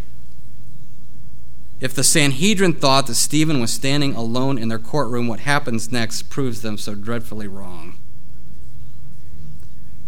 If 1.81 1.95
the 1.95 2.05
Sanhedrin 2.05 2.73
thought 2.75 3.07
that 3.07 3.15
Stephen 3.15 3.61
was 3.61 3.73
standing 3.73 4.15
alone 4.15 4.59
in 4.59 4.69
their 4.69 4.79
courtroom, 4.79 5.29
what 5.29 5.41
happens 5.41 5.93
next 5.93 6.31
proves 6.31 6.63
them 6.63 6.79
so 6.79 6.95
dreadfully 6.95 7.47
wrong. 7.47 7.99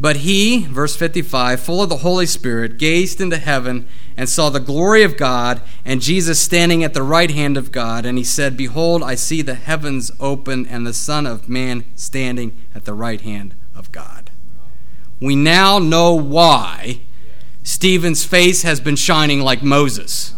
But 0.01 0.19
he, 0.19 0.65
verse 0.65 0.95
55, 0.95 1.61
full 1.61 1.83
of 1.83 1.89
the 1.89 1.99
Holy 1.99 2.25
Spirit, 2.25 2.79
gazed 2.79 3.21
into 3.21 3.37
heaven 3.37 3.89
and 4.17 4.29
saw 4.29 4.49
the 4.49 4.61
glory 4.61 5.03
of 5.03 5.17
God 5.17 5.61
and 5.85 6.01
Jesus 6.01 6.41
standing 6.41 6.85
at 6.85 6.95
the 6.95 7.03
right 7.03 7.31
hand 7.33 7.57
of 7.57 7.73
God. 7.73 8.07
And 8.07 8.17
he 8.17 8.23
said, 8.23 8.57
Behold, 8.57 9.03
I 9.03 9.17
see 9.17 9.43
the 9.43 9.57
heavens 9.57 10.13
open 10.21 10.67
and 10.67 10.87
the 10.87 10.93
Son 10.95 11.27
of 11.27 11.49
Man 11.49 11.85
standing 11.97 12.57
at 12.77 12.85
the 12.85 12.95
right 12.95 13.21
hand 13.21 13.57
of 13.75 13.91
God. 13.91 14.31
We 15.21 15.35
now 15.35 15.81
know 15.81 16.15
why 16.15 17.01
Stephen's 17.65 18.25
face 18.25 18.63
has 18.63 18.79
been 18.81 18.97
shining 18.97 19.41
like 19.41 19.65
Moses. 19.65 20.33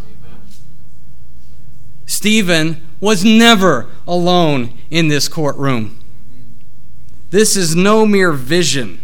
Stephen 2.10 2.82
was 2.98 3.24
never 3.24 3.86
alone 4.04 4.76
in 4.90 5.06
this 5.06 5.28
courtroom. 5.28 5.96
This 7.30 7.56
is 7.56 7.76
no 7.76 8.04
mere 8.04 8.32
vision. 8.32 9.00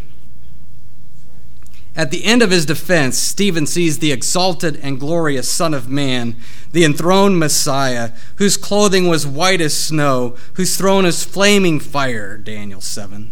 At 1.95 2.11
the 2.11 2.25
end 2.25 2.43
of 2.43 2.51
his 2.51 2.67
defense, 2.67 3.17
Stephen 3.17 3.65
sees 3.65 4.01
the 4.01 4.11
exalted 4.11 4.81
and 4.83 4.99
glorious 4.99 5.49
Son 5.49 5.73
of 5.73 5.89
Man, 5.89 6.35
the 6.73 6.85
enthroned 6.85 7.39
Messiah, 7.39 8.11
whose 8.39 8.57
clothing 8.57 9.07
was 9.07 9.25
white 9.25 9.61
as 9.61 9.73
snow, 9.73 10.37
whose 10.55 10.77
throne 10.77 11.07
is 11.07 11.23
flaming 11.23 11.79
fire, 11.79 12.37
Daniel 12.37 12.81
7. 12.81 13.31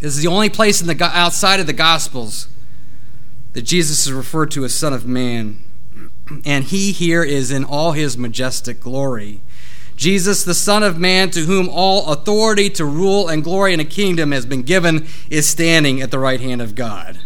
This 0.00 0.16
is 0.16 0.22
the 0.22 0.28
only 0.28 0.48
place 0.48 0.80
in 0.80 0.86
the, 0.86 1.04
outside 1.04 1.60
of 1.60 1.66
the 1.66 1.74
Gospels 1.74 2.48
that 3.52 3.62
Jesus 3.62 4.06
is 4.06 4.12
referred 4.14 4.50
to 4.52 4.64
as 4.64 4.72
Son 4.72 4.94
of 4.94 5.06
Man 5.06 5.62
and 6.44 6.64
he 6.64 6.92
here 6.92 7.22
is 7.22 7.50
in 7.50 7.64
all 7.64 7.92
his 7.92 8.16
majestic 8.16 8.80
glory. 8.80 9.40
Jesus, 9.96 10.42
the 10.42 10.54
Son 10.54 10.82
of 10.82 10.98
Man, 10.98 11.30
to 11.30 11.40
whom 11.40 11.68
all 11.68 12.12
authority 12.12 12.70
to 12.70 12.84
rule 12.84 13.28
and 13.28 13.44
glory 13.44 13.74
in 13.74 13.80
a 13.80 13.84
kingdom 13.84 14.32
has 14.32 14.46
been 14.46 14.62
given, 14.62 15.06
is 15.28 15.46
standing 15.46 16.00
at 16.00 16.10
the 16.10 16.18
right 16.18 16.40
hand 16.40 16.62
of 16.62 16.74
God. 16.74 17.18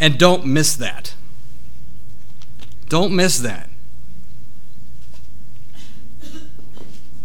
And 0.00 0.18
don't 0.18 0.46
miss 0.46 0.74
that. 0.76 1.14
Don't 2.88 3.14
miss 3.14 3.38
that. 3.38 3.68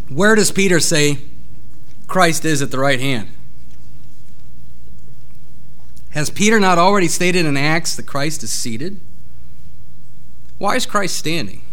Where 0.09 0.36
does 0.36 0.51
Peter 0.51 0.80
say 0.80 1.20
Christ 2.07 2.45
is 2.45 2.61
at 2.61 2.72
the 2.72 2.80
right 2.80 2.99
hand? 2.99 3.30
Has 6.11 6.30
Peter 6.30 6.59
not 6.59 6.78
already 6.78 7.07
stated 7.07 7.45
in 7.45 7.57
Acts 7.57 7.95
that 7.95 8.05
Christ 8.05 8.43
is 8.43 8.51
seated? 8.51 8.99
Why 10.58 10.76
is 10.76 10.86
Christ 10.86 11.18
standing? 11.18 11.64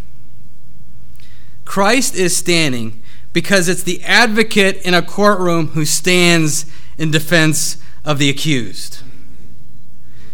Christ 1.64 2.14
is 2.14 2.36
standing 2.36 3.02
because 3.32 3.68
it's 3.68 3.82
the 3.82 4.02
advocate 4.02 4.82
in 4.82 4.94
a 4.94 5.02
courtroom 5.02 5.68
who 5.68 5.84
stands 5.84 6.66
in 6.98 7.10
defense 7.10 7.76
of 8.04 8.18
the 8.18 8.28
accused. 8.28 9.02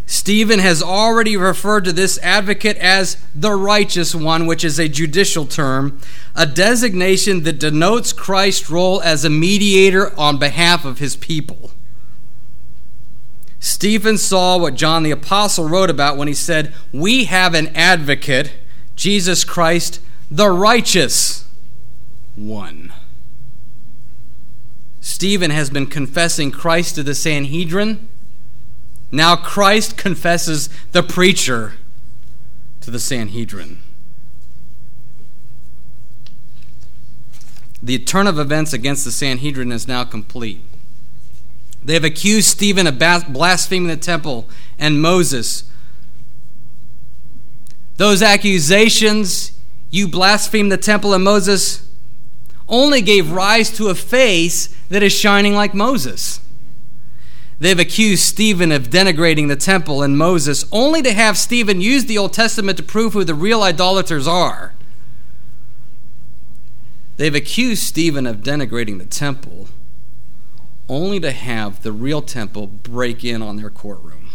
Stephen 0.07 0.61
has 0.61 0.82
already 0.82 1.36
referred 1.36 1.84
to 1.84 1.92
this 1.92 2.16
advocate 2.22 2.76
as 2.78 3.16
the 3.34 3.53
righteous 3.53 4.14
one, 4.14 4.47
which 4.47 4.64
is 4.64 4.78
a 4.78 4.88
judicial 4.88 5.44
term, 5.47 6.01
a 6.36 6.47
designation 6.47 7.42
that 7.42 7.59
denotes 7.59 8.12
Christ's 8.12 8.70
role 8.70 9.03
as 9.03 9.24
a 9.24 9.30
mediator 9.30 10.16
on 10.18 10.38
behalf 10.38 10.84
of 10.84 11.01
his 11.01 11.16
people. 11.16 11.72
Stephen 13.67 14.17
saw 14.17 14.57
what 14.57 14.77
John 14.77 15.03
the 15.03 15.11
Apostle 15.11 15.69
wrote 15.69 15.91
about 15.91 16.17
when 16.17 16.29
he 16.29 16.35
said, 16.35 16.73
We 16.93 17.25
have 17.25 17.53
an 17.53 17.67
advocate, 17.75 18.53
Jesus 18.95 19.43
Christ, 19.43 20.01
the 20.31 20.51
righteous 20.51 21.49
one. 22.37 22.93
Stephen 25.01 25.51
has 25.51 25.69
been 25.69 25.89
confessing 25.89 26.53
Christ 26.53 26.95
to 26.95 27.03
the 27.03 27.12
Sanhedrin. 27.12 28.09
Now 29.11 29.35
Christ 29.35 29.97
confesses 29.97 30.69
the 30.93 31.03
preacher 31.03 31.73
to 32.83 32.93
the 32.93 33.01
Sanhedrin. 33.01 33.83
The 37.83 37.99
turn 37.99 38.29
of 38.29 38.39
events 38.39 38.73
against 38.73 39.05
the 39.05 39.11
Sanhedrin 39.11 39.73
is 39.73 39.89
now 39.89 40.05
complete. 40.05 40.62
They 41.85 41.95
have 41.95 42.05
accused 42.05 42.49
Stephen 42.49 42.87
of 42.87 42.99
blaspheming 42.99 43.89
the 43.89 43.97
temple 43.97 44.49
and 44.79 45.01
Moses. 45.01 45.64
Those 47.97 48.22
accusations, 48.22 49.53
you 49.91 50.09
blaspheme 50.09 50.68
the 50.68 50.77
temple 50.77 51.14
and 51.14 51.24
Moses, 51.24 51.89
only 52.68 53.01
gave 53.01 53.31
rise 53.31 53.70
to 53.77 53.89
a 53.89 53.95
face 53.95 54.66
that 54.89 55.03
is 55.03 55.12
shining 55.12 55.55
like 55.55 55.74
Moses. 55.74 56.41
They've 57.59 57.79
accused 57.79 58.22
Stephen 58.22 58.70
of 58.70 58.91
denigrating 58.91 59.49
the 59.49 59.57
temple 59.57 60.03
and 60.03 60.18
Moses, 60.18 60.66
only 60.70 61.01
to 61.03 61.12
have 61.12 61.39
Stephen 61.39 61.81
use 61.81 62.05
the 62.05 62.18
Old 62.18 62.35
Testament 62.35 62.77
to 62.77 62.83
prove 62.83 63.14
who 63.14 63.24
the 63.24 63.35
real 63.35 63.62
idolaters 63.62 64.27
are. 64.27 64.74
They've 67.16 67.35
accused 67.35 67.83
Stephen 67.83 68.27
of 68.27 68.39
denigrating 68.39 68.99
the 68.99 69.07
temple, 69.07 69.68
only 70.89 71.20
to 71.20 71.32
have 71.32 71.82
the 71.82 71.93
real 71.93 72.22
temple 72.22 72.66
break 72.66 73.24
in 73.24 73.43
on 73.43 73.57
their 73.57 73.70
courtroom. 73.70 74.30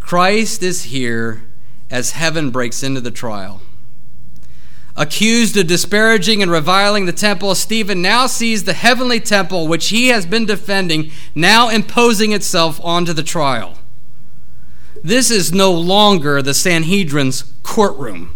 Christ 0.00 0.62
is 0.62 0.84
here 0.84 1.42
as 1.90 2.12
heaven 2.12 2.50
breaks 2.50 2.82
into 2.82 3.00
the 3.00 3.10
trial. 3.10 3.60
Accused 4.96 5.56
of 5.58 5.66
disparaging 5.66 6.40
and 6.40 6.50
reviling 6.50 7.04
the 7.04 7.12
temple, 7.12 7.54
Stephen 7.54 8.00
now 8.00 8.26
sees 8.26 8.64
the 8.64 8.72
heavenly 8.72 9.20
temple, 9.20 9.68
which 9.68 9.88
he 9.88 10.08
has 10.08 10.24
been 10.24 10.46
defending, 10.46 11.10
now 11.34 11.68
imposing 11.68 12.32
itself 12.32 12.80
onto 12.82 13.12
the 13.12 13.22
trial. 13.22 13.78
This 15.04 15.30
is 15.30 15.52
no 15.52 15.70
longer 15.70 16.40
the 16.40 16.54
Sanhedrin's 16.54 17.52
courtroom. 17.62 18.34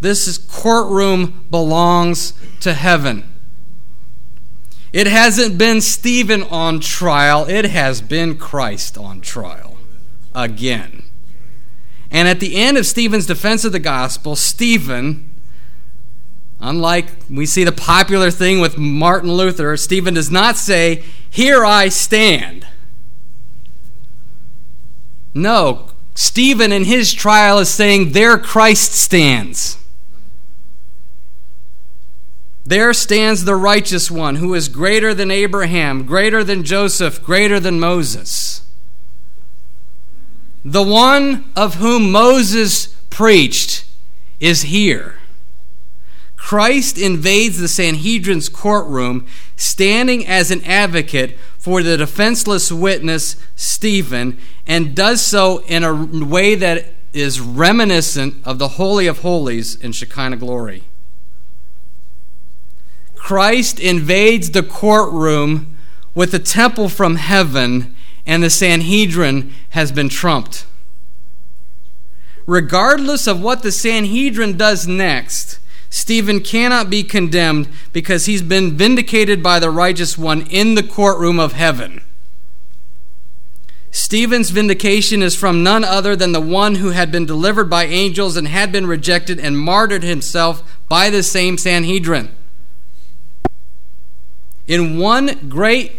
This 0.00 0.38
courtroom 0.38 1.46
belongs 1.50 2.32
to 2.60 2.72
heaven. 2.72 3.24
It 4.96 5.06
hasn't 5.06 5.58
been 5.58 5.82
Stephen 5.82 6.42
on 6.44 6.80
trial, 6.80 7.44
it 7.44 7.66
has 7.66 8.00
been 8.00 8.38
Christ 8.38 8.96
on 8.96 9.20
trial 9.20 9.76
again. 10.34 11.02
And 12.10 12.26
at 12.26 12.40
the 12.40 12.56
end 12.56 12.78
of 12.78 12.86
Stephen's 12.86 13.26
defense 13.26 13.66
of 13.66 13.72
the 13.72 13.78
gospel, 13.78 14.36
Stephen, 14.36 15.30
unlike 16.60 17.08
we 17.28 17.44
see 17.44 17.62
the 17.62 17.72
popular 17.72 18.30
thing 18.30 18.58
with 18.58 18.78
Martin 18.78 19.30
Luther, 19.30 19.76
Stephen 19.76 20.14
does 20.14 20.30
not 20.30 20.56
say, 20.56 21.04
Here 21.28 21.62
I 21.62 21.90
stand. 21.90 22.66
No, 25.34 25.90
Stephen 26.14 26.72
in 26.72 26.84
his 26.84 27.12
trial 27.12 27.58
is 27.58 27.68
saying, 27.68 28.12
There 28.12 28.38
Christ 28.38 28.92
stands. 28.92 29.76
There 32.66 32.92
stands 32.92 33.44
the 33.44 33.54
righteous 33.54 34.10
one 34.10 34.36
who 34.36 34.52
is 34.52 34.68
greater 34.68 35.14
than 35.14 35.30
Abraham, 35.30 36.04
greater 36.04 36.42
than 36.42 36.64
Joseph, 36.64 37.22
greater 37.22 37.60
than 37.60 37.78
Moses. 37.78 38.62
The 40.64 40.82
one 40.82 41.44
of 41.54 41.76
whom 41.76 42.10
Moses 42.10 42.88
preached 43.08 43.84
is 44.40 44.62
here. 44.62 45.20
Christ 46.34 46.98
invades 46.98 47.60
the 47.60 47.68
Sanhedrin's 47.68 48.48
courtroom, 48.48 49.26
standing 49.54 50.26
as 50.26 50.50
an 50.50 50.64
advocate 50.64 51.38
for 51.56 51.84
the 51.84 51.96
defenseless 51.96 52.72
witness, 52.72 53.36
Stephen, 53.54 54.38
and 54.66 54.96
does 54.96 55.24
so 55.24 55.58
in 55.68 55.84
a 55.84 55.94
way 55.94 56.56
that 56.56 56.94
is 57.12 57.40
reminiscent 57.40 58.44
of 58.44 58.58
the 58.58 58.70
Holy 58.70 59.06
of 59.06 59.20
Holies 59.20 59.76
in 59.76 59.92
Shekinah 59.92 60.38
glory. 60.38 60.82
Christ 63.26 63.80
invades 63.80 64.52
the 64.52 64.62
courtroom 64.62 65.76
with 66.14 66.30
the 66.30 66.38
temple 66.38 66.88
from 66.88 67.16
heaven 67.16 67.96
and 68.24 68.40
the 68.40 68.48
Sanhedrin 68.48 69.52
has 69.70 69.90
been 69.90 70.08
trumped. 70.08 70.64
Regardless 72.46 73.26
of 73.26 73.42
what 73.42 73.64
the 73.64 73.72
Sanhedrin 73.72 74.56
does 74.56 74.86
next, 74.86 75.58
Stephen 75.90 76.38
cannot 76.38 76.88
be 76.88 77.02
condemned 77.02 77.68
because 77.92 78.26
he's 78.26 78.42
been 78.42 78.76
vindicated 78.76 79.42
by 79.42 79.58
the 79.58 79.70
righteous 79.70 80.16
one 80.16 80.42
in 80.42 80.76
the 80.76 80.84
courtroom 80.84 81.40
of 81.40 81.54
heaven. 81.54 82.02
Stephen's 83.90 84.50
vindication 84.50 85.20
is 85.20 85.34
from 85.34 85.64
none 85.64 85.82
other 85.82 86.14
than 86.14 86.30
the 86.30 86.40
one 86.40 86.76
who 86.76 86.90
had 86.90 87.10
been 87.10 87.26
delivered 87.26 87.68
by 87.68 87.86
angels 87.86 88.36
and 88.36 88.46
had 88.46 88.70
been 88.70 88.86
rejected 88.86 89.40
and 89.40 89.58
martyred 89.58 90.04
himself 90.04 90.62
by 90.88 91.10
the 91.10 91.24
same 91.24 91.58
Sanhedrin. 91.58 92.32
In 94.66 94.98
one 94.98 95.48
great 95.48 95.92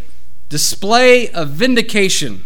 display 0.49 1.29
of 1.29 1.49
vindication, 1.49 2.43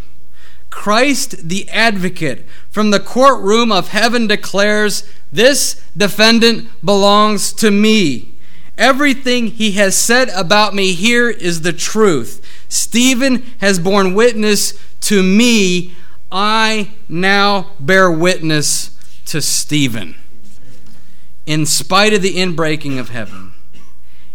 Christ 0.70 1.50
the 1.50 1.70
advocate 1.70 2.46
from 2.70 2.92
the 2.92 3.00
courtroom 3.00 3.72
of 3.72 3.90
heaven 3.90 4.28
declares, 4.28 5.08
This 5.32 5.84
defendant 5.96 6.70
belongs 6.84 7.52
to 7.54 7.72
me. 7.72 8.34
Everything 8.78 9.48
he 9.48 9.74
has 9.74 9.96
said 9.96 10.30
about 10.30 10.74
me 10.74 10.94
here 10.94 11.30
is 11.30 11.62
the 11.62 11.74
truth. 11.74 12.44
Stephen 12.70 13.44
has 13.60 13.80
borne 13.80 14.14
witness 14.16 14.74
to 15.02 15.22
me. 15.22 15.94
I 16.32 16.94
now 17.10 17.72
bear 17.80 18.10
witness 18.10 18.98
to 19.26 19.42
Stephen. 19.42 20.16
In 21.46 21.66
spite 21.66 22.14
of 22.14 22.22
the 22.22 22.36
inbreaking 22.36 22.98
of 22.98 23.10
heaven, 23.10 23.52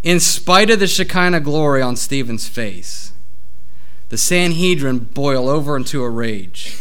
in 0.06 0.20
spite 0.20 0.70
of 0.70 0.78
the 0.78 0.86
Shekinah 0.86 1.40
glory 1.40 1.82
on 1.82 1.96
Stephen's 1.96 2.46
face, 2.46 3.12
the 4.08 4.16
Sanhedrin 4.16 5.00
boil 5.00 5.48
over 5.48 5.76
into 5.76 6.04
a 6.04 6.08
rage. 6.08 6.80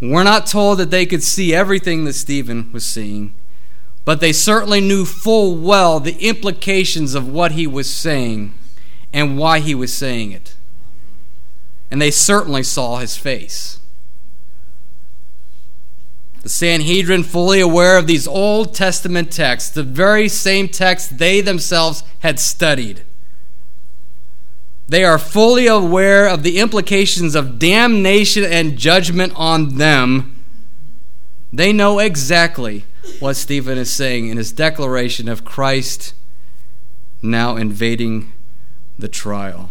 We're 0.00 0.24
not 0.24 0.48
told 0.48 0.80
that 0.80 0.90
they 0.90 1.06
could 1.06 1.22
see 1.22 1.54
everything 1.54 2.04
that 2.04 2.14
Stephen 2.14 2.72
was 2.72 2.84
seeing, 2.84 3.32
but 4.04 4.18
they 4.18 4.32
certainly 4.32 4.80
knew 4.80 5.04
full 5.04 5.54
well 5.54 6.00
the 6.00 6.16
implications 6.18 7.14
of 7.14 7.28
what 7.28 7.52
he 7.52 7.64
was 7.64 7.88
saying 7.88 8.54
and 9.12 9.38
why 9.38 9.60
he 9.60 9.72
was 9.72 9.94
saying 9.94 10.32
it. 10.32 10.56
And 11.92 12.02
they 12.02 12.10
certainly 12.10 12.64
saw 12.64 12.96
his 12.96 13.16
face. 13.16 13.78
The 16.44 16.50
Sanhedrin, 16.50 17.22
fully 17.22 17.58
aware 17.60 17.96
of 17.96 18.06
these 18.06 18.28
Old 18.28 18.74
Testament 18.74 19.32
texts, 19.32 19.70
the 19.70 19.82
very 19.82 20.28
same 20.28 20.68
texts 20.68 21.08
they 21.08 21.40
themselves 21.40 22.04
had 22.20 22.38
studied, 22.38 23.02
they 24.86 25.04
are 25.04 25.18
fully 25.18 25.66
aware 25.66 26.28
of 26.28 26.42
the 26.42 26.58
implications 26.58 27.34
of 27.34 27.58
damnation 27.58 28.44
and 28.44 28.76
judgment 28.76 29.32
on 29.34 29.78
them. 29.78 30.44
They 31.52 31.72
know 31.72 31.98
exactly 31.98 32.84
what 33.20 33.36
Stephen 33.36 33.78
is 33.78 33.92
saying 33.92 34.28
in 34.28 34.36
his 34.36 34.52
declaration 34.52 35.28
of 35.28 35.44
Christ 35.44 36.12
now 37.22 37.56
invading 37.56 38.34
the 38.98 39.08
trial. 39.08 39.70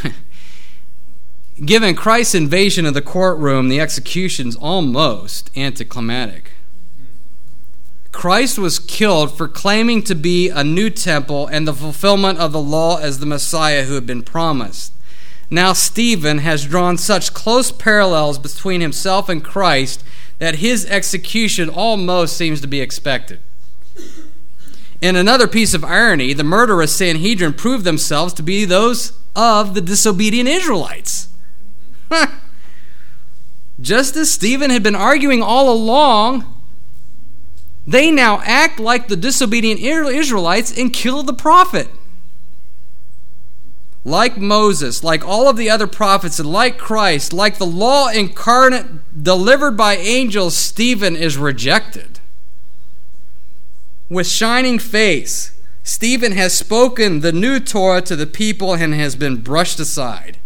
Given 1.64 1.94
Christ's 1.94 2.34
invasion 2.34 2.86
of 2.86 2.94
the 2.94 3.02
courtroom, 3.02 3.68
the 3.68 3.80
execution's 3.80 4.56
almost 4.56 5.50
anticlimactic. 5.56 6.52
Christ 8.10 8.58
was 8.58 8.78
killed 8.78 9.36
for 9.36 9.48
claiming 9.48 10.02
to 10.04 10.14
be 10.14 10.48
a 10.48 10.62
new 10.62 10.90
temple 10.90 11.46
and 11.46 11.66
the 11.66 11.74
fulfillment 11.74 12.38
of 12.38 12.52
the 12.52 12.60
law 12.60 12.98
as 12.98 13.18
the 13.18 13.26
Messiah 13.26 13.84
who 13.84 13.94
had 13.94 14.06
been 14.06 14.22
promised. 14.22 14.92
Now, 15.50 15.72
Stephen 15.72 16.38
has 16.38 16.66
drawn 16.66 16.96
such 16.96 17.34
close 17.34 17.72
parallels 17.72 18.38
between 18.38 18.80
himself 18.80 19.28
and 19.28 19.44
Christ 19.44 20.02
that 20.38 20.56
his 20.56 20.86
execution 20.86 21.68
almost 21.68 22.36
seems 22.36 22.60
to 22.60 22.66
be 22.66 22.80
expected. 22.80 23.40
In 25.00 25.16
another 25.16 25.48
piece 25.48 25.74
of 25.74 25.84
irony, 25.84 26.32
the 26.32 26.44
murderous 26.44 26.94
Sanhedrin 26.94 27.54
proved 27.54 27.84
themselves 27.84 28.32
to 28.34 28.42
be 28.42 28.64
those 28.64 29.12
of 29.34 29.74
the 29.74 29.80
disobedient 29.80 30.48
Israelites. 30.48 31.28
Just 33.80 34.16
as 34.16 34.30
Stephen 34.30 34.70
had 34.70 34.82
been 34.82 34.94
arguing 34.94 35.42
all 35.42 35.72
along, 35.72 36.52
they 37.86 38.10
now 38.10 38.40
act 38.44 38.78
like 38.78 39.08
the 39.08 39.16
disobedient 39.16 39.80
Israelites 39.80 40.76
and 40.76 40.92
kill 40.92 41.22
the 41.22 41.34
prophet. 41.34 41.88
Like 44.04 44.36
Moses, 44.36 45.02
like 45.04 45.24
all 45.26 45.48
of 45.48 45.56
the 45.56 45.70
other 45.70 45.86
prophets, 45.86 46.38
and 46.38 46.50
like 46.50 46.76
Christ, 46.76 47.32
like 47.32 47.58
the 47.58 47.66
law 47.66 48.08
incarnate 48.08 49.22
delivered 49.22 49.76
by 49.76 49.96
angels, 49.96 50.56
Stephen 50.56 51.14
is 51.14 51.36
rejected. 51.36 52.18
With 54.08 54.26
shining 54.26 54.78
face, 54.78 55.52
Stephen 55.82 56.32
has 56.32 56.52
spoken 56.52 57.20
the 57.20 57.32
new 57.32 57.58
Torah 57.58 58.02
to 58.02 58.16
the 58.16 58.26
people 58.26 58.74
and 58.74 58.94
has 58.94 59.16
been 59.16 59.36
brushed 59.36 59.80
aside. 59.80 60.38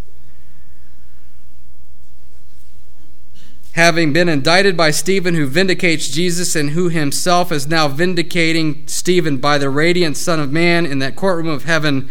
having 3.76 4.11
been 4.11 4.28
indicted 4.28 4.74
by 4.74 4.91
Stephen, 4.91 5.34
who 5.34 5.47
vindicates 5.47 6.09
Jesus 6.09 6.57
and 6.57 6.70
who 6.70 6.89
himself 6.89 7.53
is 7.53 7.68
now 7.68 7.87
vindicating 7.87 8.82
Stephen 8.87 9.37
by 9.37 9.59
the 9.59 9.68
radiant 9.68 10.16
Son 10.16 10.41
of 10.41 10.51
Man 10.51 10.87
in 10.87 10.99
that 11.01 11.14
courtroom 11.14 11.47
of 11.47 11.64
heaven, 11.64 12.09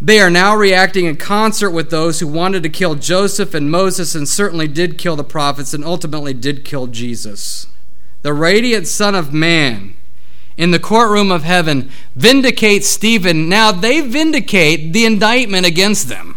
they 0.00 0.18
are 0.18 0.30
now 0.30 0.56
reacting 0.56 1.04
in 1.04 1.16
concert 1.16 1.70
with 1.70 1.90
those 1.90 2.20
who 2.20 2.26
wanted 2.26 2.62
to 2.62 2.70
kill 2.70 2.94
Joseph 2.94 3.52
and 3.52 3.70
Moses 3.70 4.14
and 4.14 4.26
certainly 4.26 4.66
did 4.66 4.96
kill 4.96 5.14
the 5.14 5.22
prophets 5.22 5.74
and 5.74 5.84
ultimately 5.84 6.32
did 6.32 6.64
kill 6.64 6.86
Jesus. 6.86 7.66
The 8.22 8.32
radiant 8.32 8.88
Son 8.88 9.14
of 9.14 9.34
Man 9.34 9.94
in 10.56 10.70
the 10.70 10.78
courtroom 10.78 11.30
of 11.30 11.42
heaven 11.44 11.90
vindicate 12.14 12.84
Stephen. 12.84 13.48
Now 13.48 13.72
they 13.72 14.00
vindicate 14.00 14.92
the 14.92 15.04
indictment 15.04 15.66
against 15.66 16.08
them. 16.08 16.36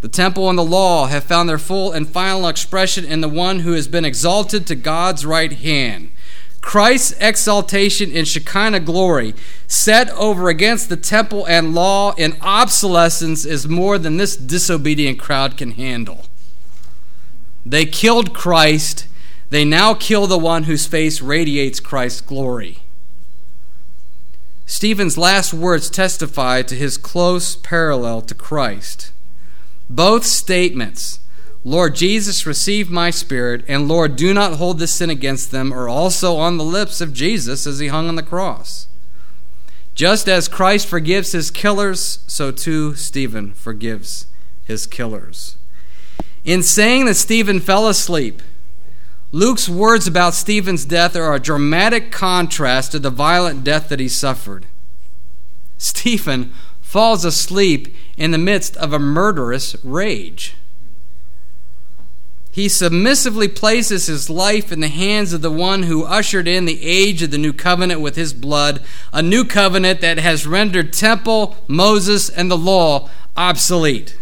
The 0.00 0.08
temple 0.08 0.48
and 0.48 0.56
the 0.56 0.64
law 0.64 1.06
have 1.06 1.24
found 1.24 1.48
their 1.48 1.58
full 1.58 1.90
and 1.90 2.08
final 2.08 2.46
expression 2.46 3.04
in 3.04 3.20
the 3.20 3.28
one 3.28 3.60
who 3.60 3.72
has 3.72 3.88
been 3.88 4.04
exalted 4.04 4.64
to 4.68 4.76
God's 4.76 5.26
right 5.26 5.52
hand. 5.52 6.12
Christ's 6.60 7.16
exaltation 7.20 8.10
in 8.10 8.24
Shekinah 8.24 8.80
glory, 8.80 9.34
set 9.66 10.10
over 10.10 10.48
against 10.48 10.88
the 10.88 10.96
temple 10.96 11.46
and 11.46 11.74
law 11.74 12.14
in 12.14 12.36
obsolescence, 12.40 13.44
is 13.44 13.66
more 13.66 13.98
than 13.98 14.18
this 14.18 14.36
disobedient 14.36 15.18
crowd 15.18 15.56
can 15.56 15.72
handle. 15.72 16.26
They 17.64 17.84
killed 17.84 18.34
Christ. 18.34 19.06
They 19.50 19.64
now 19.64 19.94
kill 19.94 20.26
the 20.26 20.38
one 20.38 20.64
whose 20.64 20.86
face 20.86 21.22
radiates 21.22 21.80
Christ's 21.80 22.20
glory. 22.20 22.80
Stephen's 24.66 25.16
last 25.16 25.54
words 25.54 25.88
testify 25.88 26.60
to 26.62 26.74
his 26.74 26.98
close 26.98 27.56
parallel 27.56 28.20
to 28.22 28.34
Christ. 28.34 29.12
Both 29.88 30.26
statements, 30.26 31.20
Lord 31.64 31.94
Jesus, 31.94 32.44
receive 32.44 32.90
my 32.90 33.08
spirit, 33.08 33.64
and 33.66 33.88
Lord, 33.88 34.14
do 34.16 34.34
not 34.34 34.54
hold 34.54 34.78
this 34.78 34.92
sin 34.92 35.08
against 35.08 35.50
them, 35.50 35.72
are 35.72 35.88
also 35.88 36.36
on 36.36 36.58
the 36.58 36.64
lips 36.64 37.00
of 37.00 37.14
Jesus 37.14 37.66
as 37.66 37.78
he 37.78 37.88
hung 37.88 38.08
on 38.08 38.16
the 38.16 38.22
cross. 38.22 38.88
Just 39.94 40.28
as 40.28 40.46
Christ 40.46 40.86
forgives 40.86 41.32
his 41.32 41.50
killers, 41.50 42.18
so 42.26 42.52
too 42.52 42.94
Stephen 42.94 43.54
forgives 43.54 44.26
his 44.64 44.86
killers. 44.86 45.56
In 46.44 46.62
saying 46.62 47.06
that 47.06 47.14
Stephen 47.14 47.58
fell 47.58 47.88
asleep, 47.88 48.42
Luke's 49.30 49.68
words 49.68 50.06
about 50.06 50.34
Stephen's 50.34 50.86
death 50.86 51.14
are 51.14 51.34
a 51.34 51.40
dramatic 51.40 52.10
contrast 52.10 52.92
to 52.92 52.98
the 52.98 53.10
violent 53.10 53.62
death 53.62 53.88
that 53.90 54.00
he 54.00 54.08
suffered. 54.08 54.64
Stephen 55.76 56.52
falls 56.80 57.24
asleep 57.24 57.94
in 58.16 58.30
the 58.30 58.38
midst 58.38 58.76
of 58.78 58.92
a 58.94 58.98
murderous 58.98 59.76
rage. 59.84 60.54
he 62.50 62.68
submissively 62.68 63.46
places 63.46 64.06
his 64.06 64.28
life 64.28 64.72
in 64.72 64.80
the 64.80 64.88
hands 64.88 65.32
of 65.32 65.42
the 65.42 65.50
one 65.50 65.84
who 65.84 66.02
ushered 66.04 66.48
in 66.48 66.64
the 66.64 66.82
age 66.82 67.22
of 67.22 67.30
the 67.30 67.38
new 67.38 67.52
covenant 67.52 68.00
with 68.00 68.16
his 68.16 68.32
blood, 68.32 68.82
a 69.12 69.22
new 69.22 69.44
covenant 69.44 70.00
that 70.00 70.18
has 70.18 70.44
rendered 70.44 70.92
temple, 70.92 71.56
Moses, 71.68 72.28
and 72.28 72.50
the 72.50 72.56
law 72.56 73.08
obsolete. 73.36 74.18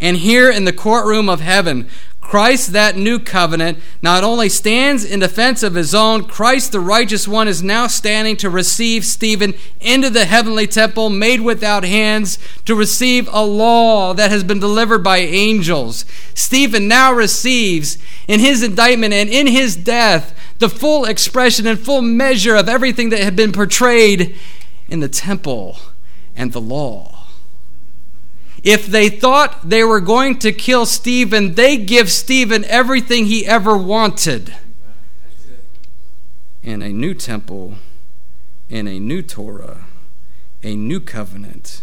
And 0.00 0.18
here 0.18 0.50
in 0.50 0.66
the 0.66 0.72
courtroom 0.72 1.28
of 1.28 1.40
heaven, 1.40 1.88
Christ, 2.22 2.72
that 2.72 2.96
new 2.96 3.18
covenant, 3.18 3.78
not 4.00 4.24
only 4.24 4.48
stands 4.48 5.04
in 5.04 5.20
defense 5.20 5.62
of 5.62 5.74
his 5.74 5.94
own, 5.94 6.24
Christ, 6.24 6.72
the 6.72 6.80
righteous 6.80 7.28
one, 7.28 7.46
is 7.46 7.62
now 7.62 7.88
standing 7.88 8.38
to 8.38 8.48
receive 8.48 9.04
Stephen 9.04 9.52
into 9.80 10.08
the 10.08 10.24
heavenly 10.24 10.66
temple 10.66 11.10
made 11.10 11.42
without 11.42 11.84
hands 11.84 12.38
to 12.64 12.74
receive 12.74 13.28
a 13.30 13.44
law 13.44 14.14
that 14.14 14.30
has 14.30 14.44
been 14.44 14.60
delivered 14.60 15.04
by 15.04 15.18
angels. 15.18 16.06
Stephen 16.32 16.88
now 16.88 17.12
receives 17.12 17.98
in 18.26 18.40
his 18.40 18.62
indictment 18.62 19.12
and 19.12 19.28
in 19.28 19.48
his 19.48 19.76
death 19.76 20.34
the 20.58 20.70
full 20.70 21.04
expression 21.04 21.66
and 21.66 21.78
full 21.80 22.00
measure 22.00 22.54
of 22.54 22.68
everything 22.68 23.10
that 23.10 23.20
had 23.20 23.36
been 23.36 23.52
portrayed 23.52 24.38
in 24.88 25.00
the 25.00 25.08
temple 25.08 25.76
and 26.34 26.52
the 26.52 26.60
law. 26.60 27.11
If 28.62 28.86
they 28.86 29.08
thought 29.08 29.68
they 29.68 29.82
were 29.82 30.00
going 30.00 30.38
to 30.40 30.52
kill 30.52 30.86
Stephen, 30.86 31.54
they 31.54 31.76
give 31.76 32.10
Stephen 32.10 32.64
everything 32.66 33.26
he 33.26 33.46
ever 33.46 33.76
wanted. 33.76 34.54
In 36.62 36.80
a 36.80 36.90
new 36.90 37.14
temple, 37.14 37.74
in 38.68 38.86
a 38.86 39.00
new 39.00 39.20
Torah, 39.20 39.86
a 40.62 40.76
new 40.76 41.00
covenant. 41.00 41.82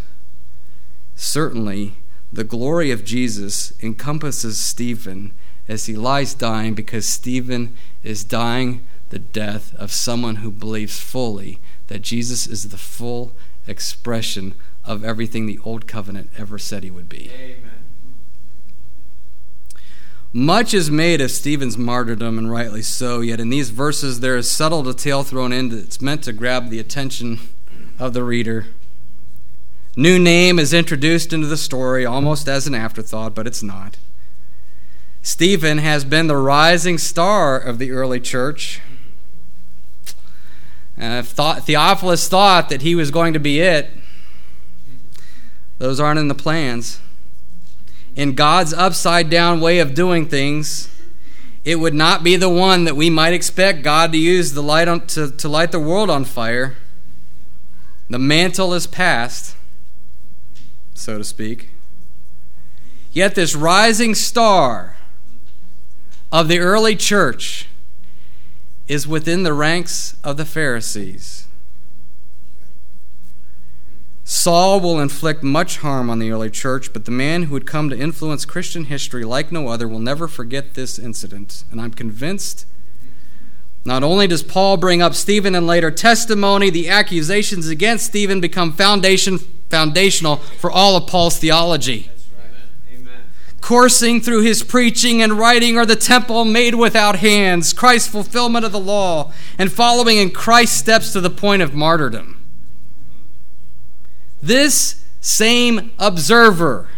Certainly, 1.16 1.96
the 2.32 2.44
glory 2.44 2.90
of 2.90 3.04
Jesus 3.04 3.74
encompasses 3.82 4.58
Stephen 4.58 5.32
as 5.68 5.86
he 5.86 5.96
lies 5.96 6.32
dying 6.32 6.74
because 6.74 7.06
Stephen 7.06 7.74
is 8.02 8.24
dying 8.24 8.86
the 9.10 9.18
death 9.18 9.74
of 9.74 9.92
someone 9.92 10.36
who 10.36 10.50
believes 10.50 10.98
fully 10.98 11.58
that 11.88 12.00
Jesus 12.02 12.46
is 12.46 12.70
the 12.70 12.78
full 12.78 13.32
expression 13.66 14.54
of 14.84 15.04
everything 15.04 15.46
the 15.46 15.58
Old 15.64 15.86
Covenant 15.86 16.30
ever 16.36 16.58
said 16.58 16.82
he 16.82 16.90
would 16.90 17.08
be. 17.08 17.30
Amen. 17.34 17.70
Much 20.32 20.72
is 20.72 20.90
made 20.90 21.20
of 21.20 21.30
Stephen's 21.30 21.76
martyrdom, 21.76 22.38
and 22.38 22.50
rightly 22.50 22.82
so, 22.82 23.20
yet 23.20 23.40
in 23.40 23.50
these 23.50 23.70
verses 23.70 24.20
there 24.20 24.36
is 24.36 24.48
subtle 24.48 24.84
detail 24.84 25.24
thrown 25.24 25.52
in 25.52 25.70
that's 25.70 26.00
meant 26.00 26.22
to 26.22 26.32
grab 26.32 26.70
the 26.70 26.78
attention 26.78 27.40
of 27.98 28.12
the 28.12 28.22
reader. 28.22 28.66
New 29.96 30.20
name 30.20 30.60
is 30.60 30.72
introduced 30.72 31.32
into 31.32 31.48
the 31.48 31.56
story 31.56 32.06
almost 32.06 32.48
as 32.48 32.68
an 32.68 32.76
afterthought, 32.76 33.34
but 33.34 33.46
it's 33.46 33.62
not. 33.62 33.98
Stephen 35.20 35.78
has 35.78 36.04
been 36.04 36.28
the 36.28 36.36
rising 36.36 36.96
star 36.96 37.58
of 37.58 37.78
the 37.78 37.90
early 37.90 38.20
church. 38.20 38.80
If 40.96 41.30
Theophilus 41.30 42.28
thought 42.28 42.68
that 42.68 42.82
he 42.82 42.94
was 42.94 43.10
going 43.10 43.32
to 43.32 43.40
be 43.40 43.60
it, 43.60 43.90
those 45.80 45.98
aren't 45.98 46.20
in 46.20 46.28
the 46.28 46.34
plans. 46.34 47.00
In 48.14 48.34
God's 48.34 48.74
upside 48.74 49.30
down 49.30 49.62
way 49.62 49.78
of 49.78 49.94
doing 49.94 50.26
things, 50.26 50.94
it 51.64 51.76
would 51.76 51.94
not 51.94 52.22
be 52.22 52.36
the 52.36 52.50
one 52.50 52.84
that 52.84 52.96
we 52.96 53.08
might 53.08 53.32
expect 53.32 53.82
God 53.82 54.12
to 54.12 54.18
use 54.18 54.52
the 54.52 54.62
light 54.62 54.88
on, 54.88 55.06
to, 55.06 55.30
to 55.30 55.48
light 55.48 55.72
the 55.72 55.80
world 55.80 56.10
on 56.10 56.26
fire. 56.26 56.76
The 58.10 58.18
mantle 58.18 58.74
is 58.74 58.86
passed, 58.86 59.56
so 60.92 61.16
to 61.16 61.24
speak. 61.24 61.70
Yet, 63.12 63.34
this 63.34 63.56
rising 63.56 64.14
star 64.14 64.96
of 66.30 66.48
the 66.48 66.58
early 66.58 66.94
church 66.94 67.68
is 68.86 69.08
within 69.08 69.44
the 69.44 69.54
ranks 69.54 70.14
of 70.22 70.36
the 70.36 70.44
Pharisees. 70.44 71.46
Saul 74.32 74.78
will 74.78 75.00
inflict 75.00 75.42
much 75.42 75.78
harm 75.78 76.08
on 76.08 76.20
the 76.20 76.30
early 76.30 76.50
church, 76.50 76.92
but 76.92 77.04
the 77.04 77.10
man 77.10 77.42
who 77.42 77.52
would 77.54 77.66
come 77.66 77.90
to 77.90 77.98
influence 77.98 78.44
Christian 78.44 78.84
history 78.84 79.24
like 79.24 79.50
no 79.50 79.66
other 79.66 79.88
will 79.88 79.98
never 79.98 80.28
forget 80.28 80.74
this 80.74 81.00
incident. 81.00 81.64
And 81.72 81.80
I'm 81.80 81.90
convinced 81.90 82.64
not 83.84 84.04
only 84.04 84.28
does 84.28 84.44
Paul 84.44 84.76
bring 84.76 85.02
up 85.02 85.16
Stephen 85.16 85.56
in 85.56 85.66
later 85.66 85.90
testimony, 85.90 86.70
the 86.70 86.88
accusations 86.88 87.66
against 87.66 88.06
Stephen 88.06 88.40
become 88.40 88.72
foundation, 88.72 89.38
foundational 89.68 90.36
for 90.36 90.70
all 90.70 90.94
of 90.94 91.08
Paul's 91.08 91.38
theology. 91.38 92.08
Coursing 93.60 94.20
through 94.20 94.42
his 94.42 94.62
preaching 94.62 95.20
and 95.20 95.32
writing 95.32 95.76
are 95.76 95.84
the 95.84 95.96
temple 95.96 96.44
made 96.44 96.76
without 96.76 97.16
hands, 97.16 97.72
Christ's 97.72 98.06
fulfillment 98.06 98.64
of 98.64 98.70
the 98.70 98.78
law, 98.78 99.32
and 99.58 99.72
following 99.72 100.18
in 100.18 100.30
Christ's 100.30 100.78
steps 100.78 101.12
to 101.14 101.20
the 101.20 101.30
point 101.30 101.62
of 101.62 101.74
martyrdom. 101.74 102.39
This 104.42 105.04
same 105.20 105.92
observer 105.98 106.88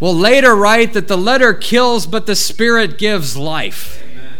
will 0.00 0.14
later 0.14 0.54
write 0.54 0.92
that 0.92 1.08
the 1.08 1.16
letter 1.16 1.54
kills, 1.54 2.06
but 2.06 2.26
the 2.26 2.36
Spirit 2.36 2.98
gives 2.98 3.36
life. 3.36 4.02
Amen. 4.10 4.32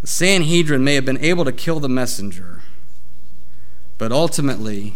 The 0.00 0.06
Sanhedrin 0.06 0.84
may 0.84 0.94
have 0.94 1.04
been 1.04 1.18
able 1.18 1.44
to 1.44 1.52
kill 1.52 1.80
the 1.80 1.88
messenger, 1.88 2.62
but 3.98 4.12
ultimately 4.12 4.94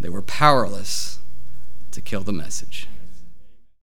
they 0.00 0.08
were 0.08 0.22
powerless 0.22 1.18
to 1.92 2.00
kill 2.00 2.22
the 2.22 2.32
message. 2.32 2.88